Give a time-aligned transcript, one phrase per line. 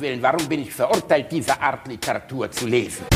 [0.00, 3.06] Willen, warum bin ich verurteilt, diese Art Literatur zu lesen?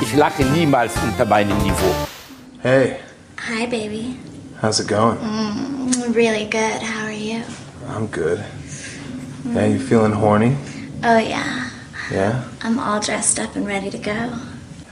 [0.00, 1.94] Ich lache niemals unter meinem Niveau.
[2.62, 2.96] Hey,
[3.48, 4.16] Hi, baby.
[4.60, 5.16] how's it going?
[6.14, 6.82] Really good.
[6.82, 7.42] How are you?
[7.88, 8.42] I'm good.
[9.54, 10.56] Yeah, you feeling horny?
[11.02, 11.70] Oh, yeah.
[12.10, 12.44] Yeah?
[12.62, 14.32] I'm all dressed up and ready to go.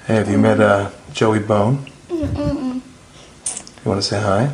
[0.07, 1.85] Hey, have you met uh, Joey Bone?
[2.09, 2.75] Mm-mm.
[2.77, 4.53] You want to say hi?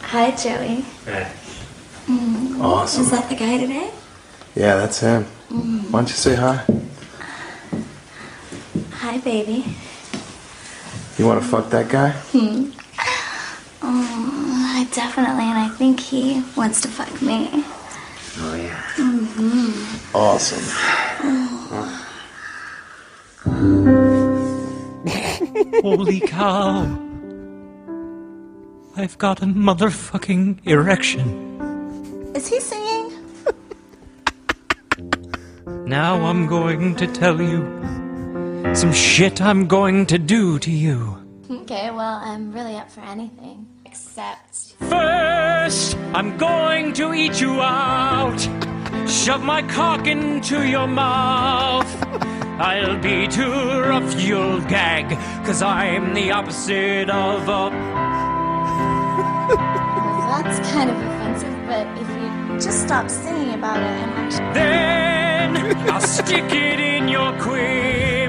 [0.00, 0.84] Hi, Joey.
[2.06, 2.60] Mm.
[2.60, 3.02] Awesome.
[3.02, 3.90] Is that the guy today?
[4.54, 5.26] Yeah, that's him.
[5.50, 5.90] Mm.
[5.90, 6.64] Why don't you say hi?
[8.92, 9.64] Hi, baby.
[11.18, 12.10] You want to fuck that guy?
[12.32, 12.70] Hmm.
[13.82, 17.64] Oh, I definitely, and I think he wants to fuck me.
[18.36, 18.82] Oh, yeah.
[18.96, 20.16] Mm-hmm.
[20.16, 20.64] Awesome.
[25.82, 26.82] Holy cow.
[28.96, 32.32] I've got a motherfucking erection.
[32.34, 33.12] Is he singing?
[35.86, 37.62] Now I'm going to tell you
[38.74, 41.18] some shit I'm going to do to you.
[41.50, 43.73] Okay, well, I'm really up for anything.
[43.94, 44.74] Except.
[44.90, 48.40] First, I'm going to eat you out.
[49.08, 51.86] Shove my cock into your mouth.
[52.58, 55.10] I'll be too rough, you'll gag,
[55.46, 57.70] cause I'm the opposite of a.
[60.42, 64.52] That's kind of offensive, but if you just stop singing about it, I'm actually.
[64.54, 65.56] Then
[65.88, 68.23] I'll stick it in your quim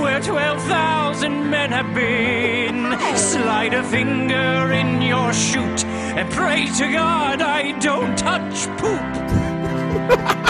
[0.00, 2.96] where 12,000 men have been.
[3.16, 10.40] Slide a finger in your chute and pray to God I don't touch poop.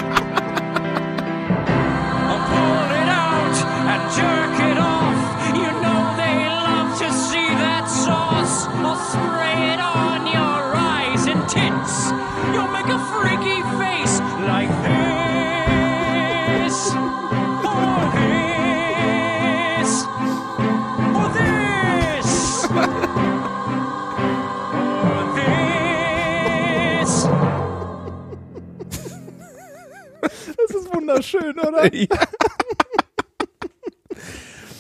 [31.35, 31.95] ist wunderschön, oder?
[31.95, 32.09] Ja.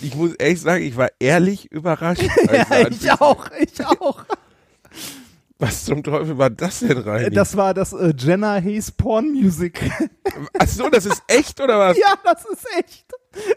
[0.02, 2.22] Ich muss ehrlich sagen, ich war ehrlich überrascht.
[2.52, 4.24] ja, ich auch, ich auch.
[5.58, 7.32] Was zum Teufel war das denn rein?
[7.32, 9.80] Das war das äh, Jenna Hayes Porn Music.
[10.58, 11.96] Ach so, das ist echt oder was?
[11.96, 13.06] ja, das ist echt.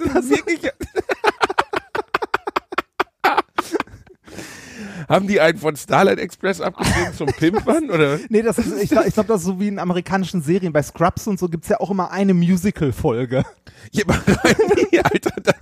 [0.06, 0.72] Das ist wirklich.
[5.08, 8.20] Haben die einen von Starlight Express abgegeben zum Pimpern oder?
[8.30, 10.74] Nee, das ist, ich, ich glaube, das ist so wie in amerikanischen Serien.
[10.74, 13.44] Bei Scrubs und so gibt's ja auch immer eine Musical-Folge.
[14.02, 14.56] Aber rein,
[15.04, 15.54] Alter, da,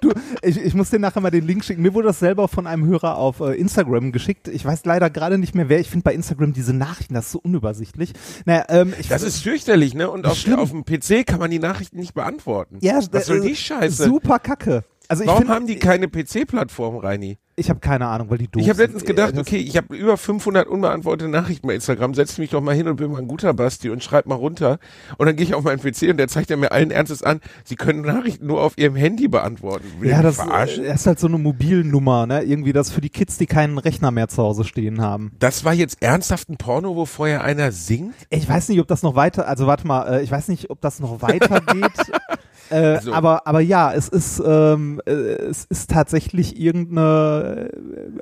[0.00, 0.12] Du,
[0.42, 1.82] ich, ich muss dir nachher mal den Link schicken.
[1.82, 4.48] Mir wurde das selber von einem Hörer auf äh, Instagram geschickt.
[4.48, 5.80] Ich weiß leider gerade nicht mehr wer.
[5.80, 8.12] Ich finde bei Instagram diese Nachrichten, das ist so unübersichtlich.
[8.44, 10.10] Naja, ähm, ich, das ist fürchterlich, ne?
[10.10, 12.78] Und auf, auf dem PC kann man die Nachrichten nicht beantworten.
[12.80, 14.04] ja, Was soll äh, die Scheiße?
[14.04, 14.84] Super kacke.
[15.08, 17.38] Also Warum find, haben die keine PC-Plattform, Reini?
[17.58, 19.94] Ich habe keine Ahnung, weil die doof Ich habe letztens gedacht, Äh, okay, ich habe
[19.96, 23.28] über 500 unbeantwortete Nachrichten bei Instagram, setz mich doch mal hin und bin mal ein
[23.28, 24.78] guter Basti und schreib mal runter.
[25.16, 27.40] Und dann gehe ich auf meinen PC und der zeigt ja mir allen Ernstes an,
[27.64, 29.84] sie können Nachrichten nur auf ihrem Handy beantworten.
[30.00, 30.84] Will Ja, das verarschen?
[30.84, 32.42] ist halt so eine Mobilnummer, ne?
[32.42, 35.32] Irgendwie das für die Kids, die keinen Rechner mehr zu Hause stehen haben.
[35.38, 38.14] Das war jetzt ernsthaft ein Porno, wo vorher einer singt?
[38.30, 40.80] Ich weiß nicht, ob das noch weiter, also warte mal, äh, ich weiß nicht, ob
[40.80, 41.92] das noch weitergeht.
[42.70, 47.68] äh, Also- aber, aber ja, es ist, ähm, äh, es ist tatsächlich irgendeine, äh,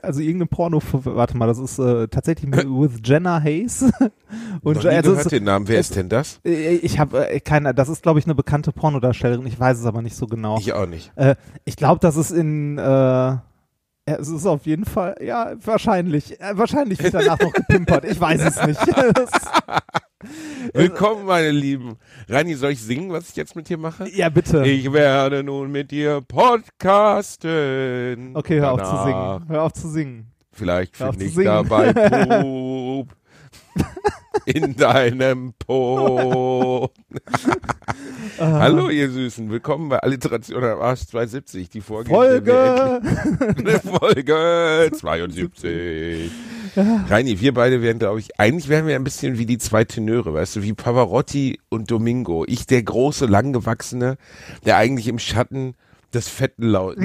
[0.03, 3.82] also irgendeine Porno, warte mal, das ist äh, tatsächlich mit, with Jenna Hayes.
[4.62, 5.69] Und Noch nie also gehört es- den Namen.
[5.69, 6.41] Wer es- ist denn das?
[6.44, 9.86] Äh, Ich habe äh, keine, das ist glaube ich eine bekannte Pornodarstellerin, ich weiß es
[9.86, 10.59] aber nicht so genau.
[10.59, 11.12] Ich auch nicht.
[11.16, 13.36] Äh, ich glaube, das ist in, äh,
[14.09, 18.21] ja, es ist auf jeden Fall, ja, wahrscheinlich, äh, wahrscheinlich wird danach noch gepimpert, ich
[18.21, 18.81] weiß es nicht.
[20.72, 21.97] Willkommen, meine Lieben.
[22.28, 24.09] Reini, soll ich singen, was ich jetzt mit dir mache?
[24.10, 24.65] ja, bitte.
[24.66, 27.51] Ich werde nun mit dir podcasten.
[28.34, 29.48] okay, hör auf zu Danach singen.
[29.48, 30.33] Hör auf zu singen.
[30.53, 31.47] Vielleicht finde ich singen.
[31.47, 33.09] dabei Pup
[34.47, 36.91] in deinem Po.
[38.39, 39.51] Hallo, ihr Süßen.
[39.51, 41.69] Willkommen bei Alliteration am Arsch 270.
[41.69, 42.11] Die Folge.
[42.11, 43.01] Folge!
[43.99, 46.31] Folge 72.
[46.77, 50.34] Reini, wir beide wären, glaube ich, eigentlich wären wir ein bisschen wie die zwei Tenöre,
[50.34, 52.45] weißt du, wie Pavarotti und Domingo.
[52.47, 54.19] Ich, der große, langgewachsene,
[54.67, 55.75] der eigentlich im Schatten
[56.16, 57.04] des fetten Lauten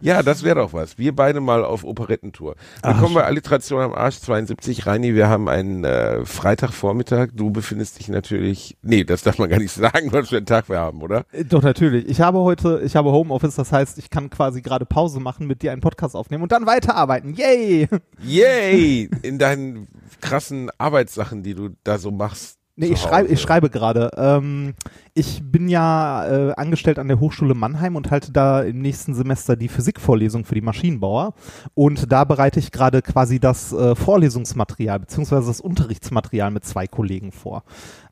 [0.00, 0.98] ja, das wäre doch was.
[0.98, 2.56] Wir beide mal auf Operettentour.
[2.82, 4.84] Willkommen bei Alliteration am Arsch 72.
[4.86, 7.28] Reini, wir haben einen äh, Freitagvormittag.
[7.32, 10.68] Du befindest dich natürlich, nee, das darf man gar nicht sagen, was für einen Tag
[10.68, 11.24] wir haben, oder?
[11.30, 12.08] Äh, Doch, natürlich.
[12.08, 15.62] Ich habe heute, ich habe Homeoffice, das heißt, ich kann quasi gerade Pause machen, mit
[15.62, 17.34] dir einen Podcast aufnehmen und dann weiterarbeiten.
[17.34, 17.88] Yay!
[18.22, 19.08] Yay!
[19.22, 19.86] In deinen
[20.20, 22.58] krassen Arbeitssachen, die du da so machst.
[22.76, 24.10] Nee, ich schreibe, ich schreibe gerade.
[24.16, 24.74] Ähm,
[25.14, 29.54] ich bin ja äh, angestellt an der Hochschule Mannheim und halte da im nächsten Semester
[29.54, 31.34] die Physikvorlesung für die Maschinenbauer.
[31.74, 37.30] Und da bereite ich gerade quasi das äh, Vorlesungsmaterial beziehungsweise das Unterrichtsmaterial mit zwei Kollegen
[37.30, 37.62] vor.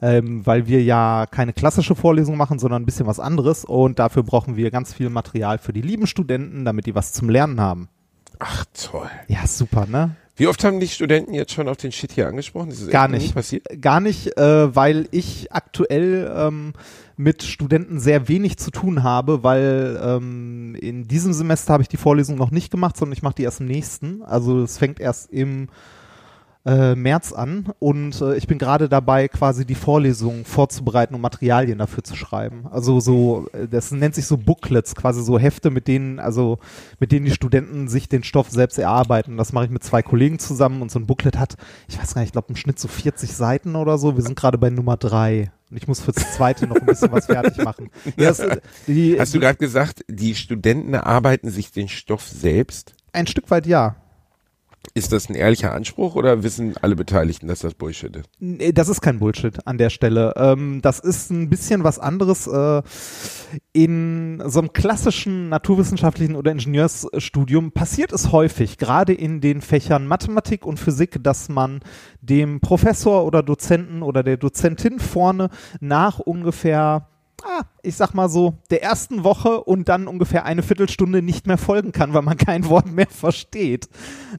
[0.01, 3.65] Ähm, weil wir ja keine klassische Vorlesung machen, sondern ein bisschen was anderes.
[3.65, 7.29] Und dafür brauchen wir ganz viel Material für die lieben Studenten, damit die was zum
[7.29, 7.89] Lernen haben.
[8.39, 9.11] Ach, toll.
[9.27, 10.15] Ja, super, ne?
[10.43, 12.73] Wie oft haben die Studenten jetzt schon auf den Shit hier angesprochen?
[12.73, 13.33] Ist Gar nicht.
[13.33, 13.65] passiert?
[13.81, 16.73] Gar nicht, äh, weil ich aktuell ähm,
[17.17, 21.97] mit Studenten sehr wenig zu tun habe, weil ähm, in diesem Semester habe ich die
[21.97, 24.23] Vorlesung noch nicht gemacht, sondern ich mache die erst im nächsten.
[24.25, 25.69] Also es fängt erst im
[26.65, 31.79] äh, März an und äh, ich bin gerade dabei, quasi die Vorlesung vorzubereiten und Materialien
[31.79, 32.67] dafür zu schreiben.
[32.71, 36.59] Also so, äh, das nennt sich so Booklets, quasi so Hefte, mit denen, also
[37.01, 39.37] mit denen die Studenten sich den Stoff selbst erarbeiten.
[39.37, 41.57] Das mache ich mit zwei Kollegen zusammen und so ein Booklet hat,
[41.89, 44.17] ich weiß gar nicht, ich glaube im Schnitt so 40 Seiten oder so.
[44.17, 45.51] Wir sind gerade bei Nummer drei.
[45.71, 47.89] Und ich muss fürs zweite noch ein bisschen was fertig machen.
[48.17, 52.95] Das, äh, die, Hast du gerade gesagt, die Studenten erarbeiten sich den Stoff selbst?
[53.13, 53.97] ein Stück weit ja.
[54.95, 58.29] Ist das ein ehrlicher Anspruch oder wissen alle Beteiligten, dass das Bullshit ist?
[58.41, 60.35] Nee, das ist kein Bullshit an der Stelle.
[60.37, 62.47] Ähm, das ist ein bisschen was anderes.
[62.47, 62.83] Äh,
[63.73, 70.67] in so einem klassischen naturwissenschaftlichen oder Ingenieursstudium passiert es häufig, gerade in den Fächern Mathematik
[70.67, 71.81] und Physik, dass man
[72.21, 75.49] dem Professor oder Dozenten oder der Dozentin vorne
[75.81, 77.09] nach ungefähr
[77.45, 81.59] ah, ich sag mal so, der ersten Woche und dann ungefähr eine Viertelstunde nicht mehr
[81.59, 83.89] folgen kann, weil man kein Wort mehr versteht.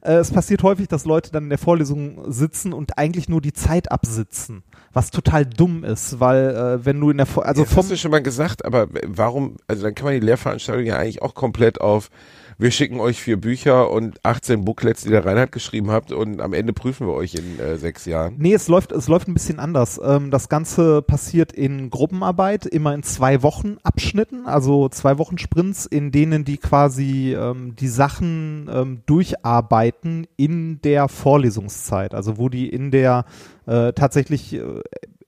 [0.02, 3.52] Äh, es passiert häufig, dass Leute dann in der Vorlesung sitzen und eigentlich nur die
[3.52, 4.62] Zeit absitzen,
[4.92, 7.90] was total dumm ist, weil äh, wenn du in der Vor also Also vom hast
[7.92, 11.34] du schon mal gesagt, aber warum, also dann kann man die Lehrveranstaltung ja eigentlich auch
[11.34, 12.10] komplett auf,
[12.58, 16.52] wir schicken euch vier Bücher und 18 Booklets, die der Reinhard geschrieben habt und am
[16.52, 18.34] Ende prüfen wir euch in äh, sechs Jahren.
[18.38, 20.00] Nee, es läuft, es läuft ein bisschen anders.
[20.02, 25.86] Ähm, das Ganze passiert in Gruppenarbeit, immer in zwei Wochen Abschnitten, also zwei Wochen Sprints,
[25.86, 32.68] in denen die quasi ähm, die Sachen ähm, durcharbeiten in der Vorlesungszeit, also wo die
[32.68, 33.24] in der
[33.66, 34.80] äh, tatsächlich äh,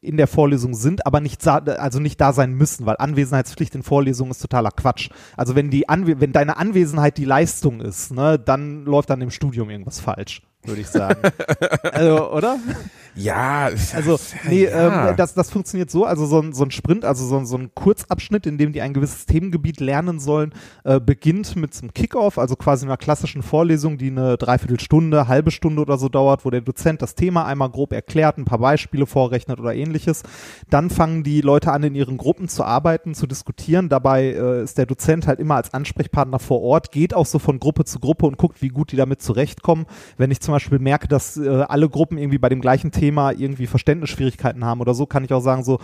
[0.07, 4.31] in der Vorlesung sind, aber nicht also nicht da sein müssen, weil Anwesenheitspflicht in Vorlesungen
[4.31, 5.11] ist totaler Quatsch.
[5.37, 9.31] Also wenn die Anwe wenn deine Anwesenheit die Leistung ist, ne, dann läuft dann im
[9.31, 11.21] Studium irgendwas falsch, würde ich sagen.
[11.93, 12.59] also, oder?
[13.17, 15.11] Ja, Also, nee, ja.
[15.11, 17.57] ähm, das, das funktioniert so, also so ein, so ein Sprint, also so ein, so
[17.57, 20.53] ein Kurzabschnitt, in dem die ein gewisses Themengebiet lernen sollen,
[20.85, 25.51] äh, beginnt mit so einem Kickoff, also quasi einer klassischen Vorlesung, die eine Dreiviertelstunde, halbe
[25.51, 29.07] Stunde oder so dauert, wo der Dozent das Thema einmal grob erklärt, ein paar Beispiele
[29.07, 30.23] vorrechnet oder ähnliches.
[30.69, 33.89] Dann fangen die Leute an, in ihren Gruppen zu arbeiten, zu diskutieren.
[33.89, 37.61] Dabei äh, ist der Dozent halt immer als Ansprechpartner vor Ort, geht auch so von
[37.61, 39.87] Gruppe zu Gruppe und guckt, wie gut die damit zurechtkommen.
[40.19, 43.67] Wenn ich zum Beispiel merke, dass äh, alle Gruppen irgendwie bei dem gleichen Thema irgendwie
[43.67, 45.79] Verständnisschwierigkeiten haben oder so, kann ich auch sagen, so,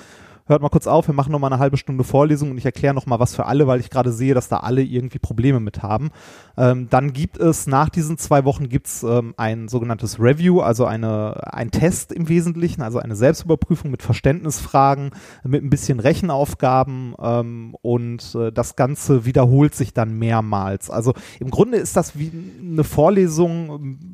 [0.46, 2.94] hört mal kurz auf, wir machen noch mal eine halbe Stunde Vorlesung und ich erkläre
[2.94, 5.82] noch mal was für alle, weil ich gerade sehe, dass da alle irgendwie Probleme mit
[5.82, 6.10] haben.
[6.56, 11.52] Ähm, dann gibt es nach diesen zwei Wochen gibt's ähm, ein sogenanntes Review, also eine,
[11.52, 15.11] ein Test im Wesentlichen, also eine Selbstüberprüfung mit Verständnisfragen,
[15.44, 20.90] mit ein bisschen Rechenaufgaben ähm, und äh, das Ganze wiederholt sich dann mehrmals.
[20.90, 24.12] Also im Grunde ist das wie eine Vorlesung,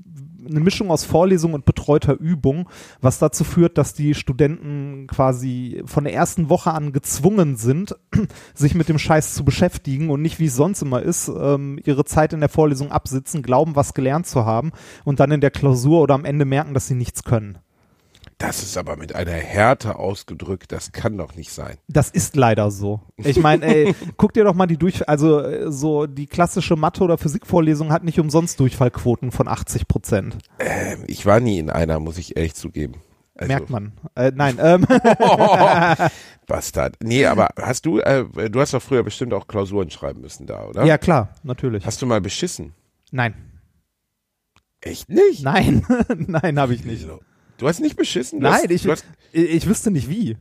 [0.49, 2.69] eine Mischung aus Vorlesung und betreuter Übung,
[3.01, 7.97] was dazu führt, dass die Studenten quasi von der ersten Woche an gezwungen sind,
[8.55, 12.05] sich mit dem Scheiß zu beschäftigen und nicht wie es sonst immer ist, ähm, ihre
[12.05, 14.73] Zeit in der Vorlesung absitzen, glauben, was gelernt zu haben
[15.05, 17.59] und dann in der Klausur oder am Ende merken, dass sie nichts können.
[18.39, 21.77] Das ist aber mit einer Härte ausgedrückt, das kann doch nicht sein.
[21.89, 23.01] Das ist leider so.
[23.17, 27.03] Ich meine, ey, guck dir doch mal die durch, also äh, so die klassische Mathe-
[27.03, 30.39] oder Physikvorlesung hat nicht umsonst Durchfallquoten von 80 Prozent.
[30.61, 32.95] Ähm, ich war nie in einer, muss ich ehrlich zugeben.
[33.35, 33.93] Also, Merkt man.
[34.15, 34.87] Äh, nein, ähm,
[36.47, 36.97] Bastard.
[37.03, 40.65] Nee, aber hast du, äh, du hast doch früher bestimmt auch Klausuren schreiben müssen da,
[40.65, 40.85] oder?
[40.85, 41.85] ja klar, natürlich.
[41.85, 42.73] Hast du mal beschissen?
[43.11, 43.35] Nein,
[44.81, 45.43] Echt nicht?
[45.43, 45.85] nein,
[46.17, 47.07] nein, habe ich nicht.
[47.59, 48.39] Du hast nicht beschissen?
[48.39, 50.37] Nein, hast, ich, hast, ich, ich wüsste nicht wie.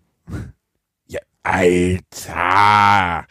[1.07, 3.25] ja, Alter.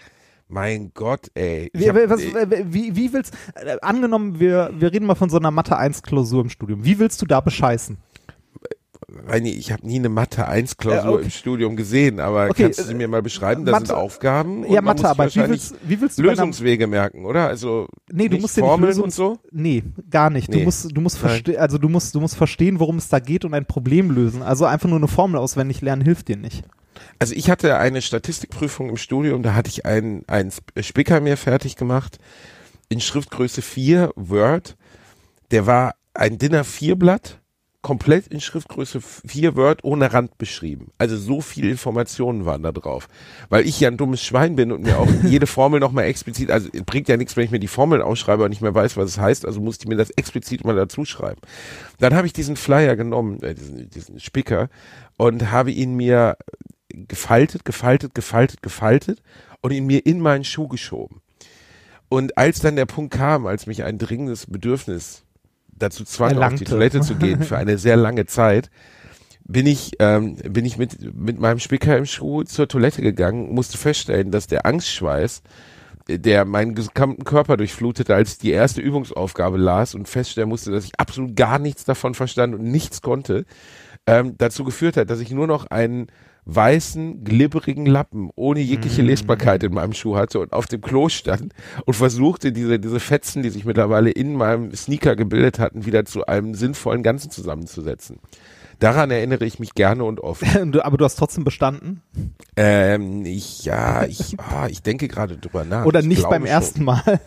[0.49, 1.71] Mein Gott, ey.
[1.73, 5.51] Wie, hab- was, wie, wie willst, äh, angenommen, wir, wir reden mal von so einer
[5.51, 6.85] Mathe 1 Klausur im Studium.
[6.85, 7.97] Wie willst du da bescheißen?
[9.27, 11.25] Reini, ich habe nie eine Mathe 1 Klausur okay.
[11.25, 13.65] im Studium gesehen, aber Okay, kannst du sie äh, mir mal beschreiben?
[13.65, 16.23] Da Mathe- sind Aufgaben und ja, man Mathe, muss aber wie willst, wie willst du
[16.23, 17.47] bei einer- Lösungswege merken, oder?
[17.49, 19.39] Also Nee, du musst Formeln Lösungs- und so.
[19.53, 20.53] Nee, gar nicht.
[20.53, 20.65] Du Nee.
[20.65, 23.55] musst, du musst verstehen, also du musst, du musst verstehen, worum es da geht und
[23.55, 24.43] ein Problem lösen.
[24.43, 26.65] Also einfach nur eine Formel auswendig lernen hilft dir nicht.
[27.19, 31.37] Also ich hatte eine Statistikprüfung im Studium, da hatte ich einen, einen Sp- Spicker mir
[31.37, 32.19] fertig gemacht
[32.89, 34.77] in Schriftgröße 4 Word.
[35.51, 37.41] Der war ein DIN A4 Blatt,
[37.87, 40.91] komplett in Schriftgröße 4 Word ohne Rand beschrieben.
[40.99, 43.09] Also so viele Informationen waren da drauf.
[43.49, 46.69] Weil ich ja ein dummes Schwein bin und mir auch jede Formel nochmal explizit, also
[46.85, 49.19] bringt ja nichts, wenn ich mir die Formeln ausschreibe und nicht mehr weiß, was es
[49.19, 51.41] heißt, also musste ich mir das explizit mal dazu schreiben.
[52.01, 54.69] Dann habe ich diesen Flyer genommen, äh, diesen, diesen Spicker
[55.17, 56.39] und habe ihn mir
[56.89, 59.23] gefaltet, gefaltet, gefaltet, gefaltet
[59.61, 61.21] und ihn mir in meinen Schuh geschoben.
[62.09, 65.23] Und als dann der Punkt kam, als mich ein dringendes Bedürfnis
[65.79, 66.65] dazu zwang, auf die Erlangte.
[66.65, 68.71] Toilette zu gehen für eine sehr lange Zeit,
[69.45, 73.79] bin ich, ähm, bin ich mit, mit meinem Spicker im Schuh zur Toilette gegangen, musste
[73.79, 75.43] feststellen, dass der Angstschweiß,
[76.09, 80.73] äh, der meinen gesamten Körper durchflutete, als ich die erste Übungsaufgabe las und feststellen musste,
[80.73, 83.45] dass ich absolut gar nichts davon verstand und nichts konnte,
[84.07, 86.09] ähm, dazu geführt hat, dass ich nur noch einen
[86.47, 91.53] weißen, glibberigen Lappen ohne jegliche Lesbarkeit in meinem Schuh hatte und auf dem Klo stand
[91.85, 96.27] und versuchte, diese, diese Fetzen, die sich mittlerweile in meinem Sneaker gebildet hatten, wieder zu
[96.27, 98.21] einem sinnvollen Ganzen zusammenzusetzen.
[98.79, 100.43] Daran erinnere ich mich gerne und oft.
[100.83, 102.03] Aber du hast trotzdem bestanden.
[102.57, 105.87] Ähm, ich, ja, ich, ah, ich denke gerade drüber nach.
[105.87, 106.51] Oder Ich nicht beim schon.
[106.51, 107.21] ersten Mal.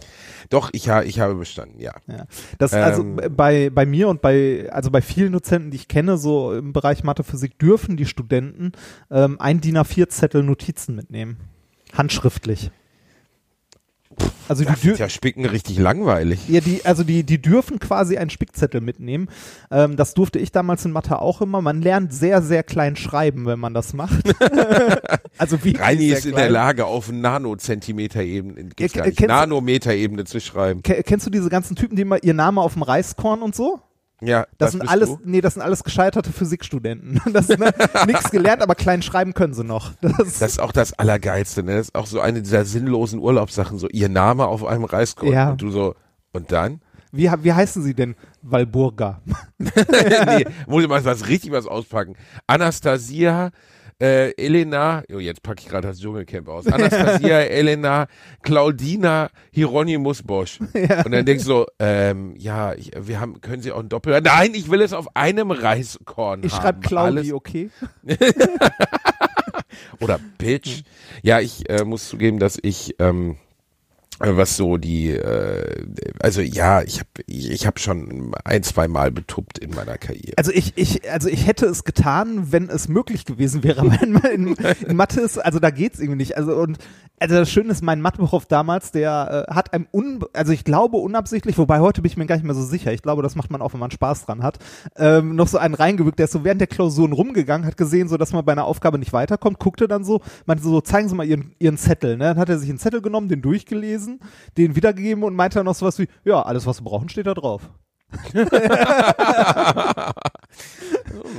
[0.49, 1.93] Doch, ich, ha, ich habe bestanden, ja.
[2.07, 2.25] Ja.
[2.57, 3.19] Das, also Ähm.
[3.35, 7.03] bei, bei mir und bei, also bei vielen Dozenten, die ich kenne, so im Bereich
[7.03, 8.71] Mathe, Physik, dürfen die Studenten
[9.11, 11.37] ähm, ein DIN A4-Zettel Notizen mitnehmen.
[11.93, 12.71] Handschriftlich.
[14.47, 16.39] Also die, Das dür ist ja Spicken richtig langweilig.
[16.49, 19.29] ja, die, also die, die dürfen quasi einen Spickzettel mitnehmen.
[19.69, 21.61] Ähm, das durfte ich damals in Mathe auch immer.
[21.61, 24.23] Man lernt sehr, sehr klein schreiben, wenn man das macht.
[25.37, 26.45] also wie Reini ist in klein.
[26.45, 30.81] der Lage, auf Nanozentimeter-Ebene, gibt's Ja, Nanometer-Ebene zu schreiben.
[30.81, 33.79] Ke- Kennst du diese ganzen Typen, die immer ihr Name auf dem Reiskorn und so?
[34.21, 35.19] Ja, Das, das sind alles, du.
[35.23, 37.21] nee, das sind alles gescheiterte Physikstudenten.
[37.33, 37.71] Das ne,
[38.07, 39.91] nichts gelernt, aber klein schreiben können sie noch.
[40.01, 41.75] Das, Das ist auch das Allergeilste, ne?
[41.77, 45.31] Das ist auch so eine dieser sinnlosen Urlaubssachen, so ihr Name auf einem Reiskorn.
[45.33, 45.51] Ja.
[45.51, 45.95] Und du so,
[46.33, 46.81] und dann?
[47.11, 48.15] wie, wie heißen sie denn?
[48.41, 49.21] Walburga.
[49.57, 52.15] nee, muss ich mal was richtig was auspacken.
[52.45, 53.49] Anastasia,
[54.01, 56.67] äh, Elena, oh, jetzt packe ich gerade das Dschungelcamp aus.
[56.67, 58.07] Anastasia, Elena,
[58.43, 60.59] Claudina, Hieronymus Bosch.
[61.05, 64.19] Und dann denkst du so, ähm, ja, ich, wir haben, können Sie auch ein Doppel,
[64.21, 66.61] nein, ich will es auf einem Reiskorn Ich haben.
[66.61, 67.69] schreibe Claudi, Alles- okay?
[69.99, 70.83] oder Bitch.
[71.21, 73.48] Ja, ich äh, muss zugeben, dass ich ähm, äh,
[74.19, 75.85] was so die, äh,
[76.19, 80.33] also ja, ich habe ich, ich hab schon ein, zwei Mal betuppt in meiner Karriere.
[80.37, 84.55] Also ich, ich, also ich hätte es getan, wenn es möglich gewesen wäre, aber in,
[84.87, 86.37] in, Mathe ist, also da geht's irgendwie nicht.
[86.37, 86.77] Also und
[87.19, 90.97] also das Schöne ist, mein Matheprof damals, der äh, hat einem un, also ich glaube
[90.97, 92.93] unabsichtlich, wobei heute bin ich mir gar nicht mehr so sicher.
[92.93, 94.59] Ich glaube, das macht man auch, wenn man Spaß dran hat.
[94.95, 98.17] Ähm, noch so einen reingewückt, der ist so während der Klausuren rumgegangen, hat gesehen, so
[98.17, 101.25] dass man bei einer Aufgabe nicht weiterkommt, guckte dann so, meinte so, zeigen Sie mal
[101.25, 102.17] Ihren, Ihren Zettel.
[102.17, 102.25] Ne?
[102.25, 104.08] Dann hat er sich einen Zettel genommen, den durchgelesen,
[104.57, 107.33] den wiedergegeben und meinte dann noch sowas wie, ja, alles was Sie brauchen, steht da
[107.33, 107.69] drauf.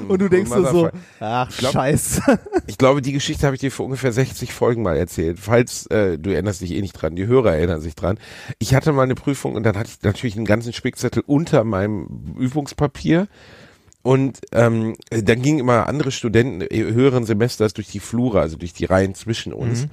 [0.08, 2.22] Und du denkst dir so, ach glaub- scheiße.
[2.66, 5.38] Ich glaube, die Geschichte habe ich dir vor ungefähr 60 Folgen mal erzählt.
[5.40, 8.18] Falls äh, du erinnerst dich eh nicht dran, die Hörer erinnern sich dran.
[8.58, 12.34] Ich hatte mal eine Prüfung und dann hatte ich natürlich einen ganzen Spickzettel unter meinem
[12.38, 13.28] Übungspapier.
[14.02, 18.72] Und ähm, dann gingen immer andere Studenten äh, höheren Semesters durch die Flure, also durch
[18.72, 19.88] die Reihen zwischen uns.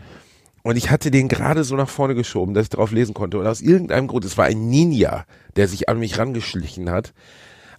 [0.64, 3.40] Und ich hatte den gerade so nach vorne geschoben, dass ich drauf lesen konnte.
[3.40, 7.14] Und aus irgendeinem Grund, es war ein Ninja, der sich an mich rangeschlichen hat.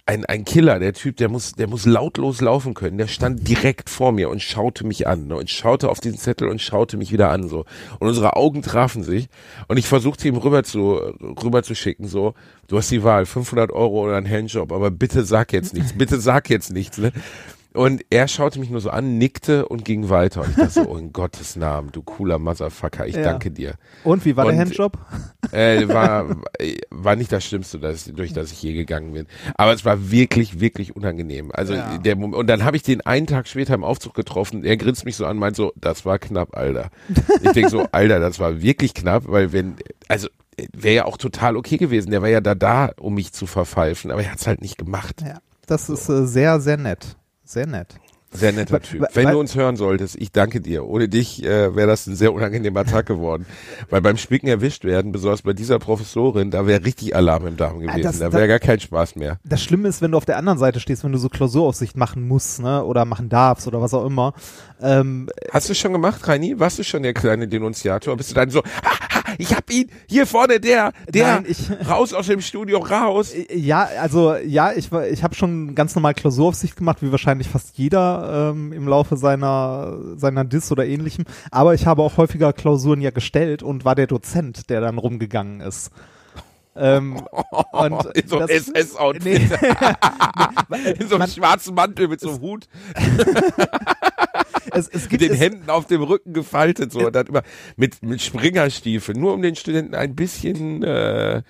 [0.05, 2.97] Ein, ein Killer, der Typ, der muss, der muss lautlos laufen können.
[2.97, 6.47] Der stand direkt vor mir und schaute mich an ne, und schaute auf diesen Zettel
[6.47, 7.65] und schaute mich wieder an so.
[7.99, 9.29] Und unsere Augen trafen sich
[9.67, 10.95] und ich versuchte ihm rüber zu,
[11.43, 12.33] rüber zu schicken so.
[12.67, 16.19] Du hast die Wahl, 500 Euro oder ein Handjob, aber bitte sag jetzt nichts, bitte
[16.19, 16.97] sag jetzt nichts.
[16.97, 17.11] Ne?
[17.73, 20.41] Und er schaute mich nur so an, nickte und ging weiter.
[20.41, 23.21] Und ich dachte so, oh, in Gottes Namen, du cooler Motherfucker, ich Ja.
[23.23, 23.75] danke dir.
[24.03, 24.97] Und wie war Und- der Handjob?
[25.51, 26.35] Äh, war,
[26.91, 29.25] war nicht das Schlimmste, das, durch das ich je gegangen bin.
[29.55, 31.51] Aber es war wirklich, wirklich unangenehm.
[31.51, 31.97] Also Ja.
[31.97, 34.63] der und dann habe ich den einen Tag später im Aufzug getroffen.
[34.63, 36.89] Er grinst mich so an, meint so, das war knapp, Alter.
[37.41, 39.75] Ich denk so, Alter, das war wirklich knapp, weil wenn,
[40.07, 40.27] also
[40.73, 42.11] wäre ja auch total okay gewesen.
[42.11, 45.23] Der war ja da da, um mich zu verpfeifen, aber er hat's halt nicht gemacht.
[45.25, 47.15] Ja, das ist äh, sehr, sehr nett.
[47.49, 47.95] Sehr nett.
[48.31, 49.07] Sehr netter Typ.
[49.15, 50.85] Wenn du uns hören solltest, ich danke dir.
[50.85, 53.47] Ohne dich äh, wäre das ein sehr unangenehmer Tag geworden.
[53.89, 57.79] Weil beim Spicken erwischt werden, besonders bei dieser Professorin, da wäre richtig Alarm im Darm
[57.79, 58.03] gewesen.
[58.03, 59.39] das- da wäre gar kein Spaß mehr.
[59.43, 62.27] Das Schlimme ist, wenn du auf der anderen Seite stehst, wenn du so Klausuraufsicht machen
[62.27, 64.35] musst, ne, oder machen darfst oder was auch immer.
[64.79, 66.59] Ähm, Hast du schon gemacht, Reini?
[66.59, 68.15] Warst du schon der kleine Denunziator?
[68.15, 69.08] Bist du dann so, ha,
[69.39, 73.33] ich hab ihn, hier vorne der, der, Nein, ich- raus aus dem Studio, raus.
[73.51, 77.77] ja, also ja, ich war, ich habe schon ganz normal Klausuraufsicht gemacht, wie wahrscheinlich fast
[77.77, 81.25] jeder ähm, im Laufe seiner seiner Dis oder ähnlichem.
[81.51, 85.61] Aber ich habe auch häufiger Klausuren ja gestellt und war der Dozent, der dann rumgegangen
[85.61, 85.91] ist.
[86.75, 87.21] Ähm,
[87.71, 89.23] und in so einem SS-Outfit.
[89.25, 89.35] Nee.
[90.99, 92.67] in so einem Man- schwarzen Mantel mit so einem Hut,
[94.71, 97.43] es, es mit gibt den es, Händen auf dem Rücken gefaltet, so, und dann immer
[97.77, 101.41] mit, mit Springerstiefeln, nur um den Studenten ein bisschen, äh,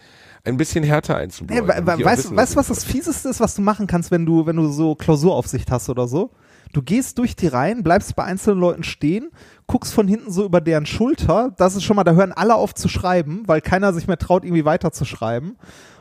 [0.43, 1.63] ein bisschen härter Ja, einzubläuen.
[1.63, 4.45] auch weißt du, weißt, du, was das Fieseste ist, was du machen kannst, wenn du,
[4.45, 6.31] wenn du so Klausuraufsicht hast oder so?
[6.71, 9.29] Du gehst durch die Reihen, bleibst bei einzelnen Leuten stehen,
[9.67, 11.53] guckst von hinten so über deren Schulter.
[11.57, 14.43] Das ist schon mal, da hören alle auf zu schreiben, weil keiner sich mehr traut,
[14.43, 15.57] irgendwie weiterzuschreiben.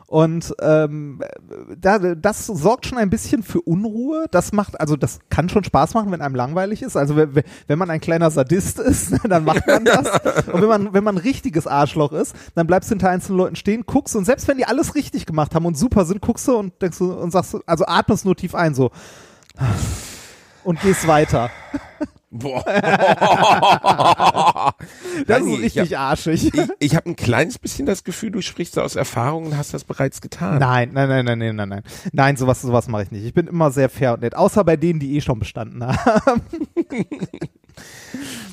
[0.09, 1.21] Und ähm,
[1.77, 4.25] da, das sorgt schon ein bisschen für Unruhe.
[4.31, 6.97] Das macht, also das kann schon Spaß machen, wenn einem langweilig ist.
[6.97, 10.07] Also wenn, wenn man ein kleiner Sadist ist, dann macht man das.
[10.51, 13.55] Und wenn man, wenn man ein richtiges Arschloch ist, dann bleibst du hinter einzelnen Leuten
[13.55, 16.55] stehen, guckst und selbst wenn die alles richtig gemacht haben und super sind, guckst du
[16.55, 18.89] und denkst du und sagst, also atmest nur tief ein, so
[20.69, 21.49] und gehst weiter.
[22.29, 22.63] Boah.
[25.25, 26.53] Das ist richtig arschig.
[26.53, 29.73] Ich, ich habe ein kleines bisschen das Gefühl, du sprichst da aus Erfahrung und hast
[29.73, 30.59] das bereits getan.
[30.59, 31.83] Nein, nein, nein, nein, nein, nein, nein.
[32.13, 33.25] Nein, sowas, sowas mache ich nicht.
[33.25, 36.41] Ich bin immer sehr fair und nett, außer bei denen, die eh schon bestanden haben.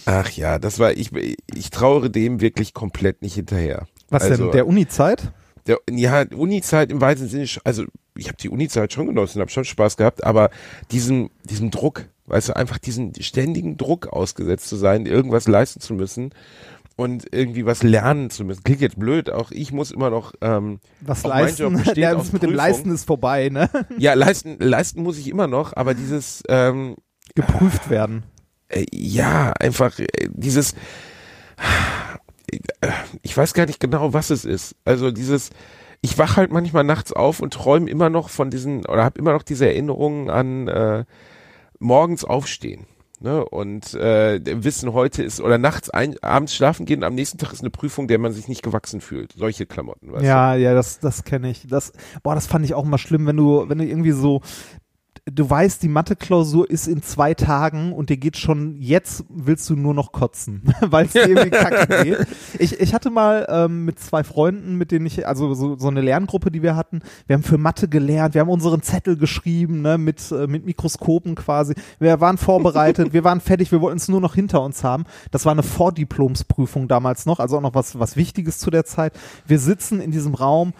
[0.06, 1.10] Ach ja, das war ich.
[1.54, 3.86] Ich trauere dem wirklich komplett nicht hinterher.
[4.08, 4.52] Was also, denn?
[4.52, 5.32] Der Uni-Zeit?
[5.66, 7.84] Der, ja, Uni-Zeit im weitesten Sinne, also
[8.16, 10.50] ich habe die Uni-Zeit schon genossen, habe schon Spaß gehabt, aber
[10.90, 15.94] diesen, diesen Druck, weißt du, einfach diesen ständigen Druck ausgesetzt zu sein, irgendwas leisten zu
[15.94, 16.32] müssen
[16.96, 18.64] und irgendwie was lernen zu müssen.
[18.64, 21.82] Klingt jetzt blöd, auch ich muss immer noch ähm, Was leisten?
[21.94, 22.52] Ja, das mit dem.
[22.52, 23.68] Leisten ist vorbei, ne?
[23.98, 26.96] Ja, leisten, leisten muss ich immer noch, aber dieses ähm,
[27.34, 28.24] Geprüft werden.
[28.68, 30.74] äh, ja, einfach äh, dieses,
[33.22, 34.76] ich weiß gar nicht genau, was es ist.
[34.84, 35.50] Also dieses,
[36.00, 39.32] ich wach halt manchmal nachts auf und träume immer noch von diesen, oder habe immer
[39.32, 41.04] noch diese Erinnerungen an äh,
[41.78, 42.86] morgens aufstehen.
[43.18, 43.44] Ne?
[43.44, 47.62] Und äh, wissen, heute ist, oder nachts ein, abends schlafen gehen, am nächsten Tag ist
[47.62, 49.32] eine Prüfung, der man sich nicht gewachsen fühlt.
[49.32, 51.66] Solche Klamotten, weißt Ja, ja, das, das kenne ich.
[51.66, 54.42] Das, boah, das fand ich auch immer schlimm, wenn du, wenn du irgendwie so,
[55.30, 59.74] du weißt, die Mathe-Klausur ist in zwei Tagen und dir geht schon, jetzt willst du
[59.74, 62.26] nur noch kotzen, weil es dir irgendwie kacke geht.
[62.58, 66.00] Ich, ich hatte mal ähm, mit zwei Freunden, mit denen ich, also so, so eine
[66.00, 69.98] Lerngruppe, die wir hatten, wir haben für Mathe gelernt, wir haben unseren Zettel geschrieben, ne,
[69.98, 71.74] mit, äh, mit Mikroskopen quasi.
[71.98, 75.04] Wir waren vorbereitet, wir waren fertig, wir wollten es nur noch hinter uns haben.
[75.32, 79.12] Das war eine Vordiplomsprüfung damals noch, also auch noch was, was Wichtiges zu der Zeit.
[79.44, 80.72] Wir sitzen in diesem Raum,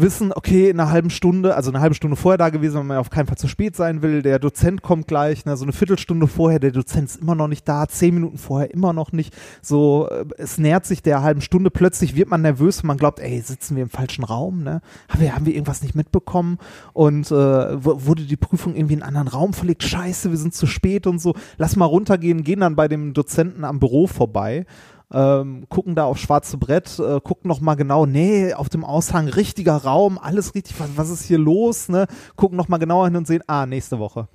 [0.00, 2.98] wissen, okay, in einer halben Stunde, also eine halbe Stunde vorher da gewesen, wenn man
[2.98, 6.26] auf keinen Fall zu spät sein will, der Dozent kommt gleich, ne, so eine Viertelstunde
[6.26, 10.08] vorher, der Dozent ist immer noch nicht da, zehn Minuten vorher immer noch nicht, so,
[10.10, 13.40] äh, es nähert sich der halben Stunde, plötzlich wird man nervös und man glaubt, ey,
[13.40, 16.58] sitzen wir im falschen Raum, ne, haben wir, haben wir irgendwas nicht mitbekommen?
[16.92, 20.66] Und äh, wurde die Prüfung irgendwie in einen anderen Raum verlegt, scheiße, wir sind zu
[20.66, 24.66] spät und so, lass mal runtergehen, gehen dann bei dem Dozenten am Büro vorbei
[25.12, 29.28] ähm, gucken da aufs schwarze Brett, äh, gucken noch mal genau, nee, auf dem Aushang
[29.28, 32.06] richtiger Raum, alles richtig, was, was ist hier los, ne?
[32.36, 34.28] Gucken noch mal genauer hin und sehen, ah, nächste Woche.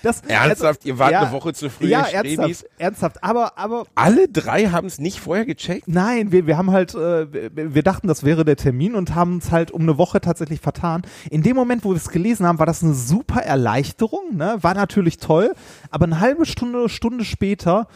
[0.04, 4.28] das, Ernsthaft, ihr wart ja, eine Woche zu früh, ja, ernsthaft, ernsthaft, aber, aber Alle
[4.28, 5.88] drei haben es nicht vorher gecheckt?
[5.88, 9.38] Nein, wir, wir haben halt, äh, wir, wir dachten, das wäre der Termin und haben
[9.38, 11.02] es halt um eine Woche tatsächlich vertan.
[11.30, 14.58] In dem Moment, wo wir es gelesen haben, war das eine super Erleichterung, ne?
[14.62, 15.54] war natürlich toll,
[15.92, 17.88] aber eine halbe Stunde, Stunde später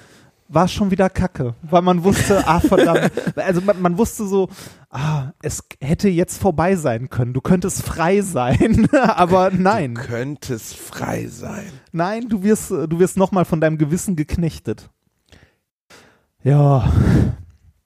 [0.50, 4.50] war es schon wieder kacke, weil man wusste, ah verdammt, also man, man wusste so,
[4.90, 10.74] ah, es hätte jetzt vorbei sein können, du könntest frei sein, aber nein, Könnte es
[10.74, 11.66] frei sein.
[11.92, 14.90] nein, du wirst, du wirst nochmal von deinem Gewissen geknechtet.
[16.44, 16.92] Ja,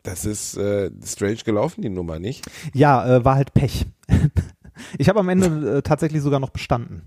[0.03, 2.45] Das ist äh, strange gelaufen, die Nummer, nicht?
[2.73, 3.85] Ja, äh, war halt Pech.
[4.97, 7.03] ich habe am Ende äh, tatsächlich sogar noch bestanden.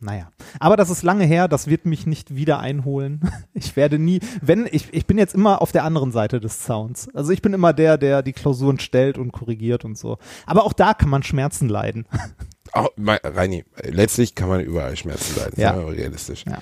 [0.00, 0.30] Naja.
[0.60, 3.20] Aber das ist lange her, das wird mich nicht wieder einholen.
[3.54, 7.08] Ich werde nie, wenn, ich, ich bin jetzt immer auf der anderen Seite des Sounds.
[7.12, 10.18] Also ich bin immer der, der die Klausuren stellt und korrigiert und so.
[10.46, 12.06] Aber auch da kann man Schmerzen leiden.
[12.72, 15.72] Auch, mein, Reini, letztlich kann man überall Schmerzen leiden, Ja.
[15.72, 16.44] realistisch.
[16.46, 16.58] Ja.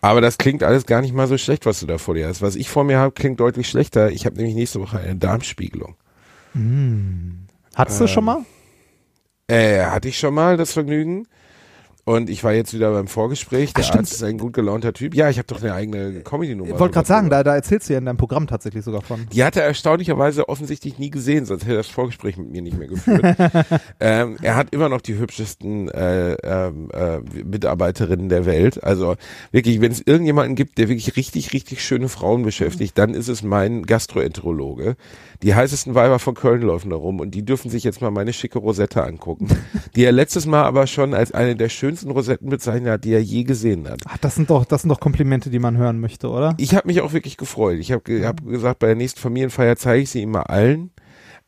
[0.00, 2.40] Aber das klingt alles gar nicht mal so schlecht, was du da vor dir hast.
[2.40, 4.10] Was ich vor mir habe, klingt deutlich schlechter.
[4.12, 5.96] Ich habe nämlich nächste Woche eine Darmspiegelung.
[7.74, 8.38] Hattest du schon mal?
[9.46, 11.26] Äh, hatte ich schon mal das Vergnügen.
[12.10, 13.72] Und ich war jetzt wieder beim Vorgespräch.
[13.72, 13.94] Der Ach.
[13.94, 15.14] Arzt ist ein gut gelaunter Typ.
[15.14, 16.72] Ja, ich habe doch eine eigene Comedy-Nummer.
[16.72, 19.28] Ich wollte gerade sagen, da, da erzählst du ja in deinem Programm tatsächlich sogar von.
[19.32, 22.76] Die hat er erstaunlicherweise offensichtlich nie gesehen, sonst hätte er das Vorgespräch mit mir nicht
[22.76, 23.22] mehr geführt.
[24.00, 28.82] ähm, er hat immer noch die hübschesten äh, ähm, äh, Mitarbeiterinnen der Welt.
[28.82, 29.14] Also
[29.52, 33.44] wirklich, wenn es irgendjemanden gibt, der wirklich richtig, richtig schöne Frauen beschäftigt, dann ist es
[33.44, 34.96] mein Gastroenterologe.
[35.42, 38.32] Die heißesten Weiber von Köln laufen da rum und die dürfen sich jetzt mal meine
[38.32, 39.48] schicke Rosette angucken,
[39.94, 43.22] die er letztes Mal aber schon als eine der schönsten Rosetten bezeichnet hat, die er
[43.22, 44.00] je gesehen hat.
[44.08, 46.54] Ach, das sind doch, das sind doch Komplimente, die man hören möchte, oder?
[46.56, 47.78] Ich habe mich auch wirklich gefreut.
[47.78, 50.90] Ich habe ge hab gesagt, bei der nächsten Familienfeier zeige ich sie immer allen.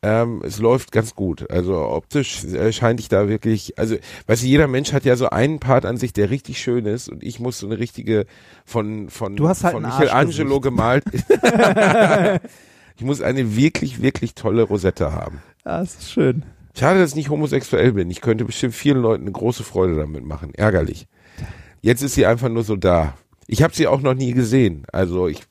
[0.05, 1.49] Ähm, es läuft ganz gut.
[1.51, 3.95] Also optisch äh, scheint ich da wirklich, also
[4.27, 7.09] weißt du, jeder Mensch hat ja so einen Part an sich, der richtig schön ist
[7.09, 8.27] und ich muss so eine richtige
[8.65, 11.05] von von, Du hast halt von Michelangelo gemalt.
[12.97, 15.41] ich muss eine wirklich, wirklich tolle Rosette haben.
[15.65, 16.43] Ja, das ist schön.
[16.75, 18.11] Schade, dass ich nicht homosexuell bin.
[18.11, 20.55] Ich könnte bestimmt vielen Leuten eine große Freude damit machen.
[20.55, 21.07] Ärgerlich.
[21.81, 23.15] Jetzt ist sie einfach nur so da.
[23.47, 24.87] Ich habe sie auch noch nie gesehen.
[24.93, 25.43] Also ich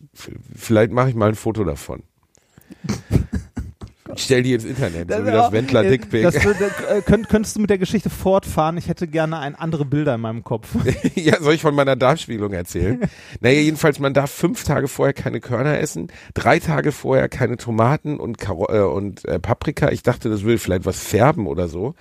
[0.55, 2.03] vielleicht mache ich mal ein Foto davon.
[4.15, 6.23] Ich stell die ins Internet, so wie das Wendler Dickpick.
[6.23, 8.77] Das, äh, könnt, könntest du mit der Geschichte fortfahren?
[8.77, 10.69] Ich hätte gerne ein andere Bilder in meinem Kopf.
[11.15, 13.01] ja, soll ich von meiner Darmspiegelung erzählen?
[13.39, 18.19] naja, jedenfalls, man darf fünf Tage vorher keine Körner essen, drei Tage vorher keine Tomaten
[18.19, 19.89] und, Karo äh, und äh, Paprika.
[19.91, 21.95] Ich dachte, das würde vielleicht was färben oder so.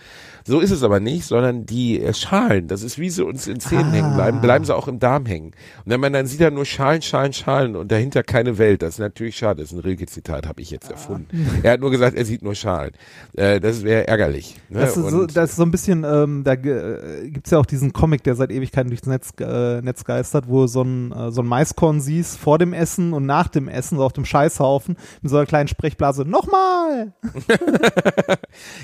[0.50, 3.60] So ist es aber nicht, sondern die äh, Schalen, das ist wie sie uns in
[3.60, 3.92] Zähnen Ah.
[3.92, 5.52] hängen bleiben, bleiben sie auch im Darm hängen.
[5.84, 8.94] Und wenn man dann sieht da nur Schalen, Schalen, Schalen und dahinter keine Welt, das
[8.94, 9.62] ist natürlich schade.
[9.62, 11.28] Das ist ein Rilke-Zitat, habe ich jetzt erfunden.
[11.62, 12.90] Er hat nur gesagt, er sieht nur Schalen.
[13.36, 14.56] Äh, das wäre ärgerlich.
[14.70, 14.80] Ne?
[14.80, 17.92] Das ist, so, das ist so ein bisschen, ähm, da äh, gibt's ja auch diesen
[17.92, 21.46] Comic, der seit Ewigkeiten durchs Netz, äh, Netz geistert, wo du so ein, so ein
[21.46, 25.36] Maiskorn siehst vor dem Essen und nach dem Essen, so auf dem Scheißhaufen, mit so
[25.36, 27.12] einer kleinen Sprechblase, nochmal!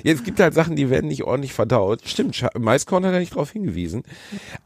[0.04, 2.02] Ja, es gibt halt Sachen, die werden nicht ordentlich verdaut.
[2.04, 4.04] Stimmt, Maiskorn hat er nicht darauf hingewiesen.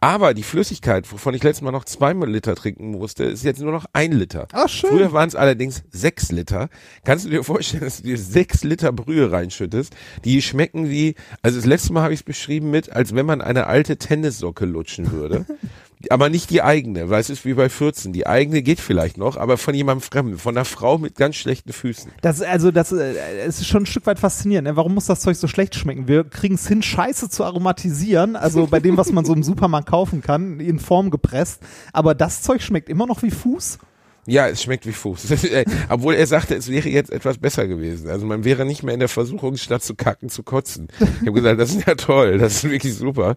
[0.00, 3.72] Aber die Flüssigkeit, wovon ich letztes Mal noch zwei Liter trinken musste, ist jetzt nur
[3.72, 4.48] noch ein Liter.
[4.53, 4.90] Ach, schön.
[4.90, 6.68] Früher waren es allerdings sechs Liter.
[7.05, 9.94] Kannst du dir vorstellen, dass du dir sechs Liter Brühe reinschüttest?
[10.24, 13.40] Die schmecken wie, also das letzte Mal habe ich es beschrieben mit, als wenn man
[13.40, 15.46] eine alte Tennissocke lutschen würde.
[16.08, 18.12] Aber nicht die eigene, weil es ist wie bei 14.
[18.12, 21.72] Die eigene geht vielleicht noch, aber von jemandem Fremden, von einer Frau mit ganz schlechten
[21.72, 22.10] Füßen.
[22.22, 23.14] Das, also, das äh,
[23.46, 24.68] es ist schon ein Stück weit faszinierend.
[24.68, 24.76] Ne?
[24.76, 26.08] Warum muss das Zeug so schlecht schmecken?
[26.08, 29.88] Wir kriegen es hin, Scheiße zu aromatisieren, also bei dem, was man so im Supermarkt
[29.90, 31.60] kaufen kann, in Form gepresst.
[31.92, 33.78] Aber das Zeug schmeckt immer noch wie Fuß.
[34.26, 35.30] Ja, es schmeckt wie Fuß.
[35.50, 38.08] Äh, Obwohl er sagte, es wäre jetzt etwas besser gewesen.
[38.08, 40.88] Also man wäre nicht mehr in der Versuchung, statt zu kacken, zu kotzen.
[41.00, 43.34] Ich habe gesagt, das ist ja toll, das ist wirklich super.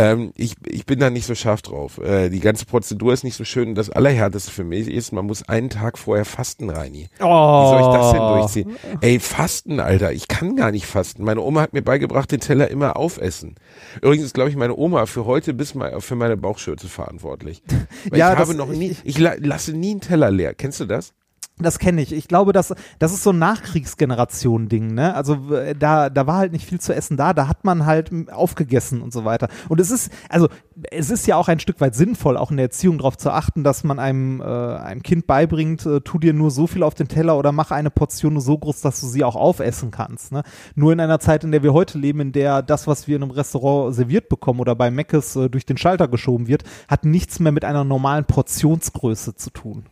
[0.00, 1.98] Ähm, ich, ich bin da nicht so scharf drauf.
[1.98, 3.74] Äh, die ganze Prozedur ist nicht so schön.
[3.74, 7.08] Das Allerhärteste für mich ist, man muss einen Tag vorher fasten, Reini.
[7.18, 8.76] Wie soll ich das denn durchziehen?
[9.00, 10.12] Ey, Fasten, Alter.
[10.12, 11.24] Ich kann gar nicht fasten.
[11.24, 13.56] Meine Oma hat mir beigebracht, den Teller immer aufessen.
[14.02, 17.62] Übrigens ist, glaube ich, meine Oma für heute bis mal für meine Bauchschürze verantwortlich.
[18.14, 20.54] Ja, ich habe noch nie, ich- ich la lasse nie einen Teller leer.
[20.54, 21.12] Kennst du das?
[21.60, 22.12] Das kenne ich.
[22.12, 25.14] Ich glaube, das, das ist so ein Nachkriegsgeneration-Ding, ne?
[25.14, 25.38] Also
[25.78, 29.02] da, da war halt nicht viel zu essen da, da hat man halt m, aufgegessen
[29.02, 29.48] und so weiter.
[29.68, 30.48] Und es ist, also
[30.90, 33.62] es ist ja auch ein Stück weit sinnvoll, auch in der Erziehung darauf zu achten,
[33.62, 37.08] dass man einem, äh, einem Kind beibringt, äh, tu dir nur so viel auf den
[37.08, 40.32] Teller oder mach eine Portion nur so groß, dass du sie auch aufessen kannst.
[40.32, 40.42] Ne?
[40.74, 43.22] Nur in einer Zeit, in der wir heute leben, in der das, was wir in
[43.22, 47.38] einem Restaurant serviert bekommen oder bei Meckes äh, durch den Schalter geschoben wird, hat nichts
[47.38, 49.84] mehr mit einer normalen Portionsgröße zu tun.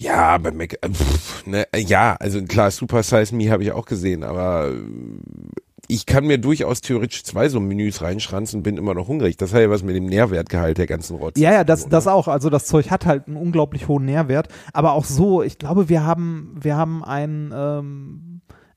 [0.00, 3.72] Ja, bei Mac, äh, pff, ne, äh, ja, also klar, Super Size Me habe ich
[3.72, 4.80] auch gesehen, aber äh,
[5.88, 9.36] ich kann mir durchaus theoretisch zwei so Menüs reinschranzen, bin immer noch hungrig.
[9.36, 11.38] Das hat ja was mit dem Nährwertgehalt der ganzen Rotz.
[11.38, 12.12] Ja, ja, das, das ne?
[12.12, 12.28] auch.
[12.28, 14.48] Also das Zeug hat halt einen unglaublich hohen Nährwert.
[14.72, 18.29] Aber auch so, ich glaube, wir haben, wir haben ein, ähm,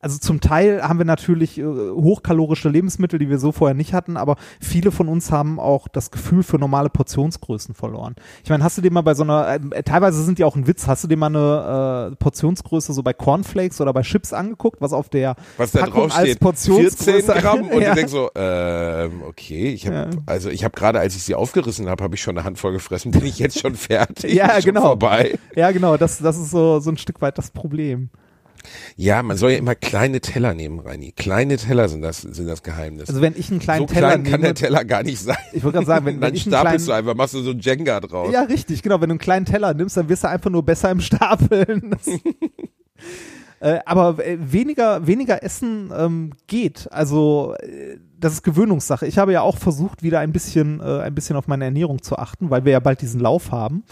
[0.04, 4.18] also zum Teil haben wir natürlich äh, hochkalorische Lebensmittel, die wir so vorher nicht hatten,
[4.18, 8.16] aber viele von uns haben auch das Gefühl für normale Portionsgrößen verloren.
[8.44, 10.68] Ich meine, hast du dir mal bei so einer, äh, teilweise sind die auch ein
[10.68, 14.82] Witz, hast du dir mal eine äh, Portionsgröße so bei Cornflakes oder bei Chips angeguckt,
[14.82, 17.90] was auf der Was da Packung drauf als Portionsgröße 14 Gramm und ja.
[17.90, 20.10] du denkst so, ähm, okay, ich habe, Ja.
[20.26, 23.12] also ich habe gerade, als ich sie aufgerissen habe, habe ich schon eine Handvoll gefressen,
[23.12, 24.82] bin ich jetzt schon fertig, Ja, genau.
[24.82, 25.40] vorbei.
[25.56, 28.10] Ja, genau, das, das ist so, so ein Stück weit das Problem.
[28.96, 31.12] Ja, man soll ja immer kleine Teller nehmen, Reini.
[31.12, 33.10] Kleine Teller sind das, sind das Geheimnis.
[33.10, 35.38] Also wenn ich einen kleinen so Teller klein kann nehme, der Teller gar nicht sein.
[35.52, 37.52] ich wollte gerade sagen, wenn, wenn ich einen stapelst kleinen, du einfach, machst du so
[37.52, 38.32] ein Jenga draus.
[38.34, 39.02] Ja, richtig, genau.
[39.02, 41.96] Wenn du einen kleinen Teller nimmst, dann wirst du einfach nur besser im Stapeln.
[43.64, 46.92] Äh, aber äh, weniger, weniger Essen ähm, geht.
[46.92, 49.08] Also äh, das ist Gewöhnungssache.
[49.08, 52.18] Ich habe ja auch versucht, wieder ein bisschen, äh, ein bisschen auf meine Ernährung zu
[52.18, 53.86] achten, weil wir ja bald diesen Lauf haben.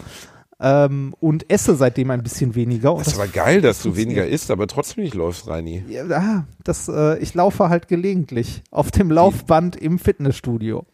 [0.60, 2.94] Ähm, und esse seitdem ein bisschen weniger.
[2.96, 5.84] Das ist aber geil, dass du weniger isst, aber trotzdem nicht läufst, Reini.
[5.88, 10.84] ja, ah, das, äh, ich laufe halt gelegentlich auf dem Laufband im Fitnessstudio.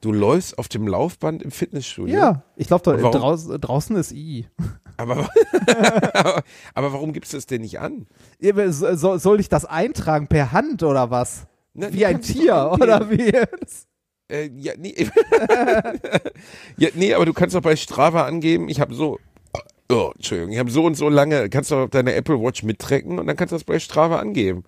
[0.00, 2.14] Du läufst auf dem Laufband im Fitnessstudio?
[2.16, 4.46] Ja, ich Und warum- draus, draußen ist I.
[4.96, 5.28] Aber,
[6.74, 8.06] aber warum gibst du das denn nicht an?
[8.40, 11.46] So- so- Soll ich das eintragen per Hand oder was?
[11.74, 13.32] Na, Wie ein es Tier oder wie?
[14.30, 14.94] Äh, ja, nee.
[16.76, 19.18] ja, nee, aber du kannst doch bei Strava angeben, ich habe so,
[19.90, 23.18] oh, Entschuldigung, ich habe so und so lange, kannst du auf deine Apple Watch mittracken
[23.18, 24.64] und dann kannst du das bei Strava angeben.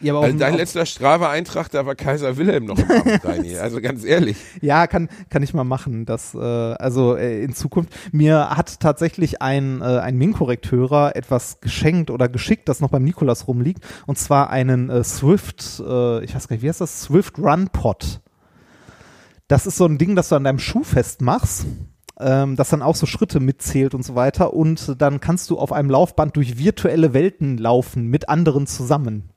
[0.00, 3.56] Ja, aber Also dein letzter Strava-Eintrag, da war Kaiser Wilhelm noch im Amt, Reini.
[3.56, 4.36] Also ganz ehrlich.
[4.60, 6.04] Ja, kann, kann ich mal machen.
[6.04, 7.94] Das, äh, also äh, in Zukunft.
[8.12, 13.46] Mir hat tatsächlich ein, äh, ein Min-Korrektörer etwas geschenkt oder geschickt, das noch beim Nikolas
[13.48, 13.84] rumliegt.
[14.06, 17.02] Und zwar einen äh, Swift, äh, ich weiß gar nicht, wie heißt das?
[17.02, 18.20] Swift Run Pod.
[19.48, 21.66] Das ist so ein Ding, das du an deinem Schuh festmachst.
[22.18, 24.54] Ähm, das dann auch so Schritte mitzählt und so weiter.
[24.54, 29.30] Und dann kannst du auf einem Laufband durch virtuelle Welten laufen mit anderen zusammen.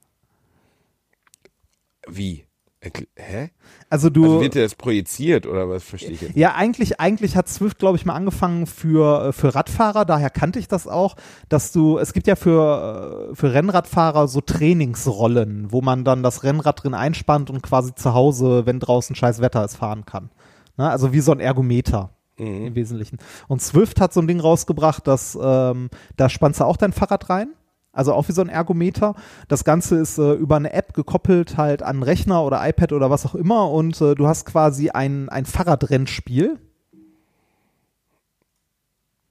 [2.08, 2.47] Wie?
[2.84, 3.50] Erkl- Hä?
[3.90, 4.24] Also du.
[4.24, 6.36] Also wird dir das projiziert oder was verstehe ich jetzt?
[6.36, 10.60] Ja, eigentlich, eigentlich hat Swift, glaube ich, mal angefangen für, äh, für Radfahrer, daher kannte
[10.60, 11.16] ich das auch,
[11.50, 16.44] dass du, es gibt ja für, äh, für Rennradfahrer so Trainingsrollen, wo man dann das
[16.44, 20.30] Rennrad drin einspannt und quasi zu Hause, wenn draußen scheiß Wetter ist, fahren kann.
[20.78, 20.90] Ne?
[20.90, 22.12] Also wie so ein Ergometer.
[22.36, 23.18] Im Wesentlichen.
[23.48, 27.32] Und Swift hat so ein Ding rausgebracht, dass ähm, da spannst du auch dein Fahrrad
[27.32, 27.50] rein.
[27.98, 29.16] Also auch wie so ein Ergometer.
[29.48, 33.26] Das Ganze ist äh, über eine App gekoppelt halt an Rechner oder iPad oder was
[33.26, 36.60] auch immer und äh, du hast quasi ein, ein Fahrradrennspiel.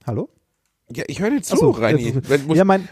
[0.05, 0.29] Hallo?
[0.93, 2.01] Ja, ich höre dir zu, so, Reini.
[2.09, 2.87] jetzt- Wenn- muss, ja, mein,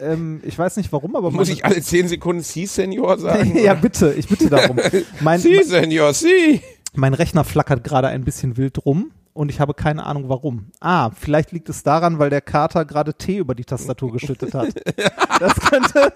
[0.00, 3.56] ähm, ich weiß nicht warum, aber muss ich alle zehn Sekunden Sie, Senior sagen?
[3.62, 4.78] ja, bitte, ich bitte darum.
[5.20, 6.62] Mein, Sie, Senior, Sie.
[6.94, 10.70] mein Rechner flackert gerade ein bisschen wild rum und ich habe keine Ahnung warum.
[10.80, 14.74] Ah, vielleicht liegt es daran, weil der Kater gerade Tee über die Tastatur geschüttet hat.
[15.40, 16.12] Das könnte.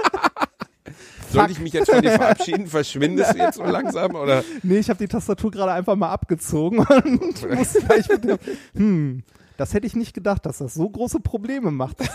[1.31, 2.68] Soll ich mich jetzt von dir verabschieden?
[2.68, 4.14] Verschwindest du jetzt so langsam?
[4.14, 4.44] Oder?
[4.62, 8.38] Nee, ich habe die Tastatur gerade einfach mal abgezogen und musste gleich mit dem,
[8.74, 9.22] hm,
[9.57, 11.96] das hätte ich nicht gedacht, dass das so große Probleme macht.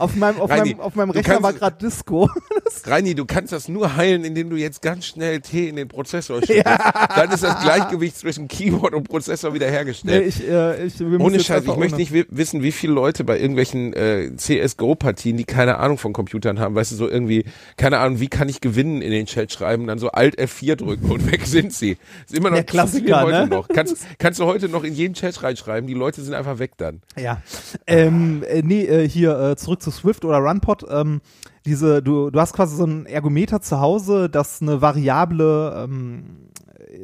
[0.00, 2.28] auf meinem, auf Reini, meinem, auf meinem Rechner kannst- war gerade Disco.
[2.84, 6.40] Reini, du kannst das nur heilen, indem du jetzt ganz schnell Tee in den Prozessor
[6.46, 6.64] schüttest.
[6.66, 10.26] Dann ist das Gleichgewicht zwischen Keyboard und Prozessor Nee, wiederhergestellt.
[10.26, 13.92] ich, äh, ich, Ohne Scheiß, ich möchte nicht wi- wissen, wie viele Leute bei irgendwelchen
[13.92, 17.44] äh, CSGO-Partien, die keine Ahnung von Computern haben, weißt du, so irgendwie,
[17.76, 21.10] keine Ahnung, wie kann ich gewinnen in den Chat schreiben, dann so Alt F4 drücken
[21.10, 21.96] und weg sind sie.
[22.26, 23.46] Ist immer noch Der Klassiker, heute ne?
[23.48, 23.68] noch.
[23.68, 27.00] Kannst, kannst du heute noch in jeden Chat reinschreiben, die Leute sind einfach weg dann.
[27.18, 27.42] Ja.
[27.86, 30.84] Ähm, äh, nee, äh, hier äh, zurück zu Swift oder Runpod.
[30.90, 31.20] Ähm,
[31.66, 36.24] diese, du, du hast quasi so ein Ergometer zu Hause, das eine variable, ähm,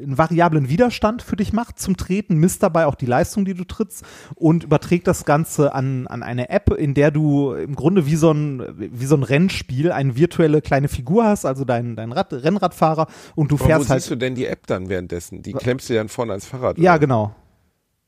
[0.02, 3.64] einen variablen Widerstand für dich macht zum Treten, misst dabei auch die Leistung, die du
[3.64, 8.16] trittst und überträgt das Ganze an, an eine App, in der du im Grunde wie
[8.16, 12.32] so ein, wie so ein Rennspiel eine virtuelle kleine Figur hast, also dein, dein Rad,
[12.32, 14.00] Rennradfahrer und du Aber wo fährst halt.
[14.02, 15.42] siehst du denn die App dann währenddessen?
[15.42, 16.78] Die klemmst du dann vorne ans Fahrrad.
[16.78, 16.98] ja, oder?
[16.98, 17.34] genau.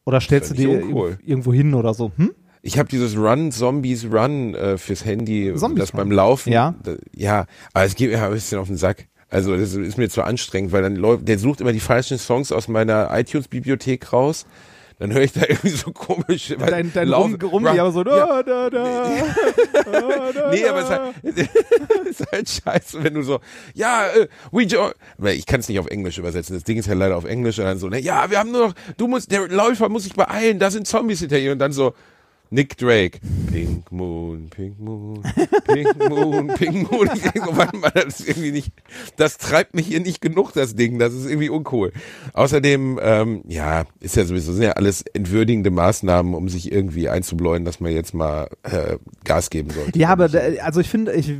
[0.04, 2.10] Oder stellst du dir irg- irgendwo hin oder so.
[2.16, 2.30] Hm?
[2.62, 5.98] Ich habe dieses Run Zombies Run äh, fürs Handy, Zombies das Run.
[5.98, 6.52] beim Laufen.
[6.52, 6.74] Ja.
[6.82, 9.06] Da, ja, aber es geht mir ein bisschen auf den Sack.
[9.30, 12.50] Also das ist mir zu anstrengend, weil dann läuft, der sucht immer die falschen Songs
[12.50, 14.46] aus meiner iTunes-Bibliothek raus.
[14.98, 16.54] Dann höre ich da irgendwie so komisch.
[16.58, 18.42] weil Dein, dein Lauf- Rum, Rum, ja, so Ja.
[18.42, 21.14] da, da, da, Nee, aber es ist halt,
[22.10, 23.38] es ist halt scheiße, wenn du so,
[23.74, 26.86] ja, äh, we join, weil ich kann es nicht auf Englisch übersetzen, das Ding ist
[26.86, 29.30] ja leider auf Englisch und dann so, ne, ja, wir haben nur noch, du musst,
[29.30, 31.94] der Läufer muss sich beeilen, da sind Zombies hinter ihr und dann so,
[32.50, 33.20] Nick Drake,
[33.52, 35.22] Pink Moon, Pink Moon,
[35.66, 37.10] Pink Moon, Pink Moon.
[37.18, 38.72] Ich denke warte mal, das ist irgendwie nicht,
[39.16, 41.92] das treibt mich hier nicht genug, das Ding, das ist irgendwie uncool.
[42.32, 47.64] Außerdem, ähm, ja, ist ja sowieso, sind ja alles entwürdigende Maßnahmen, um sich irgendwie einzubläuen,
[47.64, 49.98] dass man jetzt mal äh, Gas geben sollte.
[49.98, 50.30] Ja, aber
[50.62, 51.34] also ich finde, ich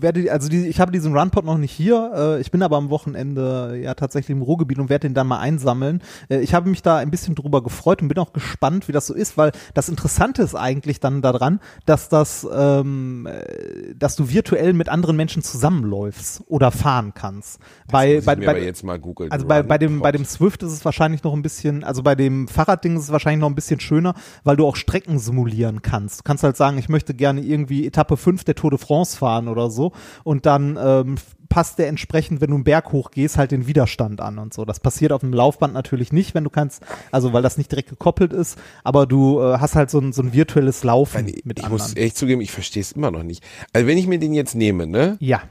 [0.00, 2.12] werde, also die, ich habe diesen Runpod noch nicht hier.
[2.14, 5.38] Äh, ich bin aber am Wochenende ja tatsächlich im Ruhrgebiet und werde den dann mal
[5.38, 6.02] einsammeln.
[6.28, 9.06] Äh, ich habe mich da ein bisschen drüber gefreut und bin auch gespannt, wie das
[9.06, 14.28] so ist, weil das Interessante ist eigentlich dann daran, dass das, ähm, äh, dass du
[14.28, 17.60] virtuell mit anderen Menschen zusammenläufst oder fahren kannst.
[17.90, 19.30] Bei, ich bei, bei, aber jetzt mal googeln.
[19.30, 22.14] Also bei, bei, dem, bei dem Swift ist es wahrscheinlich noch ein bisschen, also bei
[22.14, 26.20] dem Fahrradding ist es wahrscheinlich noch ein bisschen schöner, weil du auch Strecken simulieren kannst.
[26.20, 29.48] Du kannst halt sagen, ich möchte gerne irgendwie Etappe 5 der Tour de France fahren
[29.48, 29.87] oder so
[30.24, 31.16] und dann ähm,
[31.48, 34.64] passt der entsprechend, wenn du einen Berg hochgehst, halt den Widerstand an und so.
[34.64, 37.88] Das passiert auf dem Laufband natürlich nicht, wenn du kannst, also weil das nicht direkt
[37.88, 41.58] gekoppelt ist, aber du äh, hast halt so ein, so ein virtuelles Laufen ich mit
[41.58, 41.82] ich anderen.
[41.82, 43.42] muss echt zugeben, ich verstehe es immer noch nicht.
[43.72, 45.42] Also wenn ich mir den jetzt nehme, ne, ja,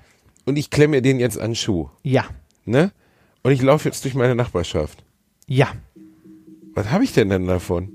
[0.46, 2.26] und ich klemme mir den jetzt an den Schuh, ja,
[2.66, 2.92] ne,
[3.44, 5.04] und ich laufe jetzt durch meine Nachbarschaft,
[5.48, 5.68] ja.
[6.74, 7.92] was habe ich denn denn davon?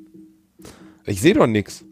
[1.04, 1.84] Ich sehe doch nix.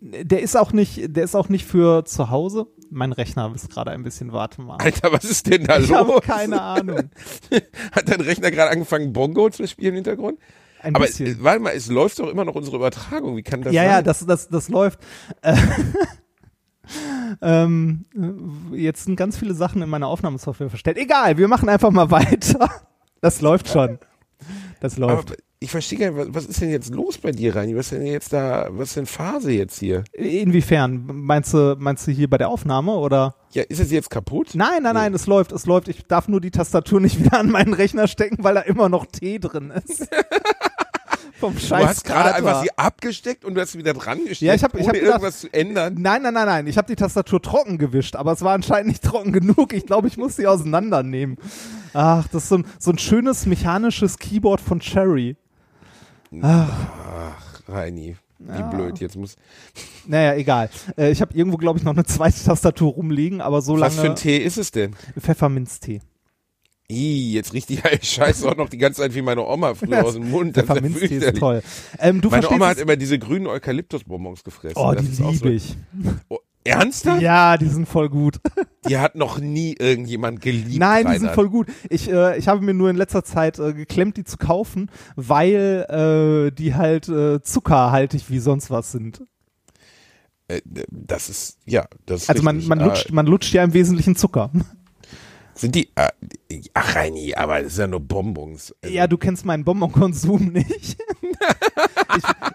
[0.00, 2.66] der ist auch nicht, der ist auch nicht für zu Hause.
[2.90, 4.76] Mein Rechner ist gerade ein bisschen, warte mal.
[4.76, 5.98] Alter, was ist denn da ich los?
[5.98, 7.10] habe keine Ahnung.
[7.92, 10.38] Hat dein Rechner gerade angefangen, Bongo zu spielen im Hintergrund?
[10.82, 11.42] Ein Aber bisschen.
[11.42, 13.36] warte mal, es läuft doch immer noch unsere Übertragung.
[13.36, 13.90] Wie kann das ja, sein?
[13.90, 15.00] ja, das, das, das läuft.
[15.42, 15.56] Äh,
[17.42, 18.04] ähm,
[18.72, 20.98] äh, jetzt sind ganz viele Sachen in meiner Aufnahmesoftware verstellt.
[20.98, 22.70] Egal, wir machen einfach mal weiter.
[23.20, 23.98] Das läuft schon.
[24.80, 25.30] Das läuft.
[25.32, 27.76] Aber ich verstehe gar nicht, was, was ist denn jetzt los bei dir, Reini?
[27.76, 30.04] Was ist denn jetzt da, was ist denn Phase jetzt hier?
[30.12, 31.04] Inwiefern?
[31.12, 33.34] Meinst du, meinst du hier bei der Aufnahme oder?
[33.52, 34.50] Ja, ist es jetzt kaputt?
[34.54, 35.88] Nein, nein, nein, es läuft, es läuft.
[35.88, 39.06] Ich darf nur die Tastatur nicht wieder an meinen Rechner stecken, weil da immer noch
[39.06, 40.08] T drin ist.
[41.38, 44.40] Vom Du Scheiß hast gerade einfach sie abgesteckt und du hast sie wieder dran gesteckt,
[44.40, 45.94] Ja, ich hab- ich ohne hab gedacht- irgendwas zu ändern.
[45.98, 46.66] Nein, nein, nein, nein.
[46.66, 49.74] Ich habe die Tastatur trocken gewischt, aber es war anscheinend nicht trocken genug.
[49.74, 51.36] Ich glaube, ich muss sie auseinandernehmen.
[51.92, 55.36] Ach, das ist so ein, so ein schönes mechanisches Keyboard von Cherry.
[57.68, 58.62] Reini, wie Ja.
[58.68, 58.98] blöd.
[58.98, 59.36] Jetzt muss.
[60.06, 60.70] Naja, egal.
[60.96, 64.00] Äh, ich habe irgendwo, glaube ich, noch eine zweite Tastatur rumliegen, aber so Was für
[64.02, 64.94] ein lange Tee ist es denn?
[65.18, 66.00] Pfefferminztee.
[66.88, 70.14] Ih, jetzt richtig, ich scheiße auch noch die ganze Zeit wie meine Oma früher aus
[70.14, 70.56] dem Mund.
[70.56, 71.62] Das ist ja ist toll.
[71.98, 74.76] Ähm, du Meine Oma hat immer diese grünen Eukalyptusbonbons gefressen.
[74.76, 75.76] Oh, Das die liebe so- ich.
[76.28, 77.20] Oh, ernsthaft?
[77.22, 78.38] Ja, die sind voll gut.
[78.88, 80.78] Die hat noch nie irgendjemand geliebt.
[80.78, 81.20] Nein, die Reinhard.
[81.20, 81.66] sind voll gut.
[81.90, 85.86] Ich, äh, ich habe mir nur in letzter Zeit äh, geklemmt, die zu kaufen, weil
[85.88, 89.22] äh, die halt äh, zuckerhaltig wie sonst was sind.
[90.48, 94.16] Äh, Das ist, ja, das ist Also man, man, lutscht, man lutscht ja im Wesentlichen
[94.16, 94.50] Zucker.
[95.54, 96.10] Sind die, äh,
[96.74, 98.74] ach Reini, aber das ist ja nur Bonbons.
[98.82, 100.98] Also, Ja, du kennst meinen Bonbonkonsum nicht.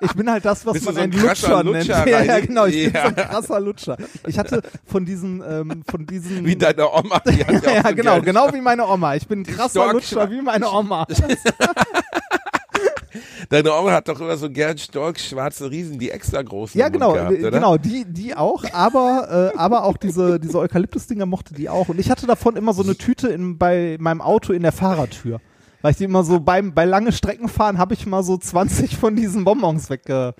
[0.01, 1.87] ich, bin halt das, was Bist man so ein einen krasser Lutscher nennt.
[1.87, 3.01] Lutscher, ja, ja, genau, ich bin Ja.
[3.01, 3.97] so ein krasser Lutscher.
[4.27, 6.45] Ich hatte von diesen, ähm, von diesen.
[6.45, 7.19] Wie deine Oma.
[7.27, 9.15] Die hat ja, auch so genau, gern- genau wie meine Oma.
[9.15, 11.05] Ich bin ein krasser Lutscher wie meine Oma.
[13.49, 17.13] Deine Oma hat doch immer so gern Stork schwarze Riesen, die extra großen Ja, genau,
[17.13, 21.67] gehabt, äh, genau, die, die auch, aber, äh, aber auch diese, diese Eukalyptus-Dinger mochte die
[21.67, 21.89] auch.
[21.89, 25.41] Und ich hatte davon immer so eine Tüte in, bei meinem Auto in der Fahrertür.
[25.81, 28.97] Weil ich die immer so beim, bei lange Strecken fahren, habe ich mal so 20
[28.97, 30.35] von diesen Bonbons wegge,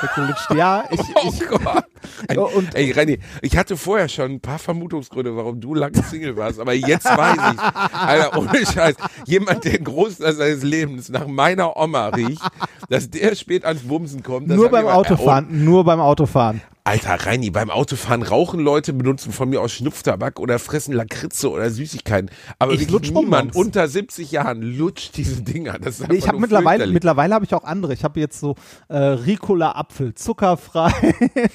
[0.00, 0.50] weggelutscht.
[0.54, 1.84] Ja, ich, Oh ich, Gott.
[2.28, 6.36] Ein, und- ey, Reini, ich hatte vorher schon ein paar Vermutungsgründe, warum du lange Single
[6.36, 7.60] warst, aber jetzt weiß ich.
[7.98, 8.96] Alter, ohne Scheiß.
[9.26, 12.42] Jemand, der Großteil seines Lebens nach meiner Oma riecht,
[12.88, 14.50] dass der spät ans Bumsen kommt.
[14.50, 16.60] das nur beim jemand- Autofahren, nur beim Autofahren.
[16.86, 21.70] Alter, Reini, beim Autofahren rauchen Leute, benutzen von mir aus Schnupftabak oder fressen Lakritze oder
[21.70, 22.30] Süßigkeiten.
[22.58, 23.56] Aber Ich lutsch niemand Bonbons.
[23.56, 25.78] unter 70 Jahren lutscht diese Dinger.
[25.78, 27.94] Das ist Ich habe mittlerweile, mittlerweile habe ich auch andere.
[27.94, 28.54] Ich habe jetzt so
[28.88, 30.92] äh, Ricola Apfel, zuckerfrei,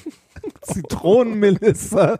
[0.62, 2.18] Zitronenmelisse.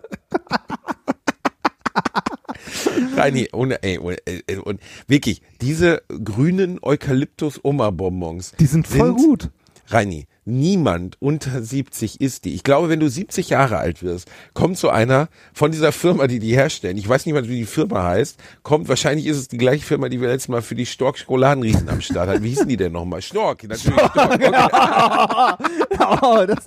[3.16, 8.52] Reini, ohne, ey, ohne, ey, und wirklich, diese grünen Eukalyptus-Oma-Bonbons.
[8.58, 9.50] Die sind voll gut.
[9.88, 12.54] Reini, niemand unter 70 isst die.
[12.54, 16.38] Ich glaube, wenn du 70 Jahre alt wirst, kommt so einer von dieser Firma, die
[16.38, 16.96] die herstellen.
[16.96, 18.38] Ich weiß nicht mal, wie die Firma heißt.
[18.62, 22.00] Kommt, wahrscheinlich ist es die gleiche Firma, die wir letztes Mal für die Stork-Schokoladenriesen am
[22.00, 22.44] Start hatten.
[22.44, 23.20] Wie hießen die denn nochmal?
[23.20, 23.98] Stork, natürlich.
[23.98, 24.16] Stork.
[24.16, 24.52] Okay.
[26.22, 26.66] Oh, das,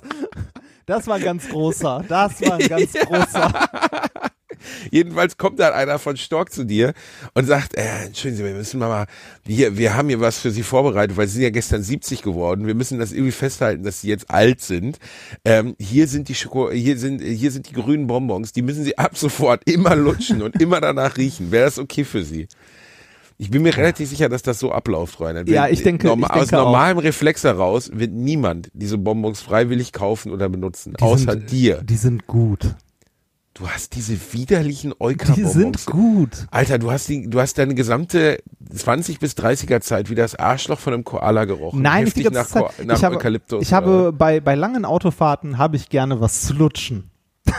[0.86, 2.04] das war ein ganz großer.
[2.08, 3.52] Das war ein ganz großer.
[4.90, 6.94] Jedenfalls kommt dann einer von Stork zu dir
[7.34, 9.06] und sagt, äh, entschuldigen Sie, wir müssen mal, mal
[9.44, 12.66] wir, wir haben hier was für Sie vorbereitet, weil Sie sind ja gestern 70 geworden.
[12.66, 14.98] Wir müssen das irgendwie festhalten, dass Sie jetzt alt sind.
[15.44, 18.52] Ähm, hier sind die Schoko, hier sind, hier sind die grünen Bonbons.
[18.52, 21.50] Die müssen Sie ab sofort immer lutschen und immer danach riechen.
[21.50, 22.48] Wäre das okay für Sie?
[23.36, 25.48] Ich bin mir relativ sicher, dass das so abläuft, Reinhard.
[25.48, 29.92] Ja, ich denke- norma- ich denke aus normalem Reflex heraus wird niemand diese Bonbons freiwillig
[29.92, 31.82] kaufen oder benutzen, außer sind, dir.
[31.82, 32.74] Die sind gut.
[33.56, 35.52] Du hast diese widerlichen Die Euka-Bonbons.
[35.52, 36.46] sind gut.
[36.50, 38.38] Alter, du hast die, du hast deine gesamte
[38.72, 41.80] 20 bis 30er Zeit wie das Arschloch von einem Koala gerochen.
[41.82, 42.66] Nein, die Heftig ganze nach.
[42.76, 43.62] Ko- nach ich habe, Eukalyptus.
[43.62, 47.10] ich habe bei, bei langen Autofahrten habe ich gerne was zu lutschen.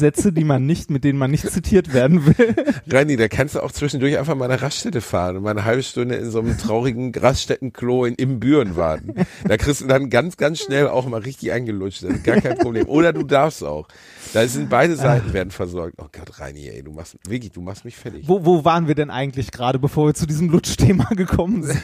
[0.00, 2.56] Sätze, die man nicht, mit denen man nicht zitiert werden will.
[2.88, 5.82] Reini, da kannst du auch zwischendurch einfach mal eine Raststätte fahren und mal eine halbe
[5.82, 9.14] Stunde in so einem traurigen Raststättenklo in Imbüren warten.
[9.46, 12.02] Da kriegst du dann ganz, ganz schnell auch mal richtig eingelutscht.
[12.02, 12.88] Das ist gar kein Problem.
[12.88, 13.86] Oder du darfst auch.
[14.32, 15.94] Da sind beide Seiten werden versorgt.
[15.98, 18.26] Oh Gott, Reini, ey, du machst, wirklich, du machst mich fertig.
[18.26, 21.80] Wo, wo waren wir denn eigentlich gerade, bevor wir zu diesem Lutschthema gekommen sind?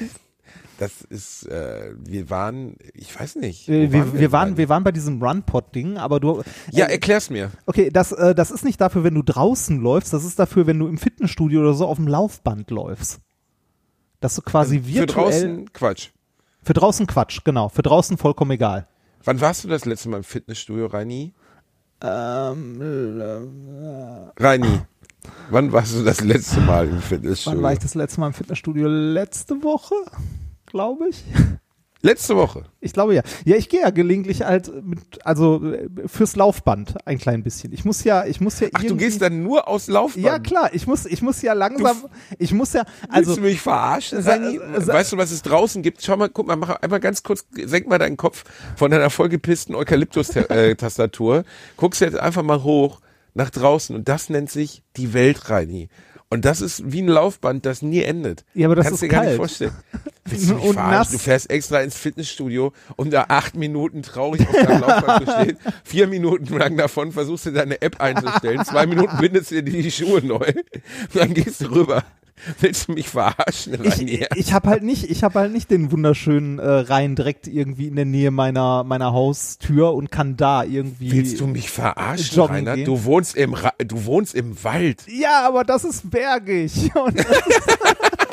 [0.79, 3.69] Das ist, äh, wir waren, ich weiß nicht.
[3.69, 4.59] Äh, wir, denn wir, waren, eigentlich?
[4.59, 6.43] wir waren bei diesem Run-Pod-Ding, aber du.
[6.71, 7.51] ja, äh, erklär's mir.
[7.65, 10.79] Okay, das, äh, das ist nicht dafür, wenn du draußen läufst, das ist dafür, wenn
[10.79, 13.21] du im Fitnessstudio oder so auf dem Laufband läufst.
[14.21, 15.07] Dass du quasi Für virtuell.
[15.07, 16.11] draußen, Quatsch.
[16.63, 17.69] Für draußen Quatsch, genau.
[17.69, 18.87] Für draußen vollkommen egal.
[19.25, 21.35] Wann warst du das letzte Mal im Fitnessstudio, Reini?
[22.03, 22.81] Ähm,
[24.39, 24.81] Reini,
[25.51, 27.57] wann warst du das letzte Mal im Fitnessstudio?
[27.57, 28.87] wann war ich das letzte Mal im Fitnessstudio?
[28.87, 29.95] Letzte Woche,
[30.67, 31.25] glaube ich.
[32.03, 32.65] Letzte Woche.
[32.81, 33.23] Ich glaube ja.
[33.45, 37.73] Ja, ich gehe ja gelegentlich halt mit, also äh, fürs Laufband ein klein bisschen.
[37.73, 40.25] Ich muss ja, ich muss ja Ach, du gehst dann nur aus Laufband.
[40.25, 42.05] Ja, klar, ich muss, ich muss ja langsam,
[42.39, 44.23] ich muss ja, Also, Willst du mich verarschen?
[44.23, 44.61] Sa- Sani?
[44.79, 46.03] sa- weißt du, was es draußen gibt?
[46.05, 48.45] Schau mal, guck mal, mach einmal ganz kurz, senk mal deinen Kopf
[48.77, 51.45] von deiner vollgepissten Eukalyptus-Tastatur.
[51.77, 53.01] Guckst jetzt einfach mal hoch
[53.35, 55.89] nach draußen und das nennt sich die Welt, Reini.
[56.29, 58.45] Und das ist wie ein Laufband, das nie endet.
[58.55, 59.37] Ja, aber das Kannst ist dir gar nicht kalt.
[59.39, 59.73] vorstellen.
[60.25, 61.11] Willst du mich Und nass.
[61.13, 65.59] Du fährst extra ins Fitnessstudio, um da acht Minuten traurig auf deinem Laufband zu stehen.
[65.85, 68.65] Vier Minuten lang davon versuchst du deine App einzustellen.
[68.65, 70.39] Zwei Minuten bindest du dir die Schuhe neu.
[70.47, 72.03] Und dann gehst du rüber.
[72.61, 76.59] Willst du mich verarschen, ich, ich habe halt nicht, ich habe halt nicht den wunderschönen
[76.59, 81.13] äh, Rhein direkt irgendwie in der Nähe meiner meiner Haustür und kann da irgendwie.
[81.13, 82.75] Willst du mich verarschen, Rainer?
[82.75, 82.85] gehen?
[82.85, 85.03] Du wohnst im Ra du wohnst im Wald.
[85.09, 86.91] Ja, aber das ist bergig.
[86.95, 87.17] Und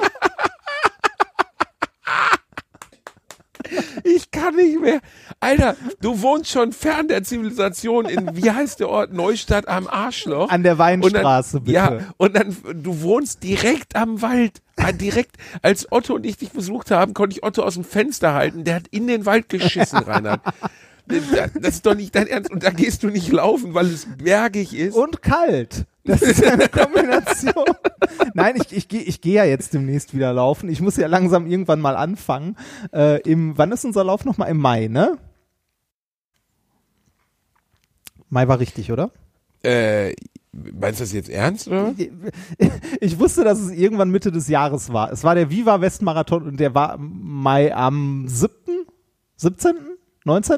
[4.03, 4.99] Ich kann nicht mehr.
[5.39, 9.13] Alter, du wohnst schon fern der Zivilisation in, wie heißt der Ort?
[9.13, 10.49] Neustadt am Arschloch.
[10.49, 12.03] An der Weinstraße, und dann, bitte.
[12.05, 14.61] Ja, und dann, du wohnst direkt am Wald.
[14.77, 18.33] Ah, Direkt, als Otto und ich dich besucht haben, konnte ich Otto aus dem Fenster
[18.33, 18.63] halten.
[18.63, 20.41] Der hat in den Wald geschissen, Reinhard.
[21.05, 22.49] Das ist doch nicht dein Ernst.
[22.51, 24.95] Und da gehst du nicht laufen, weil es bergig ist.
[24.95, 25.85] und kalt.
[26.05, 27.65] Das ist eine Kombination.
[28.33, 30.69] Nein, ich, ich gehe ich geh ja jetzt demnächst wieder laufen.
[30.69, 32.57] Ich muss ja langsam irgendwann mal anfangen.
[32.91, 34.49] Äh, im, wann ist unser Lauf nochmal?
[34.49, 35.17] Im Mai, ne?
[38.29, 39.11] Mai war richtig, oder?
[39.63, 40.13] Äh,
[40.51, 41.93] meinst du das jetzt ernst, oder?
[42.99, 45.11] Ich wusste, dass es irgendwann Mitte des Jahres war.
[45.11, 48.51] Es war der Viva Westmarathon und der war Mai am 7.,
[49.37, 49.75] 17.,
[50.25, 50.57] 19.?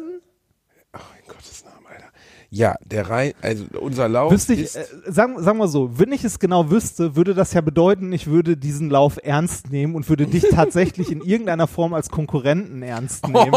[0.92, 2.08] Ach, in Gottes Namen, Alter.
[2.56, 6.14] Ja, der Rhein, also unser Lauf Wüsste ich, ist, äh, sagen, sagen wir so, wenn
[6.14, 10.08] ich es genau wüsste, würde das ja bedeuten, ich würde diesen Lauf ernst nehmen und
[10.08, 13.54] würde dich tatsächlich in irgendeiner Form als Konkurrenten ernst nehmen.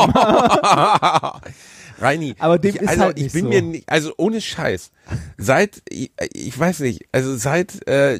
[2.01, 3.49] Reini, Aber dem ich, ist also, halt ich nicht bin so.
[3.51, 4.91] mir nicht, also ohne Scheiß,
[5.37, 8.19] seit, ich, ich weiß nicht, also seit, äh,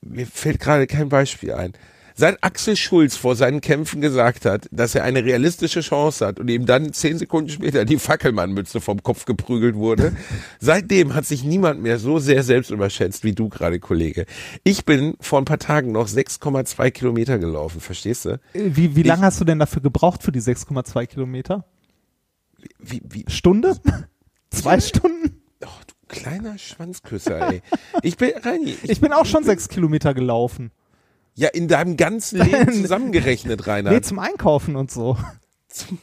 [0.00, 1.74] mir fällt gerade kein Beispiel ein,
[2.18, 6.48] seit Axel Schulz vor seinen Kämpfen gesagt hat, dass er eine realistische Chance hat und
[6.48, 10.16] ihm dann zehn Sekunden später die Fackelmannmütze vom Kopf geprügelt wurde,
[10.60, 14.26] seitdem hat sich niemand mehr so sehr selbst überschätzt wie du gerade, Kollege.
[14.64, 18.40] Ich bin vor ein paar Tagen noch 6,2 Kilometer gelaufen, verstehst du?
[18.52, 21.66] Wie, wie lange hast du denn dafür gebraucht für die 6,2 Kilometer?
[22.80, 23.76] Wie, wie, Stunde?
[24.50, 25.40] Zwei Stunden?
[25.64, 27.62] oh, du kleiner Schwanzküsser, ey.
[28.02, 30.72] Ich bin, Reini, Ich bin auch schon sechs Kilometer gelaufen.
[31.38, 33.92] Ja, in deinem ganzen Leben zusammengerechnet, Rainer.
[33.92, 35.16] Nee, zum Einkaufen und so.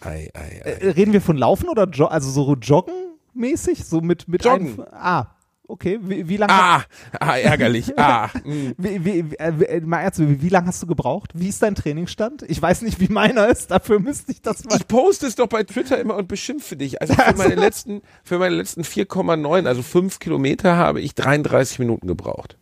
[0.00, 0.70] Ei, ei, ei.
[0.70, 2.94] Äh, reden wir von Laufen oder jo also so Joggen
[3.34, 3.84] mäßig?
[3.84, 4.80] So mit, mit Joggen.
[4.92, 5.35] Ah,
[5.68, 5.98] okay.
[6.02, 6.84] Wie, wie lange Ah,
[7.18, 7.98] ah, ärgerlich.
[7.98, 8.72] Ah, mm.
[8.78, 11.32] Wie, wie, wie, äh, mal ernst, wie, wie lange hast du gebraucht?
[11.34, 12.42] Wie ist dein Trainingsstand?
[12.48, 14.76] Ich weiß nicht, wie meiner ist, dafür müsste ich das mal.
[14.76, 17.00] Ich poste es doch bei Twitter immer und beschimpfe dich.
[17.00, 22.06] Also für meine letzten, für meine letzten 4,9, also 5 Kilometer habe ich 33 Minuten
[22.06, 22.56] gebraucht.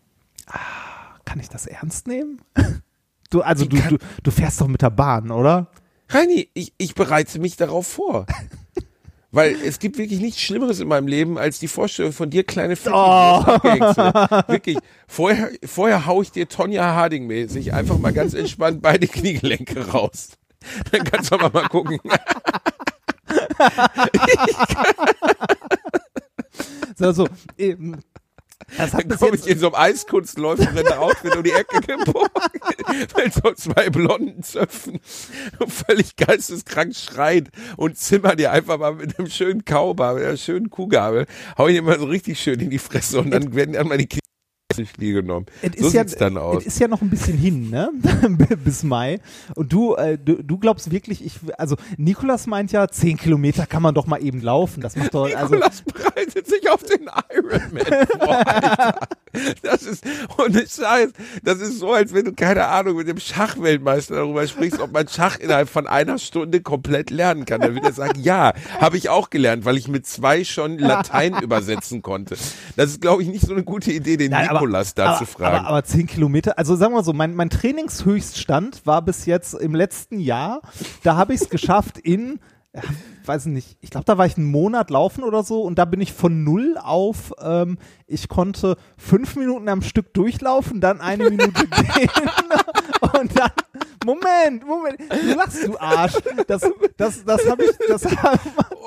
[1.25, 2.41] Kann ich das ernst nehmen?
[3.31, 5.67] Du, also du, du, du fährst doch mit der Bahn, oder?
[6.09, 8.27] Reini, ich, ich bereite mich darauf vor.
[9.35, 12.77] Weil es gibt wirklich nichts Schlimmeres in meinem Leben, als die Vorstellung von dir, kleine
[12.77, 13.45] Fette, Oh.
[14.47, 14.79] Wirklich.
[15.09, 20.29] Vorher, vorher hau ich dir Tonja Harding mäßig einfach mal ganz entspannt beide Kniegelenke raus.
[20.93, 21.99] Dann kannst du aber mal gucken.
[26.97, 27.27] So, so,
[27.59, 27.97] ähm,
[28.77, 32.29] das hat Dann komme ich in so einem Eiskunstläuferin-Outfit um die Ecke gebogen.
[33.17, 35.01] Mit so zwei blonden Zöpfen.
[35.59, 40.37] Und völlig geisteskrank schreit und zimmer dir einfach mal mit einem schönen Kaubar, mit einer
[40.37, 41.27] schönen Kuhgabel,
[41.59, 43.99] hau ich dir mal so richtig schön in die Fresse und dann werden dann mal
[43.99, 44.09] die
[44.95, 45.47] Knie genommen.
[45.63, 46.63] es So ist ja, sieht's dann aus.
[46.63, 47.91] Es ist ja noch ein bisschen hin, ne?
[48.65, 49.21] Bis Mai.
[49.55, 53.83] Und du, äh, du, du glaubst wirklich, ich, also Nikolas meint ja, 10 Kilometer kann
[53.83, 54.81] man doch mal eben laufen.
[54.81, 58.99] Das macht doch, also, Nikolas bereitet sich auf den Ironman vor.
[59.63, 60.05] Das ist,
[60.39, 61.11] ohne Scheiß,
[61.43, 65.09] das ist so, als wenn du, keine Ahnung, mit dem Schachweltmeister darüber sprichst, ob man
[65.09, 67.61] Schach innerhalb von einer Stunde komplett lernen kann.
[67.61, 71.37] Dann wird er sagen, ja, habe ich auch gelernt, weil ich mit zwei schon Latein
[71.43, 72.37] übersetzen konnte.
[72.77, 75.27] Das ist, glaube ich, nicht so eine gute Idee, den Nein, Nikolas da aber, zu
[75.27, 75.57] fragen.
[75.59, 79.75] Aber, aber 10 Kilometer, also sagen wir so, mein, mein Trainingshöchststand war bis jetzt im
[79.75, 80.61] letzten Jahr,
[81.03, 82.39] da habe ich es geschafft in,
[83.25, 86.01] weiß nicht, ich glaube, da war ich einen Monat laufen oder so und da bin
[86.01, 91.67] ich von null auf, ähm, ich konnte fünf Minuten am Stück durchlaufen, dann eine Minute
[91.97, 92.11] gehen
[93.01, 93.51] und dann
[94.05, 94.99] Moment, Moment.
[95.11, 96.15] Du lachst, du Arsch.
[96.47, 96.63] Das,
[96.97, 98.05] das, das habe ich, das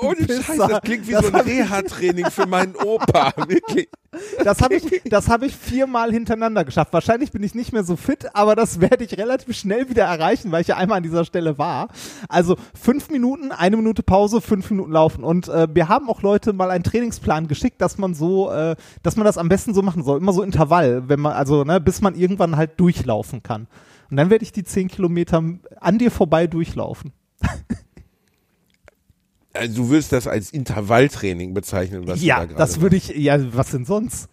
[0.00, 0.42] Ohne Pisser.
[0.42, 3.32] Scheiß, das klingt wie Das so ein Reha-Training für meinen Opa.
[3.48, 3.88] Wirklich.
[4.42, 6.92] Das habe ich, das habe ich viermal hintereinander geschafft.
[6.92, 10.50] Wahrscheinlich bin ich nicht mehr so fit, aber das werde ich relativ schnell wieder erreichen,
[10.50, 11.88] weil ich ja einmal an dieser Stelle war.
[12.28, 15.24] Also fünf Minuten, eine Minute Pause, fünf Minuten laufen.
[15.24, 19.16] Und äh, wir haben auch Leute mal einen Trainingsplan geschickt, dass man so, äh, dass
[19.16, 20.18] man das am besten so machen soll.
[20.18, 23.66] Immer so Intervall, wenn man, also ne, bis man irgendwann halt durchlaufen kann.
[24.10, 25.42] Und dann werde ich die zehn Kilometer
[25.80, 27.12] an dir vorbei durchlaufen.
[29.52, 33.38] Also du würdest das als Intervalltraining bezeichnen, was ja, du da das würde ich, ja,
[33.54, 34.28] was denn sonst?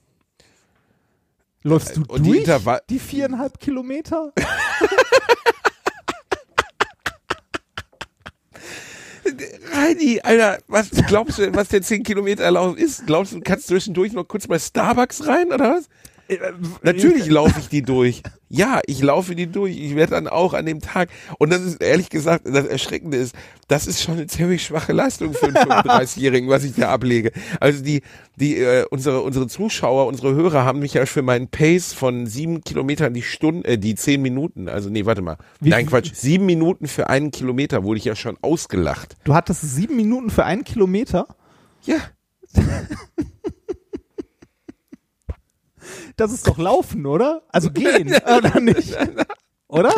[1.63, 4.31] Läufst du Und die durch Intervall- die viereinhalb Kilometer?
[9.73, 13.05] Reini, Alter, was glaubst du, was der 10 Kilometer Lauf ist?
[13.07, 15.89] Glaubst du, du kannst zwischendurch noch kurz bei Starbucks rein, oder was?
[16.81, 18.23] Natürlich laufe ich die durch.
[18.49, 19.77] Ja, ich laufe die durch.
[19.77, 21.09] Ich werde dann auch an dem Tag.
[21.39, 23.35] Und das ist ehrlich gesagt, das Erschreckende ist,
[23.67, 27.31] das ist schon eine ziemlich schwache Leistung für einen 35-Jährigen, was ich da ablege.
[27.59, 28.01] Also die,
[28.37, 32.61] die, äh, unsere, unsere Zuschauer, unsere Hörer haben mich ja für meinen Pace von sieben
[32.63, 35.37] Kilometern die Stunde, äh, die zehn Minuten, also nee, warte mal.
[35.59, 36.11] Wie- Nein, Quatsch.
[36.13, 39.15] Sieben Minuten für einen Kilometer wurde ich ja schon ausgelacht.
[39.25, 41.27] Du hattest sieben Minuten für einen Kilometer.
[41.83, 41.97] Ja.
[46.15, 47.43] Das ist doch Laufen, oder?
[47.49, 48.95] Also gehen, oder nicht?
[49.67, 49.93] Oder?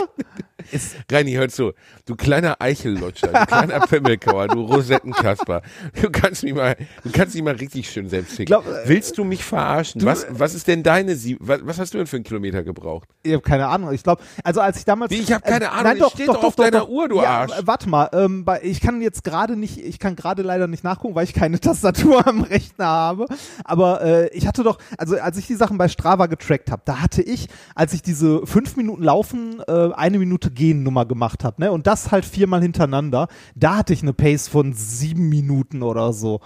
[1.11, 1.74] Reini, hör zu.
[2.05, 5.61] Du kleiner Eichellutscher, du kleiner Pimmelkauer, du Rosettenkasper.
[6.01, 8.45] Du kannst mich mal, du kannst dich mal richtig schön selbst ficken.
[8.45, 10.03] Glaub, äh, Willst du mich verarschen?
[10.05, 13.09] was, was ist denn deine Sie was, was hast du denn für einen Kilometer gebraucht?
[13.24, 13.91] ich habe keine Ahnung.
[13.93, 15.11] Ich glaube, also als ich damals.
[15.11, 16.89] Wie, ich hab keine Ahnung, Nein, es doch, steht doch, doch auf doch, deiner doch.
[16.89, 17.51] Uhr, du ja, Arsch.
[17.51, 21.15] äh, Warte mal, ähm, ich kann jetzt gerade nicht, ich kann gerade leider nicht nachgucken,
[21.15, 23.26] weil ich keine Tastatur am Rechner habe.
[23.63, 27.01] Aber äh, ich hatte doch, also als ich die Sachen bei Strava getrackt habe, da
[27.01, 31.62] hatte ich, als ich diese fünf Minuten Laufen, äh, eine Minute Gehen Nummer gemacht habe,
[31.62, 36.12] ne, und das halt viermal hintereinander, da hatte ich eine Pace von sieben Minuten oder
[36.14, 36.41] so.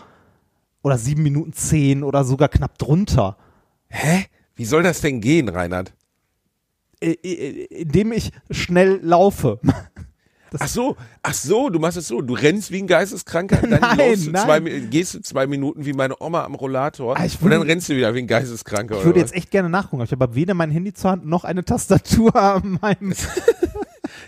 [0.84, 3.38] Oder sieben Minuten zehn oder sogar knapp drunter.
[3.88, 4.26] Hä?
[4.55, 5.93] Wie soll das denn gehen, Reinhard?
[6.99, 9.59] Indem ich schnell laufe.
[10.59, 14.20] Ach so, ach so, du machst es so, du rennst wie ein Geisteskranker, dann Nein,
[14.22, 17.62] du zwei, gehst du zwei Minuten wie meine Oma am Rollator Ah, ich und dann
[17.62, 18.97] rennst du wieder wie ein Geisteskranker.
[18.97, 21.45] Ich würde jetzt echt gerne nachgucken, aber ich habe weder mein Handy zur Hand noch
[21.45, 23.14] eine Tastatur an meinem.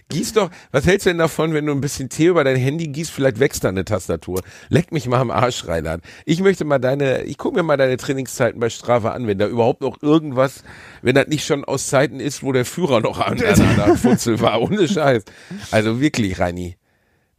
[0.10, 2.88] Gieß doch, was hältst du denn davon, wenn du ein bisschen Tee über dein Handy
[2.88, 4.42] gießt, vielleicht wächst da eine Tastatur.
[4.70, 6.02] Leck mich mal am Arsch, Reinhard.
[6.26, 9.48] Ich möchte mal deine, ich gucke mir mal deine Trainingszeiten bei Strava an, wenn da
[9.48, 10.64] überhaupt noch irgendwas,
[11.02, 14.62] wenn das nicht schon aus Zeiten ist, wo der Führer noch an einer Futzel war,
[14.62, 15.24] ohne Scheiß.
[15.72, 16.78] Also wirklich, Reini,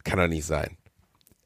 [0.03, 0.77] kann doch nicht sein.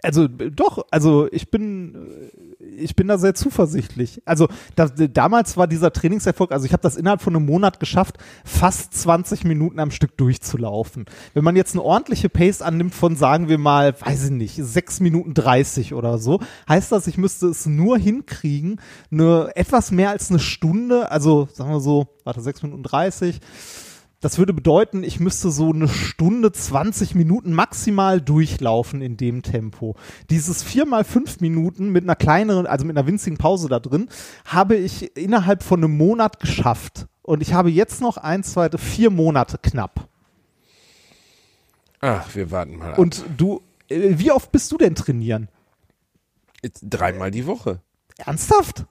[0.01, 2.31] Also doch, also ich bin,
[2.79, 4.21] ich bin da sehr zuversichtlich.
[4.25, 8.17] Also da, damals war dieser Trainingserfolg, also ich habe das innerhalb von einem Monat geschafft,
[8.43, 11.05] fast 20 Minuten am Stück durchzulaufen.
[11.33, 14.99] Wenn man jetzt eine ordentliche Pace annimmt von, sagen wir mal, weiß ich nicht, 6
[15.01, 18.79] Minuten 30 oder so, heißt das, ich müsste es nur hinkriegen,
[19.11, 23.39] eine etwas mehr als eine Stunde, also sagen wir so, warte, 6 Minuten 30,
[24.21, 29.95] das würde bedeuten, ich müsste so eine Stunde 20 Minuten maximal durchlaufen in dem Tempo.
[30.29, 34.09] Dieses vier mal fünf Minuten mit einer kleineren, also mit einer winzigen Pause da drin,
[34.45, 37.07] habe ich innerhalb von einem Monat geschafft.
[37.21, 40.07] Und ich habe jetzt noch eins, zwei, vier Monate knapp.
[42.01, 42.97] Ach, wir warten mal ab.
[42.99, 45.47] Und du, äh, wie oft bist du denn trainieren?
[46.81, 47.81] Dreimal die Woche.
[48.17, 48.85] Ernsthaft?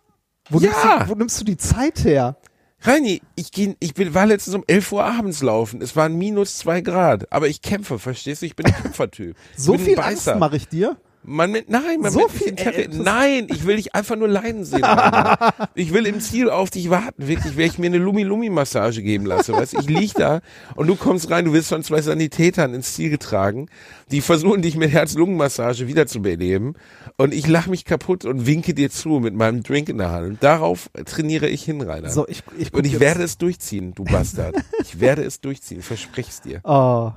[0.51, 0.69] Wo, Ja.
[0.71, 2.37] nimmst, du, wo nimmst du die Zeit her?
[2.81, 5.83] Reini, ich, geh, ich bin, war letztens um 11 Uhr abends laufen.
[5.83, 7.31] Es waren minus zwei Grad.
[7.33, 8.47] Aber ich kämpfe, verstehst du?
[8.47, 9.37] Ich bin ein Kämpfertyp.
[9.57, 9.99] So viel.
[9.99, 10.97] Angst mache ich dir?
[11.25, 14.65] Man mit, nein, man So mit viel Interesse- Nein, ich will dich einfach nur leiden
[14.65, 14.83] sehen.
[15.75, 19.53] Ich will im Ziel auf dich warten, wirklich, wenn ich mir eine Lumi-Lumi-Massage geben lasse.
[19.53, 19.75] Weißt?
[19.75, 19.79] du?
[19.81, 20.41] Ich lieg da
[20.75, 23.69] und du kommst rein, du wirst von zwei Sanitätern ins Ziel getragen,
[24.11, 26.77] die versuchen dich mit Herz-Lungen-Massage wiederzubeleben
[27.17, 30.27] und ich lache mich kaputt und winke dir zu mit meinem Drink in der Hand.
[30.29, 32.09] Und darauf trainiere ich hin, Rainer.
[32.11, 34.57] So, ich, ich und ich werde es durchziehen, du Bastard.
[34.83, 36.61] Ich werde es durchziehen, versprich's dir.
[36.65, 37.13] Oh,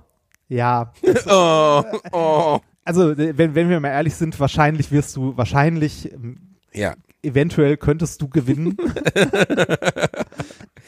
[0.50, 0.92] ja.
[1.28, 2.60] Oh, oh.
[2.84, 7.78] Also, äh, wenn, wenn wir mal ehrlich sind, wahrscheinlich wirst du, wahrscheinlich, ähm, Ja, eventuell
[7.78, 8.76] könntest du gewinnen.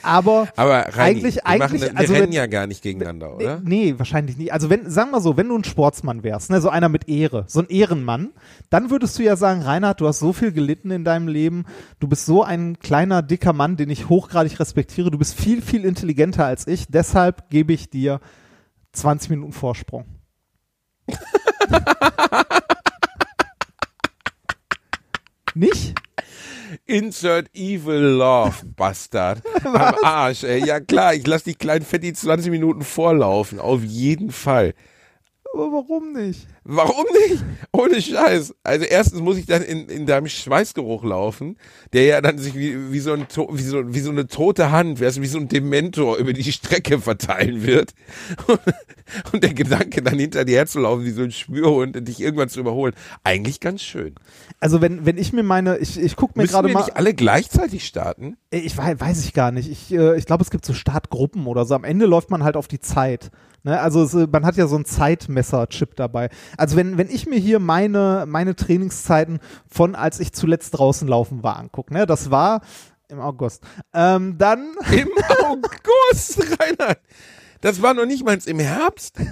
[0.06, 3.36] Aber, aber Reini, Eigentlich- wir, eigentlich- machen, wir also rennen wenn- ja gar nicht gegeneinander,
[3.36, 3.62] oder?
[3.64, 4.52] nee, wahrscheinlich nicht.
[4.52, 7.46] Also, wenn, sagen wir so, wenn du ein Sportsmann wärst, ne, so einer mit Ehre,
[7.48, 8.32] so ein Ehrenmann,
[8.70, 11.66] dann würdest du ja sagen, Reinhard, du hast so viel gelitten in deinem Leben,
[12.02, 15.86] du bist so ein kleiner, dicker Mann, den ich hochgradig respektiere, du bist viel, viel
[15.86, 18.20] intelligenter als ich, deshalb gebe ich dir
[18.92, 20.06] 20 Minuten Vorsprung.
[25.56, 25.94] Nicht?
[26.86, 29.42] Insert Evil Love, Bastard.
[29.64, 30.66] Am Arsch, ey.
[30.66, 33.60] Ja klar, ich lass die kleinen Fetti 20 Minuten vorlaufen.
[33.60, 34.74] Auf jeden Fall.
[35.54, 36.48] Aber warum nicht?
[36.64, 37.44] Warum nicht?
[37.72, 38.56] Ohne Scheiß.
[38.64, 41.58] Also erstens muss ich dann in, in deinem Schweißgeruch laufen,
[41.94, 45.00] der ja dann sich wie, wie, so, ein, wie, so, wie so eine tote Hand,
[45.00, 47.94] wie so ein Dementor über die Strecke verteilen wird.
[49.32, 52.62] Und der Gedanke, dann hinter dir herzulaufen, wie so ein Spürhund und dich irgendwann zu
[52.62, 52.94] überholen.
[53.24, 54.16] Eigentlich ganz schön.
[54.60, 57.86] Also wenn, wenn ich mir meine, ich, ich gucke mir gerade mal, nicht alle gleichzeitig
[57.86, 58.38] starten?
[58.50, 59.70] Ich weiß, weiß ich gar nicht.
[59.70, 61.76] Ich, äh, ich glaube, es gibt so Startgruppen oder so.
[61.76, 63.30] Am Ende läuft man halt auf die Zeit.
[63.64, 63.80] Ne?
[63.80, 66.30] Also es, äh, man hat ja so ein Zeitmesser-Chip dabei.
[66.58, 71.44] Also wenn, wenn ich mir hier meine, meine Trainingszeiten von als ich zuletzt draußen laufen
[71.44, 72.06] war angucke, ne?
[72.06, 72.62] das war
[73.08, 75.10] im August, ähm, dann Im
[75.46, 77.00] August, Reinhard.
[77.62, 79.18] Das war noch nicht mal im Herbst.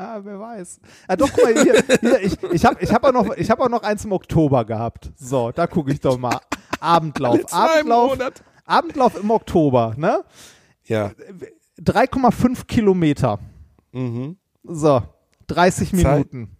[0.00, 0.78] Ah, wer weiß.
[1.08, 3.58] Ah, doch, guck mal, hier, hier ich, ich habe ich hab auch, noch- ich hab
[3.58, 5.10] auch noch eins im Oktober gehabt.
[5.16, 6.38] So, da gucke ich doch mal.
[6.78, 7.40] Abendlauf.
[7.52, 8.16] Abendlauf.
[8.64, 10.22] Abendlauf im Oktober, ne?
[10.84, 11.10] Ja.
[11.78, 13.38] 3,5 Kilometer.
[13.92, 14.36] Mhm.
[14.64, 15.02] So,
[15.46, 16.32] 30 Zeit.
[16.32, 16.56] Minuten.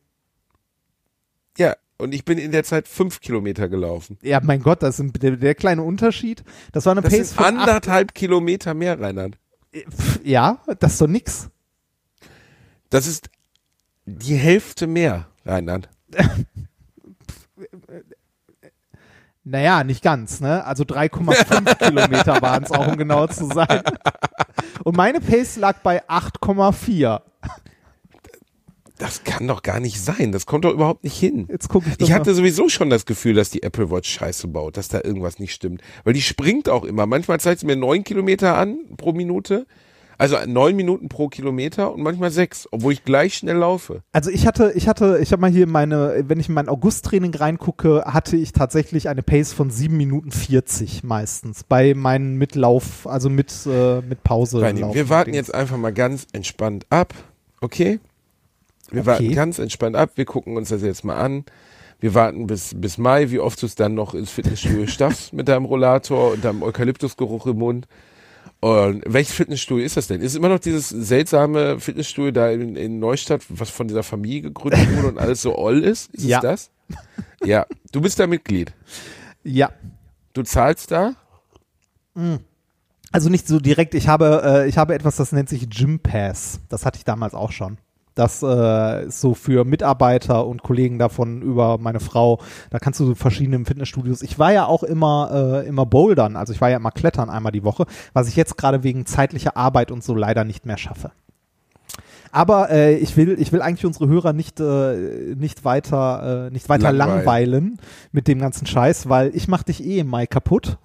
[1.57, 4.19] Ja, und ich bin in der Zeit fünf Kilometer gelaufen.
[4.23, 6.45] Ja, mein Gott, das ist der, der kleine Unterschied.
[6.73, 9.37] Das war eine Das Pace von acht, anderthalb Kilometer mehr, Reinhard.
[9.75, 11.51] Pff, Ja, das ist doch nix.
[12.91, 13.29] Das ist
[14.07, 15.89] die Hälfte mehr, Reinhard.
[19.51, 20.65] Naja, nicht ganz, ne?
[20.65, 23.83] Also 3,5 Kilometer waren es auch, um genau zu sein.
[24.85, 27.23] Und meine Pace lag bei 8,4.
[28.99, 30.33] Das kann doch gar nicht sein.
[30.33, 31.47] Das kommt doch überhaupt nicht hin.
[31.49, 32.17] Jetzt gucke ich doch Ich mal.
[32.17, 35.55] hatte sowieso schon das Gefühl, dass die Apple Watch Scheiße baut, dass da irgendwas nicht
[35.55, 35.83] stimmt.
[36.05, 37.07] Weil die springt auch immer.
[37.07, 39.67] Manchmal zeigt sie mir neun Kilometer an pro Minute.
[40.19, 44.03] Also neun Minuten pro Kilometer und manchmal sechs, obwohl ich gleich schnell laufe.
[44.13, 47.33] Also ich hatte, ich hatte, ich habe mal hier meine, wenn ich in mein August-Training
[47.35, 53.31] reingucke, hatte ich tatsächlich eine Pace von 7 Minuten 40 meistens bei meinen Mitlauf, also
[53.31, 54.61] mit, äh, mit Pause.
[54.61, 57.15] Reini, wir warten jetzt einfach mal ganz entspannt ab.
[57.61, 58.01] Okay?
[58.91, 59.07] Wir Okay.
[59.07, 60.11] warten ganz entspannt ab.
[60.17, 61.45] Wir gucken uns das jetzt mal an.
[62.01, 65.49] Wir warten bis, bis Mai, wie oft du es dann noch ins Fitnessstudio schaffst mit
[65.49, 67.87] deinem Rollator und deinem Eukalyptusgeruch im Mund.
[68.61, 70.21] Und welches Fitnessstudio ist das denn?
[70.21, 74.81] Ist immer noch dieses seltsame Fitnessstudio da in, in Neustadt, was von dieser Familie gegründet
[74.97, 76.13] wurde und alles so oll ist?
[76.15, 76.39] Ist Ja.
[76.39, 76.71] es das?
[77.45, 77.67] Ja.
[77.93, 78.73] Du bist da Mitglied.
[79.45, 79.71] Ja.
[80.33, 81.15] Du zahlst da?
[83.13, 86.59] Also nicht so direkt, ich habe, äh, ich habe etwas, das nennt sich Gym Pass.
[86.69, 87.79] Das hatte ich damals auch schon.
[88.19, 92.41] Das äh, ist so für Mitarbeiter und Kollegen davon über meine Frau.
[92.71, 94.23] Da kannst du so verschiedene Fitnessstudios.
[94.23, 97.53] Ich war ja auch immer, äh, immer bouldern, also ich war ja immer klettern einmal
[97.53, 101.13] die Woche, was ich jetzt gerade wegen zeitlicher Arbeit und so leider nicht mehr schaffe.
[102.33, 106.69] Aber äh, ich will, ich will eigentlich unsere Hörer nicht, äh, nicht weiter, äh, nicht
[106.69, 107.19] weiter Langweilen.
[107.25, 107.79] langweilen
[108.11, 110.77] mit dem ganzen Scheiß, weil ich mach dich eh im Mai kaputt.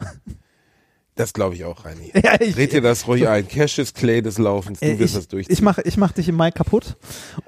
[1.15, 2.11] Das glaube ich auch, Reini.
[2.23, 3.47] Ja, ich- Dreht dir das ruhig ein.
[3.47, 4.79] Cassius Clay des Laufens.
[4.79, 5.53] Du Äh, wirst das durchziehen.
[5.53, 6.97] ich mache ich mach dich im Mai kaputt.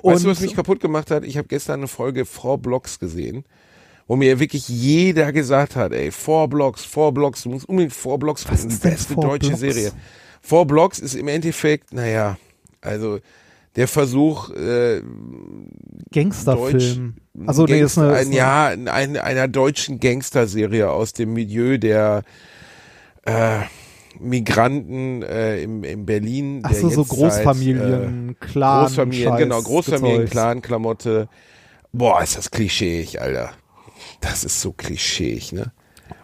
[0.03, 1.24] Weißt du, Und- was mich kaputt gemacht hat?
[1.26, 3.43] Ich habe gestern eine Folge Four Blocks gesehen,
[4.07, 8.20] wo mir wirklich jeder gesagt hat, ey, Four Blocks, Four Blocks, du musst unbedingt Four
[8.20, 9.59] Blocks Was gucken, die ist beste deutsche Blocks?
[9.61, 9.91] Serie.
[10.41, 12.38] Four Blocks ist im Endeffekt, naja,
[12.82, 13.20] also
[13.76, 15.01] der Versuch, äh,
[16.13, 17.16] Gangsterfilm.
[17.45, 21.34] Also nee, ist Gangster, eine, ein, ist eine ja, ein, einer deutschen Gangsterserie aus dem
[21.34, 22.24] Milieu der
[23.26, 23.59] äh,
[24.19, 26.61] Migranten äh, im, in Berlin.
[26.63, 30.30] Ach so, so jetzt Großfamilien, seit, äh, Clan, Großfamilien, Scheiß, genau, Großfamilien.
[30.30, 31.28] Clan, Klamotte.
[31.91, 33.51] Boah, ist das klischeeig, Alter.
[34.21, 35.71] Das ist so klischeeig, ne?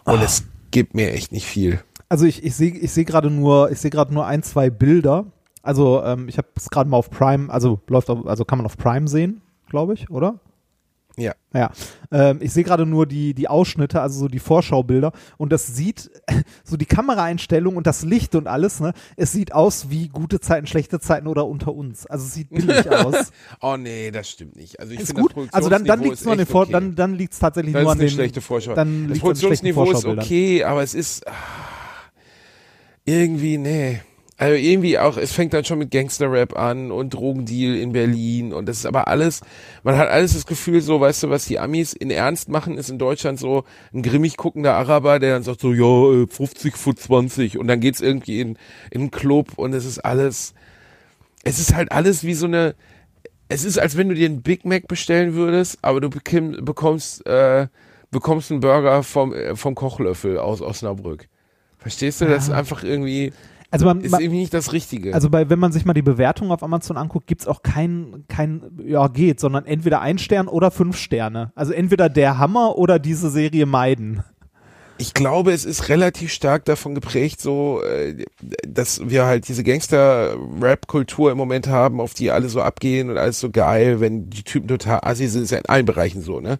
[0.05, 0.23] Und Ah.
[0.23, 1.81] es gibt mir echt nicht viel.
[2.09, 5.25] Also ich, ich sehe ich seh gerade nur, ich sehe gerade nur ein, zwei Bilder.
[5.63, 8.65] Also ähm, ich habe es gerade mal auf Prime, also läuft auf, also kann man
[8.65, 10.39] auf Prime sehen, glaube ich, oder?
[11.17, 11.33] Ja.
[11.53, 11.69] Ja,
[12.11, 16.09] ähm, ich sehe gerade nur die, die Ausschnitte, also so die Vorschaubilder und das sieht,
[16.63, 20.65] so die Kameraeinstellung und das Licht und alles, ne, es sieht aus wie gute Zeiten,
[20.65, 22.05] schlechte Zeiten oder unter uns.
[22.05, 23.33] Also es sieht billig aus.
[23.59, 24.79] Oh nee, das stimmt nicht.
[24.79, 25.33] Also ich finde, gut.
[25.51, 26.71] Also dann, dann liegt es nur an den Vor okay.
[26.71, 28.73] dann, dann liegt es tatsächlich Das nur an den schlechte Vorschau.
[28.73, 31.33] Dann das Produktionsniveau ist okay, aber es ist ah,
[33.03, 34.01] irgendwie, nee.
[34.41, 38.67] Also irgendwie auch, es fängt dann schon mit Gangster-Rap an und Drogendeal in Berlin und
[38.67, 39.41] das ist aber alles,
[39.83, 42.89] man hat alles das Gefühl so, weißt du, was die Amis in Ernst machen, ist
[42.89, 46.97] in Deutschland so ein grimmig guckender Araber, der dann sagt so, ja, äh, 50 Foot
[46.97, 48.57] 20 und dann geht's irgendwie in,
[48.89, 50.55] in einen Club und es ist alles,
[51.43, 52.73] es ist halt alles wie so eine,
[53.47, 57.27] es ist, als wenn du dir einen Big Mac bestellen würdest, aber du bekim, bekommst,
[57.27, 57.67] äh,
[58.09, 61.27] bekommst einen Burger vom, äh, vom Kochlöffel aus Osnabrück.
[61.77, 62.25] Verstehst du?
[62.25, 63.33] Das ist einfach irgendwie,
[63.71, 65.13] Also man, ist man, irgendwie nicht das Richtige.
[65.13, 68.63] also bei, wenn man sich mal die Bewertung auf Amazon anguckt, gibt's auch kein, kein,
[68.85, 71.53] ja geht, sondern entweder ein Stern oder fünf Sterne.
[71.55, 74.23] Also entweder der Hammer oder diese Serie meiden.
[74.97, 78.25] ich glaube, es ist relativ stark davon geprägt, so, äh,
[78.67, 83.39] dass wir halt diese Gangster-Rap-Kultur im Moment haben, auf die alle so abgehen und alles
[83.39, 86.59] so geil, wenn die Typen total assi sind, ist ja in allen Bereichen so, ne?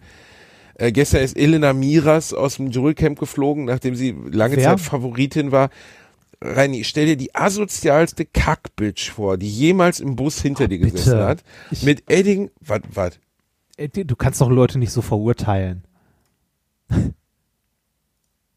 [0.76, 4.64] Äh, gestern ist Elena Miras aus dem Dschungelcamp geflogen, nachdem sie lange Wer?
[4.64, 5.70] Zeit Favoritin war.
[6.44, 10.94] Reini, stell dir die asozialste Kackbitch vor, die jemals im Bus hinter dir bitte.
[10.94, 11.44] gesessen hat.
[11.70, 13.20] Ich- mit Edding, wat, wat?
[13.78, 15.84] Äh, die- Du kannst doch Leute nicht so verurteilen.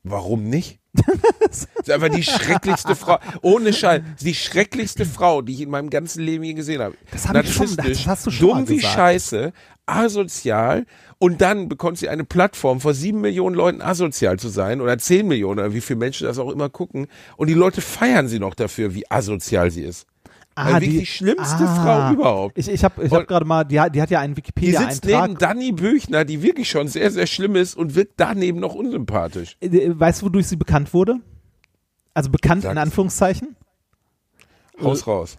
[0.04, 0.78] Warum nicht?
[1.40, 3.18] das ist einfach die schrecklichste Frau.
[3.42, 4.04] Ohne Schall.
[4.20, 6.94] Die schrecklichste Frau, die ich in meinem ganzen Leben je gesehen habe.
[7.10, 9.52] Das hab ich schon- das hast du schon dumm wie scheiße,
[9.86, 10.86] asozial
[11.18, 15.26] und dann bekommt sie eine Plattform vor sieben Millionen Leuten asozial zu sein oder zehn
[15.26, 18.54] Millionen oder wie viele Menschen das auch immer gucken und die Leute feiern sie noch
[18.54, 20.06] dafür, wie asozial sie ist.
[20.56, 22.56] Also wirklich die schlimmste Frau überhaupt.
[22.58, 24.56] Ich, ich habe ich hab gerade mal, die, hat- die hat ja einen Die sitzt
[24.56, 25.38] neben Wikipedia-Eintrag.
[25.40, 29.56] Dani Büchner, die wirklich schon sehr, sehr schlimm ist und wirkt daneben noch unsympathisch.
[29.60, 31.16] Äh, Weißt du, wodurch sie bekannt wurde?
[32.14, 32.80] Also bekannt in Sag's.
[32.80, 33.56] Anführungszeichen?
[34.80, 35.38] Haus raus.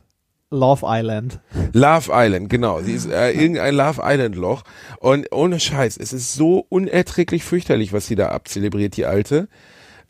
[0.52, 1.40] Love Island.
[1.74, 2.82] Love Island, genau.
[2.82, 4.64] Sie ist äh, irgendein Love Island Loch.
[5.00, 9.48] Und ohne Scheiß, es ist so unerträglich fürchterlich, was sie da abzelebriert, die Alte.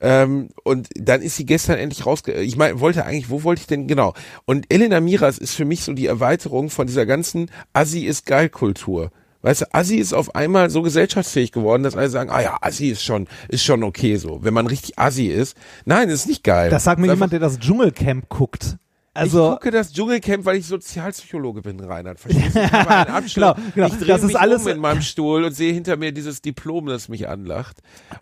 [0.02, 2.34] Ähm, und dann ist sie gestern endlich rausge...
[2.34, 4.14] Ich meine, wollte eigentlich, wo wollte ich denn, genau.
[4.46, 8.50] Und Elena Miras ist für mich so die Erweiterung von dieser ganzen Assi ist geil
[8.50, 9.12] Kultur.
[9.42, 12.90] Weißt du, Assi ist auf einmal so gesellschaftsfähig geworden, dass alle sagen, ah ja, Assi
[12.90, 14.44] ist schon, ist schon okay so.
[14.44, 15.56] Wenn man richtig Assi ist.
[15.86, 16.70] Nein, das ist nicht geil.
[16.72, 18.78] Das sagt mir einfach- jemand, der das Dschungelcamp guckt.
[19.16, 22.20] Ich Also, gucke das Dschungelcamp, weil ich Sozialpsychologe bin, Reinhard.
[22.20, 22.60] Verstehst du?
[22.60, 22.66] Ich.
[23.36, 23.88] Genau, genau.
[23.88, 26.42] Ich drehe Das ist mich alles- um in meinem Stuhl und sehe hinter mir dieses
[26.42, 27.78] Diplom, das mich anlacht.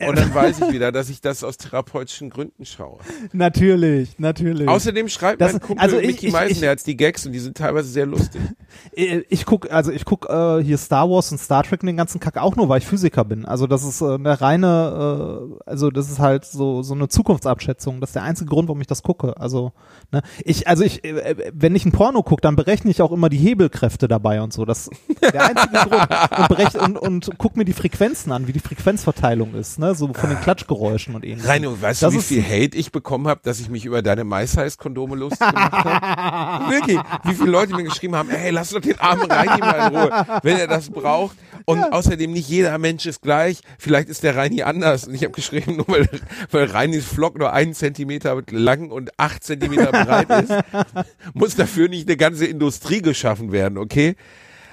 [0.07, 2.99] Und dann weiß ich wieder, dass ich das aus therapeutischen Gründen schaue.
[3.31, 4.67] natürlich, natürlich.
[4.67, 7.57] Außerdem schreibt Das- mein Kumpel also ich- Mickey ich- Meisenherz die Gags und die sind
[7.57, 8.41] teilweise sehr lustig.
[8.95, 11.97] Äh, Ich guck, also ich guck äh, hier Star Wars und Star Trek und den
[11.97, 13.45] ganzen Kack auch nur, weil ich Physiker bin.
[13.45, 18.01] Also das ist äh, eine reine, äh, also das ist halt so so eine Zukunftsabschätzung.
[18.01, 19.37] Das ist der einzige Grund, warum ich das gucke.
[19.37, 19.73] Also
[20.11, 23.29] ne, ich, also ich, äh, wenn ich ein Porno gucke, dann berechne ich auch immer
[23.29, 24.65] die Hebelkräfte dabei und so.
[24.65, 26.07] Das ist der einzige Grund.
[26.37, 30.13] Und, berechne, und, und guck mir die Frequenzen an, wie die Frequenzverteilung ist, ne, so
[30.13, 31.49] von den Klatschgeräuschen und ähnlichem.
[31.49, 34.01] Reino, weißt du, Das wie ist- viel Hate ich bekommen habe, dass ich mich über
[34.01, 36.69] deine MySize-Kondome lustig gemacht habe?
[36.71, 39.95] Wirklich, wie viele Leute mir geschrieben haben, hey, lass doch den armen Reini mal in
[39.95, 41.35] Ruhe, wenn er das braucht.
[41.65, 43.61] Und außerdem nicht jeder Mensch ist gleich.
[43.79, 45.07] Vielleicht ist der Reini anders.
[45.07, 46.09] Und ich habe geschrieben, nur weil,
[46.51, 50.51] weil Reinis Flock nur einen Zentimeter lang und acht Zentimeter breit ist,
[51.33, 54.15] muss dafür nicht eine ganze Industrie geschaffen werden, okay?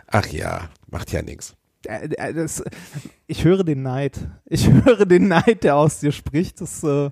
[0.07, 1.55] Ach ja, macht ja nichts.
[1.87, 2.63] Äh, äh, das,
[3.27, 4.29] ich höre den Neid.
[4.47, 6.61] Ich höre den Neid, der aus dir spricht.
[6.61, 7.11] Das, äh,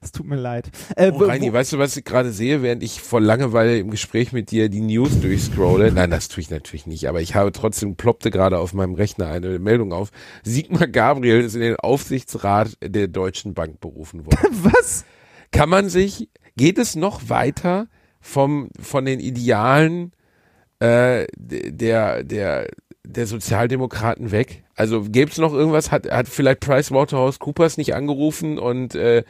[0.00, 0.70] das tut mir leid.
[0.96, 4.32] Äh, Oh, Reini, weißt du, was ich gerade sehe, während ich vor Langeweile im Gespräch
[4.32, 5.92] mit dir die News durchscrolle?
[5.92, 9.28] Nein, das tue ich natürlich nicht, aber ich habe trotzdem, ploppte gerade auf meinem Rechner
[9.28, 10.10] eine Meldung auf.
[10.42, 14.38] Sigmar Gabriel ist in den Aufsichtsrat der Deutschen Bank berufen worden.
[14.62, 15.04] was?
[15.52, 17.88] Kann man sich, geht es noch weiter
[18.20, 20.12] vom, von den Idealen
[20.78, 22.68] äh, der, der,
[23.04, 24.64] der Sozialdemokraten weg?
[24.80, 25.92] Also gäbe es noch irgendwas?
[25.92, 29.24] Hat, hat vielleicht PricewaterhouseCoopers nicht angerufen und äh,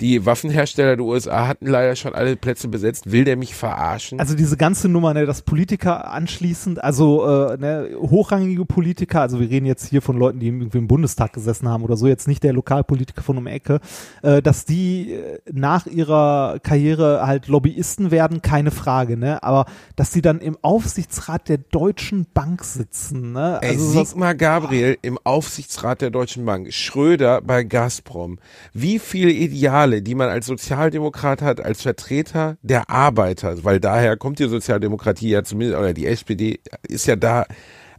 [0.00, 3.10] die Waffenhersteller der USA hatten leider schon alle Plätze besetzt.
[3.10, 4.20] Will der mich verarschen?
[4.20, 9.48] Also diese ganze Nummer, ne, dass Politiker anschließend, also äh, ne, hochrangige Politiker, also wir
[9.48, 12.42] reden jetzt hier von Leuten, die irgendwie im Bundestag gesessen haben oder so, jetzt nicht
[12.42, 13.80] der Lokalpolitiker von um Ecke,
[14.22, 19.42] äh, dass die äh, nach ihrer Karriere halt Lobbyisten werden, keine Frage, ne?
[19.42, 23.60] Aber dass die dann im Aufsichtsrat der Deutschen Bank sitzen, ne?
[23.62, 28.38] Ey, Also was, Sigmar Gabriel im Aufsichtsrat der Deutschen Bank, Schröder bei Gazprom.
[28.72, 34.38] Wie viele Ideale, die man als Sozialdemokrat hat, als Vertreter der Arbeiter, weil daher kommt
[34.38, 37.46] die Sozialdemokratie ja zumindest, oder die SPD ist ja da,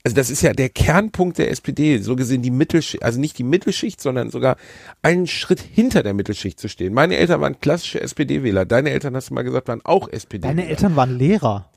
[0.03, 3.43] also das ist ja der Kernpunkt der SPD, so gesehen die Mittelschicht, also nicht die
[3.43, 4.55] Mittelschicht, sondern sogar
[5.01, 6.93] einen Schritt hinter der Mittelschicht zu stehen.
[6.93, 10.55] Meine Eltern waren klassische SPD-Wähler, deine Eltern, hast du mal gesagt, waren auch SPD-Wähler.
[10.55, 11.69] deine Eltern waren Lehrer.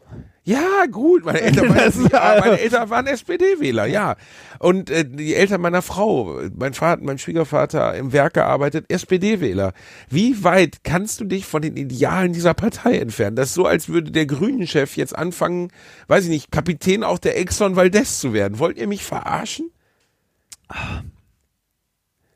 [0.42, 4.16] Ja, gut, meine Eltern waren, ja, meine Eltern waren SPD-Wähler, ja.
[4.58, 9.74] Und äh, die Eltern meiner Frau, mein Vater, mein Schwiegervater im Werk gearbeitet, SPD-Wähler.
[10.08, 13.36] Wie weit kannst du dich von den Idealen dieser Partei entfernen?
[13.36, 15.68] Das ist so, als würde der Grünen-Chef jetzt anfangen,
[16.08, 18.58] weiß ich nicht, Kapitän auch der Exxon Valdez zu werden.
[18.58, 19.70] Wollt ihr mich verarschen?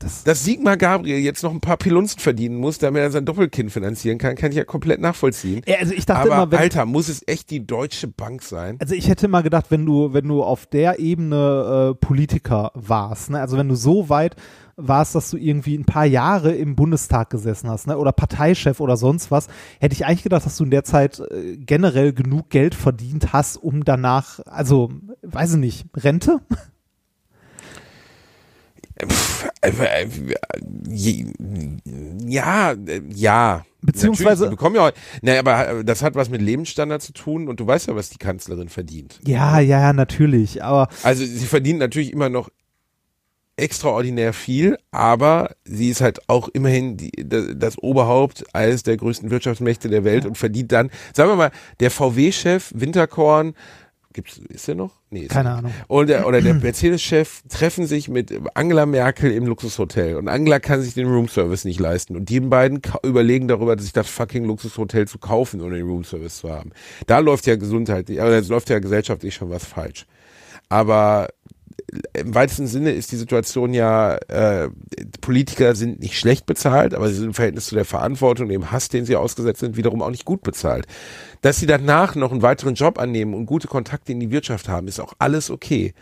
[0.04, 3.72] Das- Dass Sigmar Gabriel jetzt noch ein paar Pilunzen verdienen muss, damit er sein Doppelkind
[3.72, 5.62] finanzieren kann, kann ich ja komplett nachvollziehen.
[5.66, 8.76] Ja, also ich dachte Aber immer, wenn, Alter, muss es echt die Deutsche Bank sein?
[8.80, 13.30] Also ich hätte mal gedacht, wenn du, wenn du auf der Ebene äh, Politiker warst,
[13.30, 14.36] ne, also wenn du so weit
[14.76, 18.96] warst, dass du irgendwie ein paar Jahre im Bundestag gesessen hast, ne, oder Parteichef oder
[18.98, 19.46] sonst was,
[19.80, 23.56] hätte ich eigentlich gedacht, dass du in der Zeit äh, generell genug Geld verdient hast,
[23.56, 24.90] um danach, also,
[25.22, 26.40] weiß ich nicht, Rente?
[26.52, 26.58] pff,
[28.93, 28.93] äh, äh, je-
[32.26, 33.64] ja, äh, ja.
[33.82, 34.92] Beziehungsweise- Natürlich, die bekommen ja, auch-
[35.22, 38.08] na, aber äh, das hat was mit Lebensstandard zu tun und du weißt ja, was
[38.10, 39.20] die Kanzlerin verdient.
[39.26, 40.62] Ja, ja, ja, natürlich.
[40.64, 42.48] Aber Also sie verdient natürlich immer noch
[43.56, 49.30] extraordinär viel, aber sie ist halt auch immerhin die, das, das Oberhaupt eines der größten
[49.30, 53.54] Wirtschaftsmächte der Welt und verdient dann, sagen wir mal, der VW-Chef Winterkorn,
[54.14, 54.92] gibt's, ist er noch?
[55.10, 55.74] Nee, ist Keine er nicht.
[55.88, 56.24] Ahnung.
[56.24, 61.06] Oder, der Mercedes-Chef treffen sich mit Angela Merkel im Luxushotel und Angela kann sich den
[61.06, 65.72] Roomservice nicht leisten und die beiden überlegen darüber, sich das fucking Luxushotel zu kaufen und
[65.72, 66.70] den Roomservice zu haben.
[67.06, 70.06] Da läuft ja Gesundheit, oder es läuft ja gesellschaftlich schon was falsch.
[70.70, 71.28] Aber
[72.12, 74.68] im weitesten Sinne ist die Situation ja, äh,
[75.20, 78.88] Politiker sind nicht schlecht bezahlt, aber sie sind im Verhältnis zu der Verantwortung, dem Hass,
[78.88, 80.86] den sie ausgesetzt sind, wiederum auch nicht gut bezahlt.
[81.42, 84.88] Dass sie danach noch einen weiteren Job annehmen und gute Kontakte in die Wirtschaft haben,
[84.88, 85.94] ist auch alles okay.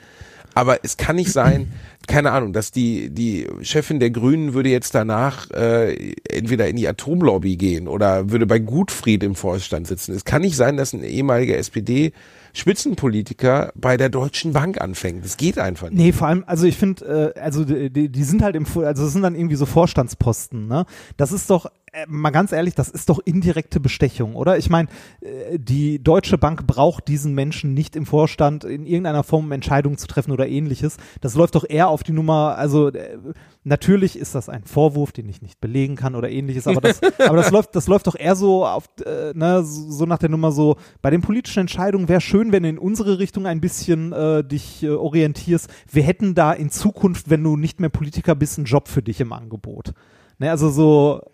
[0.55, 1.73] Aber es kann nicht sein,
[2.07, 6.87] keine Ahnung, dass die, die Chefin der Grünen würde jetzt danach äh, entweder in die
[6.89, 10.15] Atomlobby gehen oder würde bei Gutfried im Vorstand sitzen.
[10.15, 12.13] Es kann nicht sein, dass ein ehemaliger SPD
[12.53, 15.25] Spitzenpolitiker bei der Deutschen Bank anfängt.
[15.25, 15.99] Das geht einfach nicht.
[15.99, 19.13] Nee, vor allem, also ich finde, äh, also die, die sind halt im, also das
[19.13, 20.87] sind dann irgendwie so Vorstandsposten, ne?
[21.17, 21.67] Das ist doch,
[22.09, 24.57] mal ganz ehrlich, das ist doch indirekte Bestechung, oder?
[24.57, 24.89] Ich meine,
[25.21, 29.99] äh, die Deutsche Bank braucht diesen Menschen nicht im Vorstand in irgendeiner Form um Entscheidungen
[29.99, 30.97] zu treffen oder ähnliches.
[31.21, 33.19] Das läuft doch eher auf die Nummer, also äh,
[33.65, 37.37] natürlich ist das ein Vorwurf, den ich nicht belegen kann oder ähnliches, aber das, aber
[37.37, 40.77] das läuft, das läuft doch eher so auf, äh, ne, so nach der Nummer so,
[41.03, 44.83] bei den politischen Entscheidungen wäre schön, wenn du in unsere Richtung ein bisschen äh, dich
[44.83, 45.69] äh, orientierst.
[45.91, 49.21] Wir hätten da in Zukunft, wenn du nicht mehr Politiker bist, einen Job für dich
[49.21, 49.93] im Angebot.
[50.39, 51.32] Ne, also so, äh,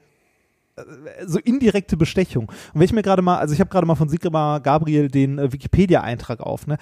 [1.26, 2.46] so indirekte Bestechung.
[2.46, 5.38] Und wenn ich mir gerade mal, also ich habe gerade mal von Sigmar Gabriel den
[5.38, 6.78] äh, Wikipedia-Eintrag auf, ne?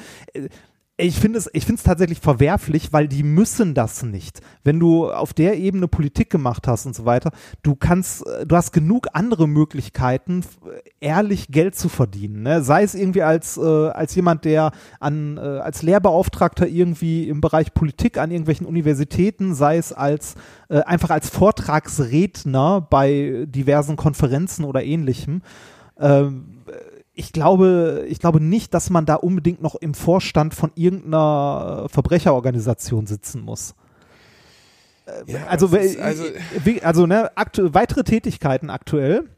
[0.98, 4.40] Ich finde es, ich finde es tatsächlich verwerflich, weil die müssen das nicht.
[4.64, 7.32] Wenn du auf der Ebene Politik gemacht hast und so weiter,
[7.62, 10.42] du kannst, du hast genug andere Möglichkeiten,
[10.98, 12.42] ehrlich Geld zu verdienen.
[12.44, 12.62] Ne?
[12.62, 17.74] Sei es irgendwie als, äh, als jemand, der an, äh, als Lehrbeauftragter irgendwie im Bereich
[17.74, 20.34] Politik an irgendwelchen Universitäten, sei es als,
[20.70, 25.42] äh, einfach als Vortragsredner bei diversen Konferenzen oder ähnlichem.
[25.98, 26.55] Ähm,
[27.18, 31.88] ich glaube, ich glaube nicht, dass man da unbedingt noch im Vorstand von irgendeiner äh,
[31.88, 33.74] Verbrecherorganisation sitzen muss.
[35.26, 36.24] Ja, Also, das ist- äh, also
[36.82, 37.30] also ne,
[37.74, 39.28] weitere Tätigkeiten aktuell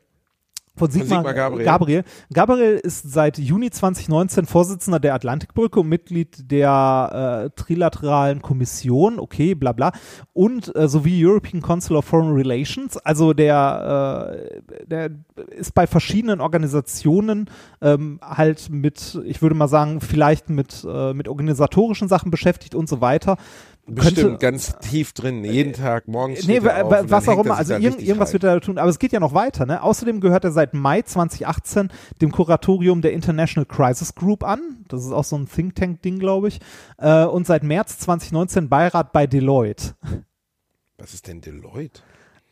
[0.79, 1.65] von Sigmar, Sigmar Gabriel.
[1.65, 2.05] Gabriel.
[2.33, 9.55] Gabriel ist seit Juni 2019 Vorsitzender der Atlantikbrücke und Mitglied der äh, Trilateralen Kommission, okay,
[9.55, 9.93] bla bla,
[10.33, 12.97] und äh, sowie European Council of Foreign Relations.
[12.99, 15.11] Also der, äh, der
[15.51, 17.51] ist bei verschiedenen Organisationen
[17.81, 22.89] ähm, halt mit, ich würde mal sagen, vielleicht mit, äh, mit organisatorischen Sachen beschäftigt und
[22.89, 23.37] so weiter.
[23.89, 25.45] Bestimmt Könnte- ganz tief drin.
[25.45, 26.47] Jeden Tag morgens.
[26.47, 27.57] Nee, steht er auf was auch er immer.
[27.57, 28.33] Also richtig irgendwas rein.
[28.35, 28.79] wird er da tun.
[28.79, 29.67] Aber es geht ja noch weiter.
[29.67, 29.83] Ne?
[29.83, 34.85] Außerdem gehört er seit Mai 2018 dem Kuratorium der International Crisis Group an.
[34.89, 36.61] Das ist auch so ein Think Tank-Ding, glaube ich.
[36.99, 39.95] Äh, und seit März 2019 Beirat bei Deloitte.
[40.99, 42.03] Was ist denn Deloitte?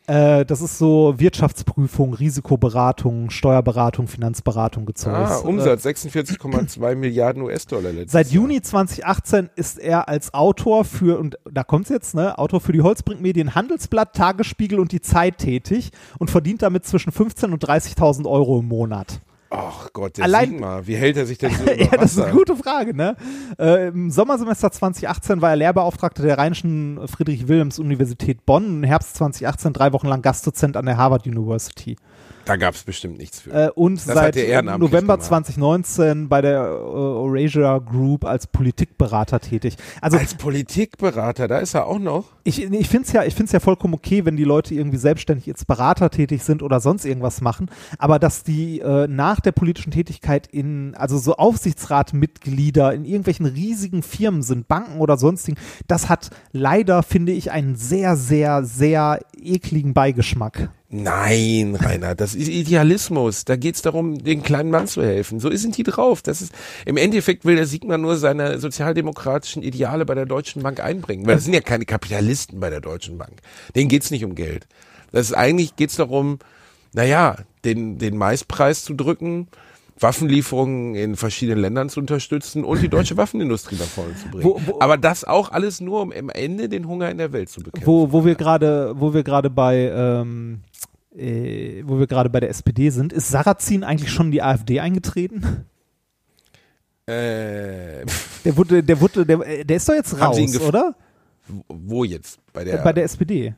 [0.07, 5.17] Äh, das ist so Wirtschaftsprüfung, Risikoberatung, Steuerberatung, Finanzberatung gezeugt.
[5.17, 8.43] Ah, Umsatz 46,2 Milliarden US-Dollar letztes Seit Jahr.
[8.43, 12.83] Juni 2018 ist er als Autor für, und da kommt's jetzt, ne, Autor für die
[12.83, 18.31] Holzbrink Medien Handelsblatt, Tagesspiegel und die Zeit tätig und verdient damit zwischen 15.000 und 30.000
[18.31, 19.21] Euro im Monat.
[19.51, 22.21] Ach Gott, der Allein- Sigmar, wie hält er sich denn so über ja, das ist
[22.21, 23.17] eine gute Frage, ne?
[23.59, 28.67] Äh, Im Sommersemester 2018 war er Lehrbeauftragter der Rheinischen Friedrich-Wilhelms-Universität Bonn.
[28.79, 31.97] Im Herbst 2018 drei Wochen lang Gastdozent an der Harvard University.
[32.47, 33.51] Da gab's bestimmt nichts für.
[33.51, 35.25] Äh, und Das seit er November gemacht.
[35.25, 39.77] 2019 bei der äh, Eurasia Group als Politikberater tätig.
[40.01, 42.27] Also Als Politikberater, da ist er auch noch.
[42.45, 45.49] ich, ich finde es ja, ich find's ja vollkommen okay, wenn die Leute irgendwie selbstständig
[45.49, 47.69] als Berater tätig sind oder sonst irgendwas machen,
[47.99, 54.05] aber dass die äh, nach der politischen Tätigkeit in, also so Aufsichtsratmitglieder in irgendwelchen riesigen
[54.05, 59.95] Firmen sind, Banken oder sonstigen, das hat leider, finde ich, einen sehr, sehr, sehr ekligen
[59.95, 60.71] Beigeschmack.
[60.89, 63.45] Nein, Rainer, das ist Idealismus.
[63.45, 65.41] Da geht's darum, den kleinen Mann zu helfen.
[65.41, 66.23] So sind die drauf.
[66.23, 66.53] Das ist,
[66.85, 71.27] im Endeffekt will der Sigmar nur seine sozialdemokratischen Ideale bei der Deutschen Bank einbringen.
[71.27, 73.33] Weil das sind ja keine Kapitalisten bei der Deutschen Bank.
[73.75, 74.67] Denen geht's nicht um Geld.
[75.11, 76.39] Das ist eigentlich geht's darum,
[76.93, 79.49] naja, den, den Maispreis zu drücken,
[79.99, 84.45] Waffenlieferungen in verschiedenen Ländern zu unterstützen und die deutsche Waffenindustrie nach vorne zu bringen.
[84.45, 87.49] Wo- wo- Aber das auch alles nur, um am Ende den Hunger in der Welt
[87.49, 87.87] zu bekämpfen.
[87.87, 90.61] Wo, wo wir gerade, wo wir gerade bei, ähm,
[91.17, 94.81] äh, wo wir gerade bei der SPD sind, ist Sarrazin eigentlich schon in die AfD
[94.81, 95.67] eingetreten?
[97.07, 98.05] Äh,
[98.45, 100.95] Der wurde, der wurde, der, der ist doch jetzt raus, oder?
[101.69, 102.39] Wo jetzt?
[102.53, 103.55] Bei der, Äh, Bei der SPD.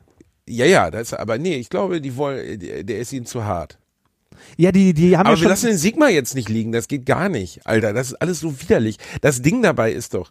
[0.47, 3.79] ja, ja, das, aber nee, ich glaube, die wollen, der der ist ihnen zu hart.
[4.57, 7.05] Ja, die, die haben Aber ja wir lassen den Sigma jetzt nicht liegen, das geht
[7.05, 7.93] gar nicht, Alter.
[7.93, 8.97] Das ist alles so widerlich.
[9.21, 10.29] Das Ding dabei ist doch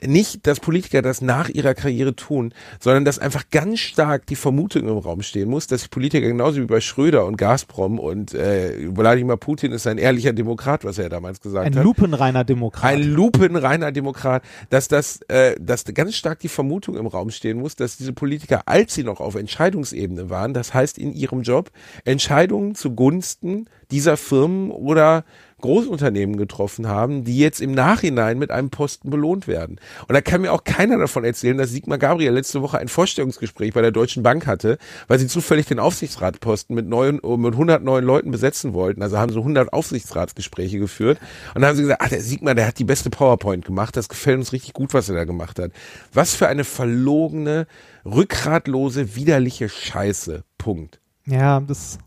[0.00, 4.88] nicht, dass Politiker das nach ihrer Karriere tun, sondern dass einfach ganz stark die Vermutung
[4.88, 8.74] im Raum stehen muss, dass die Politiker genauso wie bei Schröder und Gazprom und äh,
[8.96, 11.84] Wladimir Putin ist ein ehrlicher Demokrat, was er damals gesagt ein hat.
[11.84, 12.84] lupenreiner Demokrat.
[12.84, 17.76] Ein lupenreiner Demokrat, dass das, äh, dass ganz stark die Vermutung im Raum stehen muss,
[17.76, 21.70] dass diese Politiker, als sie noch auf Entscheidungsebene waren, das heißt in ihrem Job,
[22.04, 23.47] Entscheidungen zugunsten
[23.90, 25.24] dieser Firmen oder
[25.60, 29.80] Großunternehmen getroffen haben, die jetzt im Nachhinein mit einem Posten belohnt werden.
[30.06, 33.72] Und da kann mir auch keiner davon erzählen, dass Sigmar Gabriel letzte Woche ein Vorstellungsgespräch
[33.72, 34.78] bei der Deutschen Bank hatte,
[35.08, 39.02] weil sie zufällig den Aufsichtsratposten mit neuen, mit 100 neuen Leuten besetzen wollten.
[39.02, 41.18] Also haben so 100 Aufsichtsratsgespräche geführt.
[41.54, 43.96] Und dann haben sie gesagt, ach, der Sigmar, der hat die beste PowerPoint gemacht.
[43.96, 45.72] Das gefällt uns richtig gut, was er da gemacht hat.
[46.12, 47.66] Was für eine verlogene,
[48.04, 50.44] rückgratlose, widerliche Scheiße.
[50.56, 51.00] Punkt.
[51.26, 51.98] ja, das.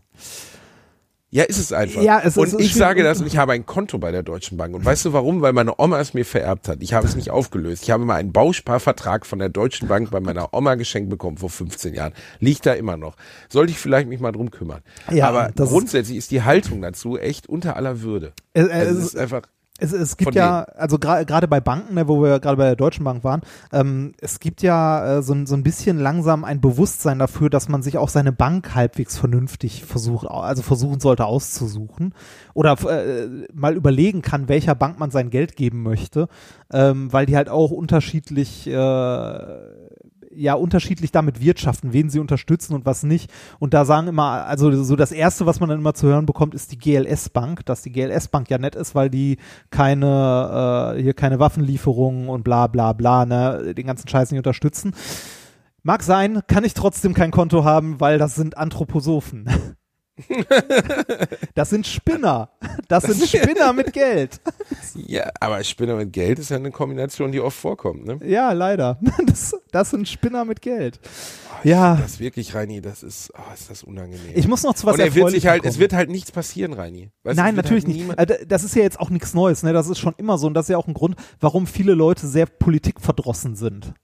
[1.34, 2.02] Ja, ist es einfach.
[2.02, 4.12] Ja, es ist- und es ist ich sage das und ich habe ein Konto bei
[4.12, 4.74] der Deutschen Bank.
[4.74, 5.40] Und weißt du warum?
[5.40, 6.82] Weil meine Oma es mir vererbt hat.
[6.82, 7.84] Ich habe es nicht aufgelöst.
[7.84, 11.48] Ich habe mal einen Bausparvertrag von der Deutschen Bank bei meiner Oma geschenkt bekommen vor
[11.48, 12.12] 15 Jahren.
[12.38, 13.16] Liegt da immer noch.
[13.48, 14.82] Sollte ich vielleicht mich mal drum kümmern.
[15.10, 18.32] Ja, Aber das ist- grundsätzlich ist die Haltung dazu echt unter aller Würde.
[18.52, 19.42] Äh, äh, Also es es, ist einfach.
[19.82, 22.76] Es, es gibt ja, also gra- gerade bei Banken, ne, wo wir gerade bei der
[22.76, 23.40] Deutschen Bank waren,
[23.72, 27.68] ähm, es gibt ja äh, so, ein- so ein bisschen langsam ein Bewusstsein dafür, dass
[27.68, 32.14] man sich auch seine Bank halbwegs vernünftig versucht, also versuchen sollte auszusuchen
[32.54, 36.28] oder äh, mal überlegen kann, welcher Bank man sein Geld geben möchte,
[36.72, 38.72] ähm, weil die halt auch unterschiedlich äh,
[40.34, 43.30] ja unterschiedlich damit wirtschaften, wen sie unterstützen und was nicht.
[43.58, 46.54] Und da sagen immer, also so das erste, was man dann immer zu hören bekommt,
[46.54, 49.38] ist die GLS Bank, dass die GLS Bank ja nett ist, weil die
[49.70, 54.94] keine äh, hier keine Waffenlieferungen und bla bla bla, ne, den ganzen Scheiß nicht unterstützen.
[55.82, 59.46] Mag sein, kann ich trotzdem kein Konto haben, weil das sind Anthroposophen.
[61.54, 62.50] das sind Spinner.
[62.88, 64.40] Das sind Spinner mit Geld.
[64.94, 68.04] Ja, aber Spinner mit Geld ist ja eine Kombination, die oft vorkommt.
[68.04, 68.18] Ne?
[68.24, 68.98] Ja, leider.
[69.26, 71.00] Das, das sind Spinner mit Geld.
[71.64, 71.96] Ja.
[71.96, 74.32] Das wirklich, Reini, das ist, oh, ist das unangenehm.
[74.34, 75.70] Ich muss noch zu was und er wird sich halt, kommen.
[75.70, 77.10] es wird halt nichts passieren, Reini.
[77.22, 78.18] Weißt Nein, natürlich halt nicht.
[78.18, 79.72] Äh, Das ist ja jetzt auch nichts Neues, ne?
[79.72, 82.26] Das ist schon immer so und das ist ja auch ein Grund, warum viele Leute
[82.26, 83.94] sehr politikverdrossen sind.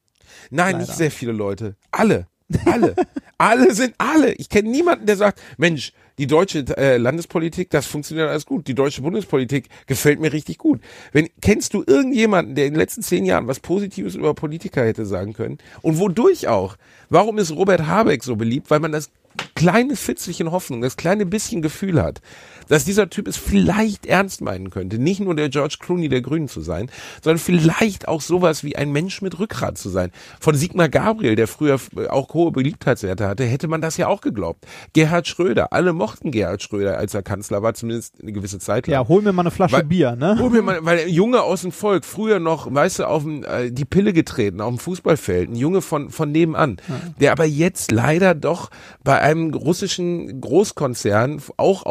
[0.51, 0.79] Nein, Leider.
[0.79, 1.77] nicht sehr viele Leute.
[1.91, 2.27] Alle.
[2.64, 2.94] Alle.
[3.38, 4.32] alle sind alle.
[4.34, 8.66] Ich kenne niemanden, der sagt, Mensch, die deutsche äh, Landespolitik, das funktioniert alles gut.
[8.66, 10.80] Die deutsche Bundespolitik gefällt mir richtig gut.
[11.12, 15.07] Wenn, kennst du irgendjemanden, der in den letzten zehn Jahren was Positives über Politiker hätte
[15.07, 15.59] sagen können?
[15.82, 16.76] Und wodurch auch?
[17.09, 18.70] Warum ist Robert Habeck so beliebt?
[18.70, 19.11] Weil man das
[19.55, 22.20] kleine Fitzelchen Hoffnung, das kleine bisschen Gefühl hat,
[22.69, 24.99] dass dieser Typ es vielleicht ernst meinen könnte.
[24.99, 26.91] Nicht nur der George Clooney der Grünen zu sein,
[27.23, 30.11] sondern vielleicht auch sowas wie ein Mensch mit Rückgrat zu sein.
[30.41, 31.79] Von Sigmar Gabriel, der früher
[32.11, 34.66] auch hohe Beliebtheitswerte hatte, hätte man das ja auch geglaubt.
[34.93, 38.93] Gerhard Schröder, alle mochten Gerhard Schröder, als er Kanzler war, zumindest eine gewisse Zeit lang.
[38.93, 40.37] Ja, hol mir mal eine Flasche Weil- Bier, ne?
[40.39, 43.45] Hol mir mal, weil ein Junge aus dem Volk, früher noch, weißt du, auf dem,
[43.45, 46.77] äh, die Pille getreten, auf dem Fußballfeld, ein Junge von, von nebenan,
[47.21, 48.71] der aber jetzt leider doch
[49.05, 51.85] bei einem russischen Großkonzern auch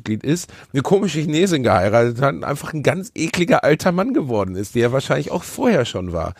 [0.00, 4.56] Aufsichtsratmitglied ist, eine komische Chinesin geheiratet hat und einfach ein ganz ekliger alter Mann geworden
[4.56, 6.34] ist, der wahrscheinlich auch vorher schon war.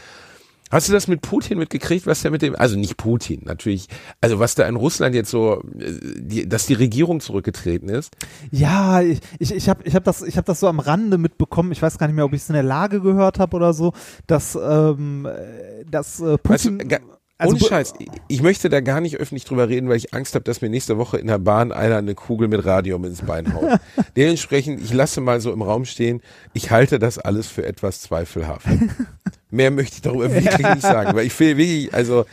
[0.70, 3.88] Hast du das mit Putin mitgekriegt, was der mit dem, also nicht Putin, natürlich,
[4.20, 8.14] also was da in Russland jetzt so, äh, die, dass die Regierung zurückgetreten ist?
[8.52, 11.72] Ja, ich, ich, ich habe ich hab das, ich hab das so am Rande mitbekommen.
[11.72, 13.94] Ich weiß gar nicht mehr, ob ich es in der Lage gehört habe oder so,
[14.28, 17.00] dass, ähm, äh, dass äh, Weißt du, Putin.
[17.40, 20.34] Also ohne Scheiß, ich- ich möchte da gar nicht öffentlich drüber reden, weil ich Angst
[20.34, 23.52] habe, dass mir nächste Woche in der Bahn einer eine Kugel mit Radium ins Bein
[23.54, 23.78] haut.
[24.16, 26.20] Dementsprechend, ich lasse mal so im Raum stehen,
[26.52, 28.66] ich halte das alles für etwas zweifelhaft.
[29.50, 32.24] Mehr möchte ich darüber wirklich nicht sagen, weil ich will wirklich, also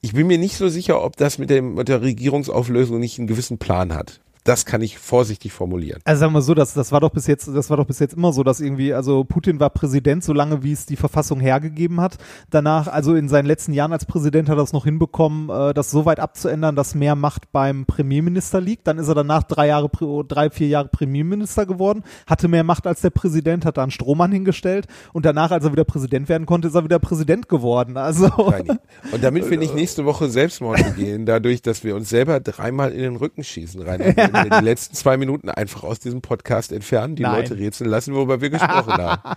[0.00, 3.26] ich bin mir nicht so sicher, ob das mit, dem, mit der Regierungsauflösung nicht einen
[3.26, 4.20] gewissen Plan hat.
[4.48, 6.00] Das kann ich vorsichtig formulieren.
[6.04, 8.14] Also sagen wir so, das, das war doch bis jetzt, das war doch bis jetzt
[8.14, 12.16] immer so, dass irgendwie, also Putin war Präsident, solange wie es die Verfassung hergegeben hat.
[12.48, 15.90] Danach, also in seinen letzten Jahren als Präsident hat er es noch hinbekommen, äh, das
[15.90, 18.86] so weit abzuändern, dass mehr Macht beim Premierminister liegt.
[18.86, 19.90] Dann ist er danach drei Jahre,
[20.26, 24.32] drei, vier Jahre Premierminister geworden, hatte mehr Macht als der Präsident, hat da einen Strohmann
[24.32, 27.98] hingestellt und danach, als er wieder Präsident werden konnte, ist er wieder Präsident geworden.
[27.98, 28.32] Also.
[28.32, 33.02] Und damit wir nicht nächste Woche Selbstmord begehen, dadurch, dass wir uns selber dreimal in
[33.02, 37.22] den Rücken schießen, rein, wir die letzten zwei Minuten einfach aus diesem Podcast entfernen, die
[37.22, 37.36] Nein.
[37.36, 39.36] Leute rätseln lassen, worüber wir gesprochen haben.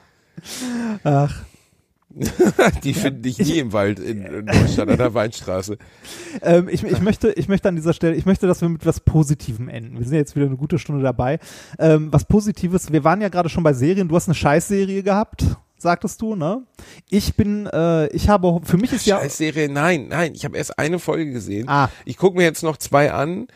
[1.04, 1.44] Ach.
[2.84, 5.78] Die finden dich nie im Wald in, in Deutschland an der Weinstraße.
[6.42, 9.00] Ähm, ich, ich, möchte, ich möchte an dieser Stelle, ich möchte, dass wir mit was
[9.00, 9.98] Positivem enden.
[9.98, 11.40] Wir sind ja jetzt wieder eine gute Stunde dabei.
[11.80, 15.46] Ähm, was Positives, wir waren ja gerade schon bei Serien, du hast eine Scheißserie gehabt.
[15.78, 16.64] sagtest du, ne?
[17.10, 20.78] Ich bin, äh, ich habe, für mich ist ja, Scheißserie, nein, nein, ich habe erst
[20.78, 21.70] eine Folge gesehen.
[21.70, 21.90] Ah.
[22.06, 23.48] Ich gucke mir jetzt noch zwei an.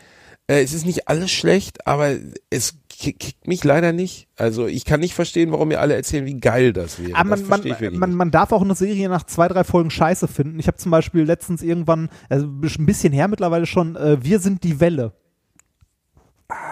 [0.48, 2.16] Äh, es ist nicht alles schlecht, aber
[2.52, 4.28] es ki- kickt mich leider nicht.
[4.36, 7.16] Also ich kann nicht verstehen, warum mir alle erzählen, wie geil das wäre.
[7.18, 10.28] aber das man, man, man, man darf auch eine Serie nach zwei, drei Folgen scheiße
[10.28, 10.60] finden.
[10.60, 14.64] Ich habe zum Beispiel letztens irgendwann, also ein bisschen her mittlerweile schon, äh, Wir sind
[14.64, 15.14] die Welle.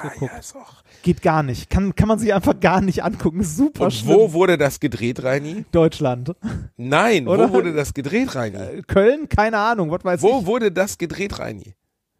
[0.03, 0.31] geguckt.
[0.33, 0.83] Ja, ist auch.
[1.01, 1.69] Geht gar nicht.
[1.69, 3.41] Kann, kann man sich einfach gar nicht angucken.
[3.41, 4.15] Ist super Und schlimm.
[4.15, 5.65] wo wurde das gedreht, Reini?
[5.71, 6.33] Deutschland.
[6.77, 7.49] Nein, Oder?
[7.49, 8.55] wo wurde das gedreht, Reini?
[8.57, 9.27] Äh, Köln?
[9.27, 9.89] Keine Ahnung.
[9.91, 10.45] Was weiß Wo ich.
[10.45, 11.73] wurde das gedreht, Reini?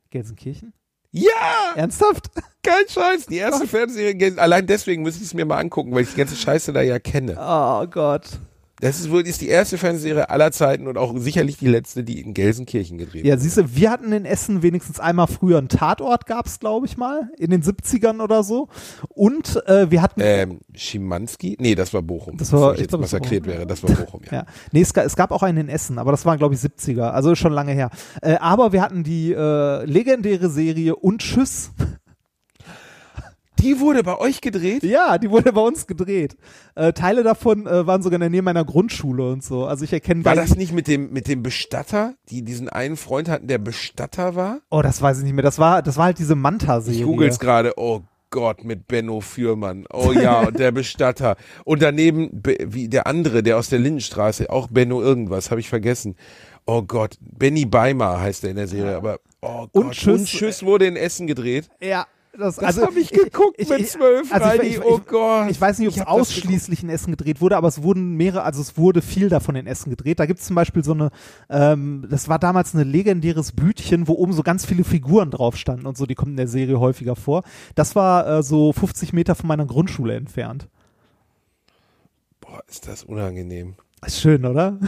[0.10, 0.74] Gelsenkirchen?
[1.14, 2.30] Ja, Ernsthaft?
[2.64, 3.28] kein Scheiß.
[3.28, 6.36] Die erste Fernsehserie, allein deswegen müsste ich es mir mal angucken, weil ich die ganze
[6.36, 7.38] Scheiße da ja kenne.
[7.39, 8.24] Oh Gott.
[8.84, 12.19] Das ist wohl ist die erste Fernsehserie aller Zeiten und auch sicherlich die letzte, die
[12.21, 16.25] in Gelsenkirchen gedreht Ja, siehst du, wir hatten in Essen wenigstens einmal früher einen Tatort,
[16.25, 18.67] gab's, glaube ich mal, in den 70ern oder so.
[19.09, 20.19] Und äh, wir hatten.
[20.23, 21.57] Ähm, Schimanski?
[21.59, 22.38] Nee, das war Bochum.
[22.38, 23.57] Das war- Bevor ich ich jetzt glaub, das war massakriert Bochum.
[23.57, 24.34] wäre, das war Bochum, ja.
[24.34, 24.45] Ja.
[24.71, 27.36] Nee, es, es gab auch einen in Essen, aber das waren, glaube ich, 70er, also
[27.36, 27.89] schon lange her.
[28.21, 31.71] Äh, aber wir hatten die äh, legendäre Serie Und Tschüss.
[33.64, 34.84] Die wurde bei euch gedreht?
[34.84, 36.36] Ja, die wurde bei uns gedreht.
[36.76, 39.66] Äh, Teile davon äh, waren sogar in der Nähe meiner Grundschule und so.
[39.66, 42.97] Also ich erkenne War da- das nicht mit dem, mit dem Bestatter, die diesen einen
[42.97, 44.59] Freund hatten, der Bestatter war?
[44.70, 45.43] Oh, das weiß ich nicht mehr.
[45.43, 46.99] Das war, das war halt diese Manta-Serie.
[46.99, 47.74] Ich google's gerade.
[47.78, 49.86] Oh Gott, mit Benno Fürmann.
[49.93, 51.36] Oh ja, und der Bestatter.
[51.66, 55.70] Und daneben, Be- wie der andere, der aus der Lindenstraße, auch Benno irgendwas, habe ich
[55.70, 56.16] vergessen.
[56.66, 59.76] Oh Gott, Benny Beimer heißt er in der Serie, aber oh Gott.
[59.86, 61.70] Und Tschüss- und Tschüss wurde in Essen gedreht.
[61.82, 62.07] Ja.
[62.36, 64.67] Das, Das also hab ich geguckt mit zwölf, also ich, Reini.
[64.69, 65.51] ich, Oh ich, Gott.
[65.51, 68.43] Ich weiß nicht, ob Ich es ausschließlich in Essen gedreht wurde, aber es wurden mehrere,
[68.43, 70.19] also es wurde viel davon in Essen gedreht.
[70.19, 71.11] Da gibt es zum Beispiel so eine,
[71.49, 75.86] ähm, das war damals ein legendäres Bütchen, wo oben so ganz viele Figuren drauf standen
[75.86, 77.43] und so, die kommen in der Serie häufiger vor.
[77.75, 80.67] Das war äh, so 50 Meter von meiner Grundschule entfernt.
[82.41, 83.75] Boah, ist das unangenehm.
[84.06, 84.80] Ist schön, oder?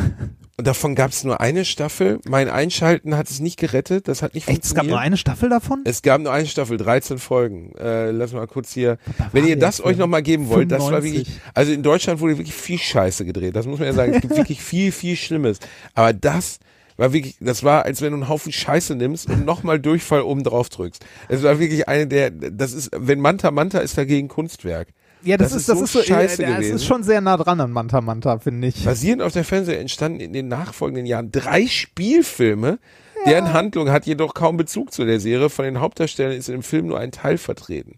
[0.57, 2.19] Und davon gab es nur eine Staffel.
[2.27, 4.07] Mein Einschalten hat es nicht gerettet.
[4.07, 4.91] Das hat nicht Echt, es gab funktioniert.
[4.91, 5.81] nur eine Staffel davon?
[5.83, 7.75] Es gab nur eine Staffel, 13 Folgen.
[7.75, 8.97] Äh, lass mal kurz hier.
[9.33, 11.27] Wenn ihr das euch nochmal geben wollt, das war 95.
[11.27, 11.41] wirklich.
[11.53, 13.55] Also in Deutschland wurde wirklich viel Scheiße gedreht.
[13.55, 14.13] Das muss man ja sagen.
[14.13, 15.59] Es gibt wirklich viel, viel Schlimmes.
[15.93, 16.59] Aber das
[16.97, 20.43] war wirklich, das war, als wenn du einen Haufen Scheiße nimmst und nochmal Durchfall oben
[20.43, 21.05] drauf drückst.
[21.27, 24.87] Es war wirklich eine der, das ist, wenn Manta Manta ist dagegen Kunstwerk.
[25.25, 26.75] Ja, das, das ist, ist das so ist so, scheiße das gewesen.
[26.75, 28.83] ist schon sehr nah dran an Manta Manta, finde ich.
[28.85, 32.79] Basierend auf der Fernsehserie entstanden in den nachfolgenden Jahren drei Spielfilme,
[33.25, 35.49] deren Handlung hat jedoch kaum Bezug zu der Serie.
[35.49, 37.95] Von den Hauptdarstellern ist in dem Film nur ein Teil vertreten.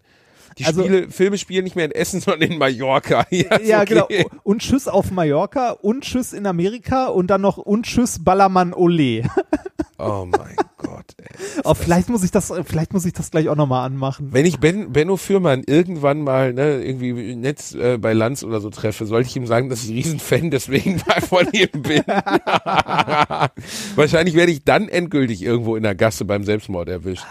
[0.56, 3.24] Die Also- Spiele, Filme spielen nicht mehr in Essen, sondern in Mallorca.
[3.30, 4.06] Ja, Ja, okay.
[4.08, 4.30] genau.
[4.42, 9.22] Und Tschüss auf Mallorca und Tschüss in Amerika und dann noch und Tschüss Ballermann Ole.
[9.98, 11.16] Oh mein Gott.
[11.18, 11.26] Ey.
[11.64, 14.32] Oh, vielleicht muss ich das, vielleicht muss ich das gleich auch nochmal anmachen.
[14.32, 18.70] Wenn ich ben, Benno Fürmann irgendwann mal ne, irgendwie Netz äh, bei Lanz oder so
[18.70, 22.02] treffe, sollte ich ihm sagen, dass ich Riesenfan deswegen mal von ihm bin.
[23.96, 27.24] Wahrscheinlich werde ich dann endgültig irgendwo in der Gasse beim Selbstmord erwischt.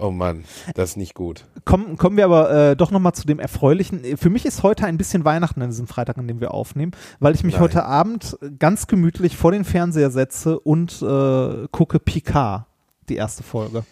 [0.00, 0.44] Oh Mann,
[0.74, 1.44] das ist nicht gut.
[1.64, 4.16] Kommen, kommen wir aber äh, doch nochmal zu dem Erfreulichen.
[4.16, 7.34] Für mich ist heute ein bisschen Weihnachten an diesem Freitag, an dem wir aufnehmen, weil
[7.34, 7.62] ich mich Nein.
[7.62, 12.66] heute Abend ganz gemütlich vor den Fernseher setze und äh, gucke Picard,
[13.08, 13.84] die erste Folge.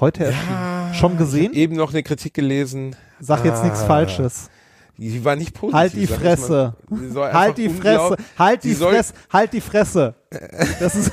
[0.00, 0.94] Heute erschienen.
[0.94, 1.52] Schon gesehen?
[1.52, 2.96] Eben noch eine Kritik gelesen.
[3.20, 3.86] Sag jetzt nichts Ah.
[3.86, 4.50] Falsches.
[4.96, 5.74] Die war nicht positiv.
[5.78, 6.74] Halt die ich Fresse.
[6.90, 7.32] mal.
[7.32, 8.16] Halt die Fresse.
[8.36, 9.14] Halt die, die Fresse.
[9.32, 10.14] Halt die Fresse.
[10.80, 11.12] Das ist,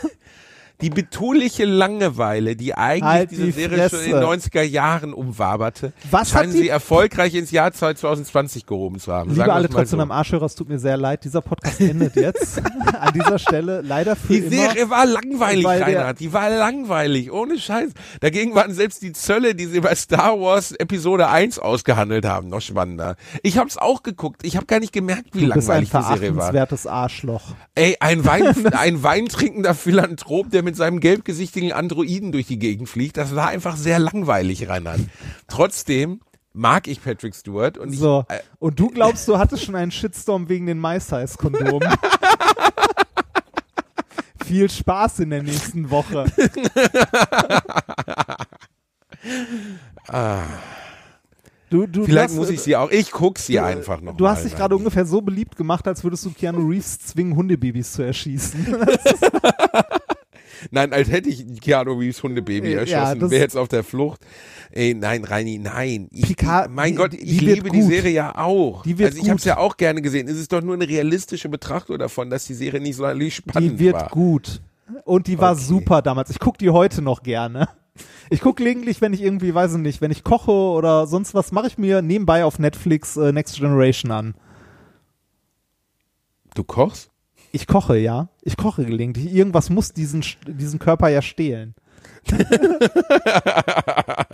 [0.82, 4.50] Die betuliche Langeweile, die eigentlich Halt diese die Serie schon in den Fresse.
[4.50, 9.32] 90er Jahren umwaberte, Was scheinen sie erfolgreich ins Jahr 2020 gehoben zu haben.
[9.32, 10.04] Liebe alle trotzdem so.
[10.04, 11.24] am Arschhörer, es tut mir sehr leid.
[11.24, 12.62] Dieser Podcast endet jetzt
[13.00, 13.82] an dieser Stelle.
[13.82, 14.50] Leider für Die immer.
[14.50, 16.20] Serie war langweilig, Reinhard.
[16.20, 17.92] Die war langweilig, ohne Scheiß.
[18.20, 22.62] Dagegen waren selbst die Zölle, die sie bei Star Wars Episode 1 ausgehandelt haben, noch
[22.62, 23.16] spannender.
[23.44, 24.42] Ich hab's auch geguckt.
[24.44, 26.54] Ich habe gar nicht gemerkt, wie du bist ein langweilig die Serie war.
[26.86, 27.54] Arschloch.
[27.76, 33.16] Ey, ein, Wein, ein weintrinkender Philanthrop, der mit seinem gelbgesichtigen Androiden durch die Gegend fliegt,
[33.16, 35.00] das war einfach sehr langweilig, Reinhard.
[35.48, 36.20] Trotzdem
[36.52, 38.26] mag ich Patrick Stewart und So.
[38.30, 41.94] ich, äh, Und du glaubst, du hattest schon einen Shitstorm wegen den MySize-Kondomen.
[44.46, 46.26] Viel Spaß in der nächsten Woche.
[51.72, 54.24] Du, du, vielleicht du muss hast, ich sie auch, ich guck sie einfach noch Du
[54.24, 57.94] mal, hast dich gerade ungefähr so beliebt gemacht, als würdest du Keanu Reeves zwingen, Hundebabys
[57.94, 58.66] zu erschießen.
[60.72, 64.22] Nein, als hätte ich Keanu Reeves Hundebaby Ja, erschossen, wäre jetzt auf der Flucht.
[64.72, 66.08] Ey, nein, Reini, nein.
[66.12, 67.82] Ich, Picard, mein die- Gott, die ich wird liebe die.
[67.82, 68.84] Serie ja auch.
[68.84, 70.28] Die wird also ich habe es ja auch gerne gesehen.
[70.28, 73.80] Es ist doch nur eine realistische Betrachtung davon, dass die Serie nicht so spannend Die
[73.80, 74.10] wird war.
[74.10, 74.62] gut.
[75.04, 75.62] Und die war Okay.
[75.62, 76.30] super damals.
[76.30, 77.68] Ich gucke die heute noch gerne.
[78.30, 81.52] Ich gucke gelegentlich, wenn ich irgendwie, weiß ich nicht, wenn ich koche oder sonst was,
[81.52, 84.34] mache ich mir nebenbei auf Netflix äh, Next Generation an.
[86.56, 87.10] Du kochst?
[87.56, 88.28] Ich koche, ja.
[88.42, 89.34] Ich koche gelegentlich.
[89.34, 91.74] Irgendwas muss diesen, diesen Körper ja stehlen.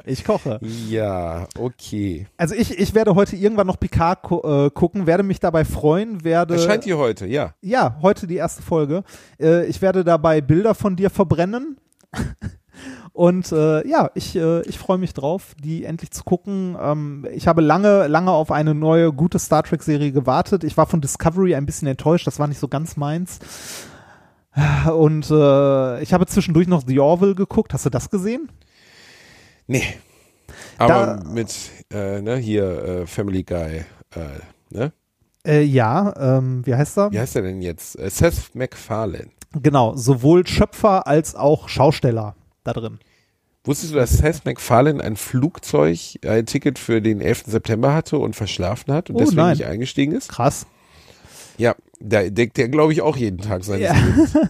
[0.06, 0.60] ich koche.
[0.90, 2.26] Ja, okay.
[2.38, 6.56] Also ich, ich werde heute irgendwann noch Picard äh, gucken, werde mich dabei freuen, werde.
[6.56, 7.54] Erscheint hier heute, ja.
[7.62, 9.04] Ja, heute die erste Folge.
[9.40, 11.78] Äh, ich werde dabei Bilder von dir verbrennen.
[13.14, 16.78] Und äh, ja, ich, äh, ich freue mich drauf, die endlich zu gucken.
[16.82, 20.64] Ähm, ich habe lange, lange auf eine neue, gute Star Trek-Serie gewartet.
[20.64, 23.40] Ich war von Discovery ein bisschen enttäuscht, das war nicht so ganz meins.
[24.94, 27.74] Und äh, ich habe zwischendurch noch The Orville geguckt.
[27.74, 28.50] Hast du das gesehen?
[29.68, 29.84] Nee.
[30.78, 31.54] Aber Da- mit,
[31.94, 33.86] äh, ne, hier, äh, Family Guy,
[34.16, 34.40] äh,
[34.70, 34.92] ne?
[35.46, 37.12] Ja, ähm, wie heißt er?
[37.12, 37.94] Wie heißt er denn jetzt?
[37.94, 39.30] Seth MacFarlane.
[39.54, 43.00] Genau, sowohl Schöpfer als auch Schausteller da drin.
[43.64, 47.44] Wusstest du, dass Seth MacFarlane ein Flugzeug, ein Ticket für den 11.
[47.48, 49.58] September hatte und verschlafen hat und Oh, deswegen nein.
[49.58, 50.30] nicht eingestiegen ist?
[50.30, 50.66] Krass.
[51.58, 53.94] Ja, da deckt der, glaube ich, auch jeden Tag seines Ja.
[53.94, 54.36] Lebens.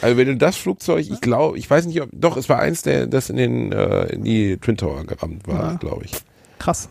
[0.00, 2.80] Also wenn du das Flugzeug, ich glaube, ich weiß nicht, ob, doch, es war eins,
[2.80, 5.76] der das in den äh, in die Twin Tower gerammt war, Ja.
[5.76, 6.12] glaube ich.
[6.58, 6.88] Krass.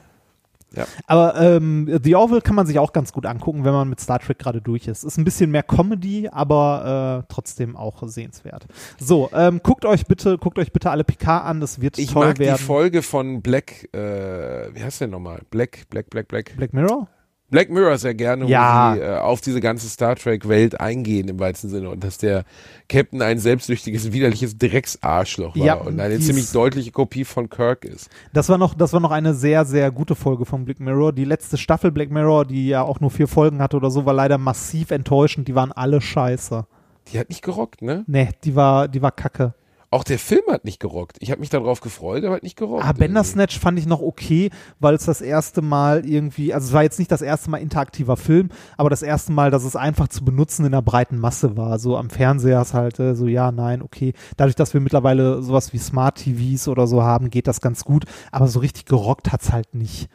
[0.76, 0.86] Ja.
[1.08, 4.20] Aber ähm, The Orville kann man sich auch ganz gut angucken, wenn man mit Star
[4.20, 5.04] Trek gerade durch ist.
[5.04, 8.66] Ist ein bisschen mehr Comedy, aber äh, trotzdem auch sehenswert.
[9.00, 12.28] So, ähm, guckt euch bitte, guckt euch bitte alle Picard an, das wird Ich toll
[12.28, 12.58] mag werden.
[12.58, 15.42] die Folge von Black, äh, wie heißt der nochmal?
[15.52, 16.56] Black, Black, Black, Black.
[16.58, 17.08] Black Mirror?
[17.54, 18.92] Black Mirror sehr gerne, Ja.
[18.92, 22.46] wo sie äh, auf diese ganze Star Trek-Welt eingehen im weitesten Sinne und dass der
[22.90, 28.10] Captain ein selbstsüchtiges, widerliches Drecksarschloch war Ja, und eine ziemlich deutliche Kopie von Kirk ist.
[28.34, 31.14] Das war noch, das war noch eine sehr, sehr gute Folge von Black Mirror.
[31.14, 34.14] Die letzte Staffel Black Mirror, die ja auch nur vier Folgen hatte oder so, war
[34.16, 35.48] leider massiv enttäuschend.
[35.48, 36.66] Die waren alle scheiße.
[37.12, 38.04] Die hat nicht gerockt, ne?
[38.08, 39.54] Nee, die war, die war kacke.
[39.94, 41.18] Auch der Film hat nicht gerockt.
[41.20, 42.84] Ich habe mich darauf gefreut, aber hat nicht gerockt.
[42.84, 44.50] Ah, Bandersnatch fand ich noch okay,
[44.80, 48.18] weil es das erste Mal irgendwie, also es war jetzt nicht das erste Mal interaktiver
[48.18, 51.78] Film, aber das erste Mal, dass es einfach zu benutzen in der breiten Masse war.
[51.78, 54.14] So am Fernseher ist halt äh, so, ja, nein, okay.
[54.36, 58.06] Dadurch, dass wir mittlerweile sowas wie Smart TVs oder so haben, geht das ganz gut,
[58.32, 60.10] aber so richtig gerockt hat's halt nicht.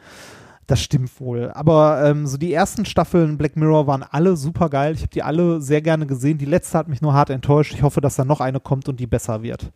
[0.69, 1.49] Das stimmt wohl.
[1.55, 4.93] Aber ähm, so die ersten Staffeln Black Mirror waren alle super geil.
[4.93, 6.37] Ich habe die alle sehr gerne gesehen.
[6.37, 7.73] Die letzte hat mich nur hart enttäuscht.
[7.73, 9.71] Ich hoffe, dass da noch eine kommt und die besser wird.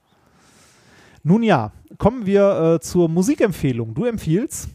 [1.23, 3.95] Nun ja, kommen wir äh, zur Musikempfehlung.
[3.95, 4.69] Du empfiehlst?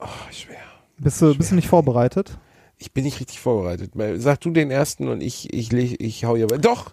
[0.00, 0.56] Oh, schwer.
[0.98, 2.38] Bist du, bist du nicht vorbereitet?
[2.76, 3.92] Ich bin nicht richtig vorbereitet.
[4.16, 6.48] Sag du den ersten und ich, ich, leg- ich hau hier.
[6.48, 6.92] Doch!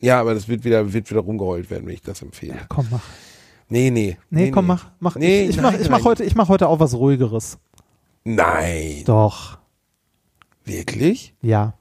[0.00, 2.54] Ja, aber das wird wieder, wird wieder rumgeheult werden, wenn ich das empfehle.
[2.54, 3.04] Ja, komm, mach.
[3.72, 4.18] Nee, nee.
[4.30, 4.90] Nee, komm, mach.
[5.00, 5.16] mach.
[5.16, 7.58] Nee, ich ich nein, mach, ich mach, heute, ich mach heute auch was Ruhigeres.
[8.24, 9.02] Nein.
[9.06, 9.58] Doch,
[10.64, 11.34] Wirklich?
[11.40, 11.74] ja.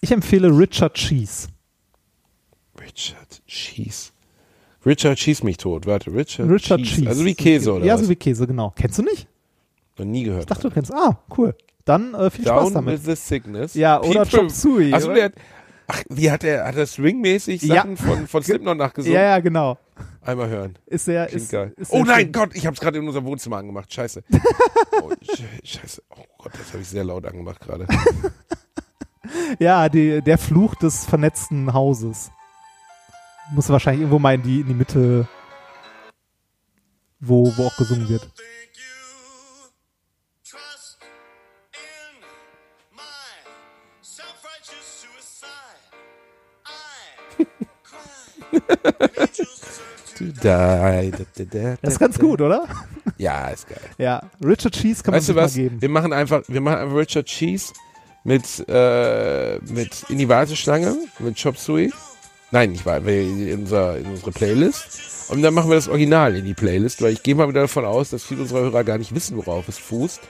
[0.00, 1.48] Ich empfehle Richard Cheese.
[2.80, 4.10] Richard Cheese.
[4.86, 5.86] Richard Cheese mich tot.
[5.86, 6.94] Warte, Richard, Richard Cheese.
[6.96, 7.08] Cheese.
[7.08, 8.02] Also wie Käse oder Ja, was?
[8.02, 8.72] so wie Käse, genau.
[8.76, 9.28] Kennst du nicht?
[9.98, 10.42] Noch nie gehört.
[10.42, 10.92] Ich dachte, du kennst.
[10.92, 11.54] Ah, cool.
[11.84, 12.94] Dann äh, viel Spaß Down damit.
[12.94, 13.74] with the Sickness.
[13.74, 15.14] Ja, oder Chop Suey, Achso, oder?
[15.16, 15.32] der hat,
[15.88, 17.76] ach, wie hat er, hat er swingmäßig Ja.
[17.76, 19.14] Sachen von, von Slipknot nachgesungen?
[19.14, 19.76] Ja, ja, genau.
[20.22, 20.78] Einmal hören.
[20.86, 21.72] Ist sehr, Klingt ist, geil.
[21.76, 22.32] ist Oh sehr nein, schön.
[22.32, 23.92] Gott, ich hab's gerade in unserem Wohnzimmer angemacht.
[23.92, 24.22] Scheiße.
[25.00, 26.02] Oh, Sch- Scheiße.
[26.10, 27.86] Oh Gott, das habe ich sehr laut angemacht gerade.
[29.58, 32.30] Ja, die, der Fluch des vernetzten Hauses.
[33.52, 35.28] Muss wahrscheinlich irgendwo mal in die, in die Mitte,
[37.20, 38.28] wo, wo auch gesungen wird.
[51.82, 52.64] Das ist ganz gut, oder?
[53.16, 53.80] Ja, ist geil.
[53.98, 55.54] Ja, Richard Cheese kann man Weißt du sich was?
[55.54, 55.80] geben.
[55.80, 57.72] Wir machen einfach, wir machen einfach Richard Cheese
[58.24, 61.92] mit, äh, mit in die Warteschlange, mit Chop Suey.
[62.50, 65.28] Nein, nicht wahr, in, unser, in unsere Playlist.
[65.30, 67.84] Und dann machen wir das Original in die Playlist, weil ich gehe mal wieder davon
[67.84, 70.20] aus, dass viele unserer Hörer gar nicht wissen, worauf es fußt.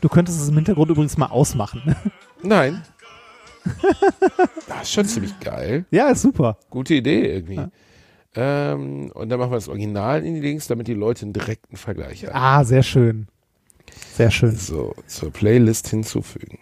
[0.00, 1.94] Du könntest es im Hintergrund übrigens mal ausmachen.
[2.42, 2.82] Nein.
[4.68, 5.84] Das ist schon ziemlich geil.
[5.90, 6.58] ja, ist super.
[6.70, 7.60] Gute Idee irgendwie.
[8.36, 11.76] Ähm, und dann machen wir das Original in die Links, damit die Leute einen direkten
[11.76, 12.34] Vergleich haben.
[12.34, 13.28] Ah, sehr schön.
[14.14, 14.54] Sehr schön.
[14.54, 16.58] So, zur Playlist hinzufügen.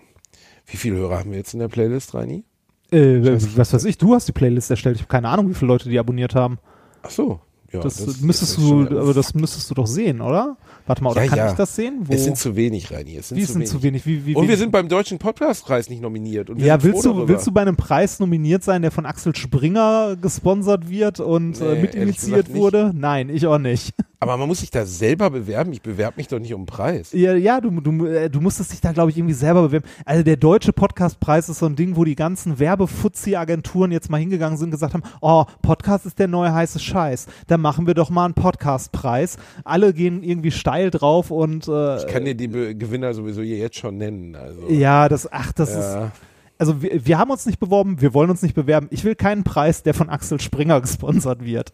[0.67, 2.45] Wie viele Hörer haben wir jetzt in der Playlist, Reini?
[2.91, 3.21] Äh,
[3.57, 4.97] was weiß ich, du hast die Playlist erstellt.
[4.97, 6.59] Ich habe keine Ahnung, wie viele Leute die abonniert haben.
[7.03, 7.41] Ach so.
[7.75, 10.57] Ja, Das, müsstest ist du, aber das müsstest du doch sehen, oder?
[10.87, 11.51] Warte mal, oder Ja, kann ja.
[11.51, 12.01] ich das sehen?
[12.05, 12.13] Wo?
[12.13, 13.17] Es sind zu wenig, Reini.
[13.17, 13.71] Es sind, die zu, sind wenig.
[13.71, 14.07] zu wenig.
[14.07, 14.61] Wie, wie Und wir wenig?
[14.61, 16.51] sind beim Deutschen Podcastpreis nicht nominiert.
[16.51, 17.29] Und wir ja, willst du, darüber.
[17.29, 21.67] willst du bei einem Preis nominiert sein, der von Axel Springer gesponsert wird und Nee,
[21.67, 22.93] äh, mitinitiiert wurde?
[22.95, 23.95] Nein, ich auch nicht.
[24.20, 25.73] Aber man muss sich da selber bewerben.
[25.73, 27.12] Ich bewerbe mich doch nicht um einen Preis.
[27.12, 29.86] Ja, ja du, du, äh, du musstest dich da, glaube ich, irgendwie selber bewerben.
[30.05, 34.57] Also der deutsche Podcastpreis ist so ein Ding, wo die ganzen Werbefuzzi-Agenturen jetzt mal hingegangen
[34.57, 37.27] sind und gesagt haben, oh, Podcast ist der neue heiße Scheiß.
[37.47, 39.36] Da machen wir doch mal einen Podcastpreis.
[39.65, 43.59] Alle gehen irgendwie steil drauf und äh, Ich kann dir die Be Gewinner sowieso hier
[43.59, 44.35] jetzt schon nennen.
[44.36, 44.69] Also.
[44.69, 45.95] ja, das, ach, das ist.
[45.95, 46.12] Ja.
[46.59, 48.86] Also wir, wir haben uns nicht beworben, wir wollen uns nicht bewerben.
[48.91, 51.73] Ich will keinen Preis, der von Axel Springer gesponsert wird.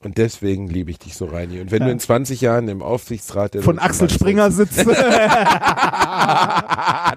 [0.00, 1.58] Und deswegen liebe ich dich so, Reini.
[1.60, 1.86] Und wenn Ja.
[1.86, 4.78] du in 20 Jahren im Aufsichtsrat der Von Axel Springer sitzt.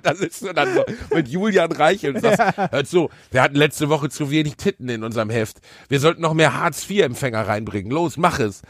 [0.04, 0.84] da sitzt du dann so
[1.14, 5.04] mit Julian Reichel und sagst, hört so, wir hatten letzte Woche zu wenig Titten in
[5.04, 5.58] unserem Heft.
[5.90, 7.92] Wir sollten noch mehr Hartz-IV-Empfänger reinbringen.
[7.92, 8.62] Los, mach es.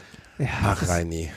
[0.64, 1.30] Ach, Reini.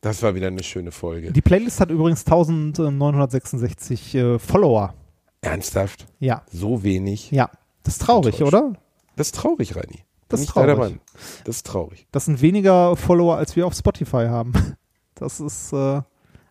[0.00, 1.32] Das war wieder eine schöne Folge.
[1.32, 4.94] Die Playlist hat übrigens 1966 äh, Follower.
[5.40, 6.06] Ernsthaft?
[6.20, 7.30] Ja, So wenig?
[7.30, 7.50] ja.
[7.82, 8.72] Das ist traurig, oder?
[9.16, 10.04] Das ist traurig, Reini.
[10.28, 10.76] Das ist traurig.
[10.78, 11.00] Mann.
[11.44, 12.06] Das ist traurig.
[12.12, 14.52] Das sind weniger Follower, als wir auf Spotify haben.
[15.16, 16.00] Das ist, äh,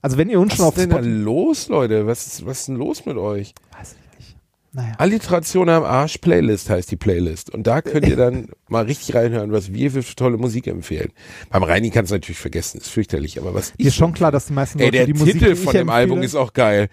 [0.02, 1.15] also wenn ihr uns Was schon auf ist denn da Spotify...
[1.22, 2.07] los, Leute?
[2.07, 3.53] Was ist, was ist denn los mit euch?
[3.77, 4.38] Weiß ich nicht.
[4.72, 4.94] Naja.
[4.99, 7.49] Alliteration am Arsch Playlist heißt die Playlist.
[7.49, 11.11] Und da könnt ihr dann mal richtig reinhören, was wir für tolle Musik empfehlen.
[11.49, 14.45] Beim Reini kannst du natürlich vergessen, ist fürchterlich, aber was Mir ist schon klar, dass
[14.45, 16.53] die meisten Ey, Leute der die Musik, Titel die von dem Album empfehle- ist auch
[16.53, 16.88] geil.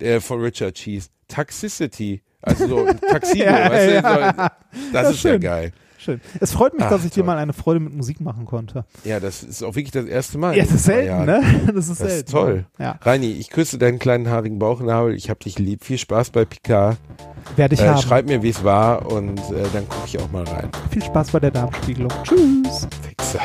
[0.00, 1.08] Der von Richard Cheese.
[1.28, 2.22] Toxicity.
[2.42, 2.98] Also so ein
[3.34, 3.94] Ja, weißt du?
[3.94, 4.02] ja.
[4.72, 5.40] So, das Ja, ist ja schön.
[5.40, 5.72] geil.
[5.98, 6.20] Schön.
[6.40, 7.26] Es freut mich, Ach, dass ich dir toll.
[7.26, 8.84] mal eine Freude mit Musik machen konnte.
[9.04, 10.56] Ja, das ist auch wirklich das erste Mal.
[10.56, 11.26] Ja, das ist selten, Jahren.
[11.26, 11.42] ne?
[11.72, 12.14] Das ist Das selten.
[12.26, 12.64] ist toll.
[12.80, 15.14] Ja, Reini, ich küsse deinen kleinen haarigen Bauchnabel.
[15.14, 15.84] Ich hab dich lieb.
[15.84, 16.96] Viel Spaß bei Picard.
[17.54, 18.02] werde ich Äh, haben.
[18.02, 20.68] schreib mir, wie es war und äh, dann gucke ich auch mal rein.
[20.90, 22.10] Viel Spaß bei der Darmspiegelung.
[22.24, 22.88] Tschüss.
[23.06, 23.40] Fixer.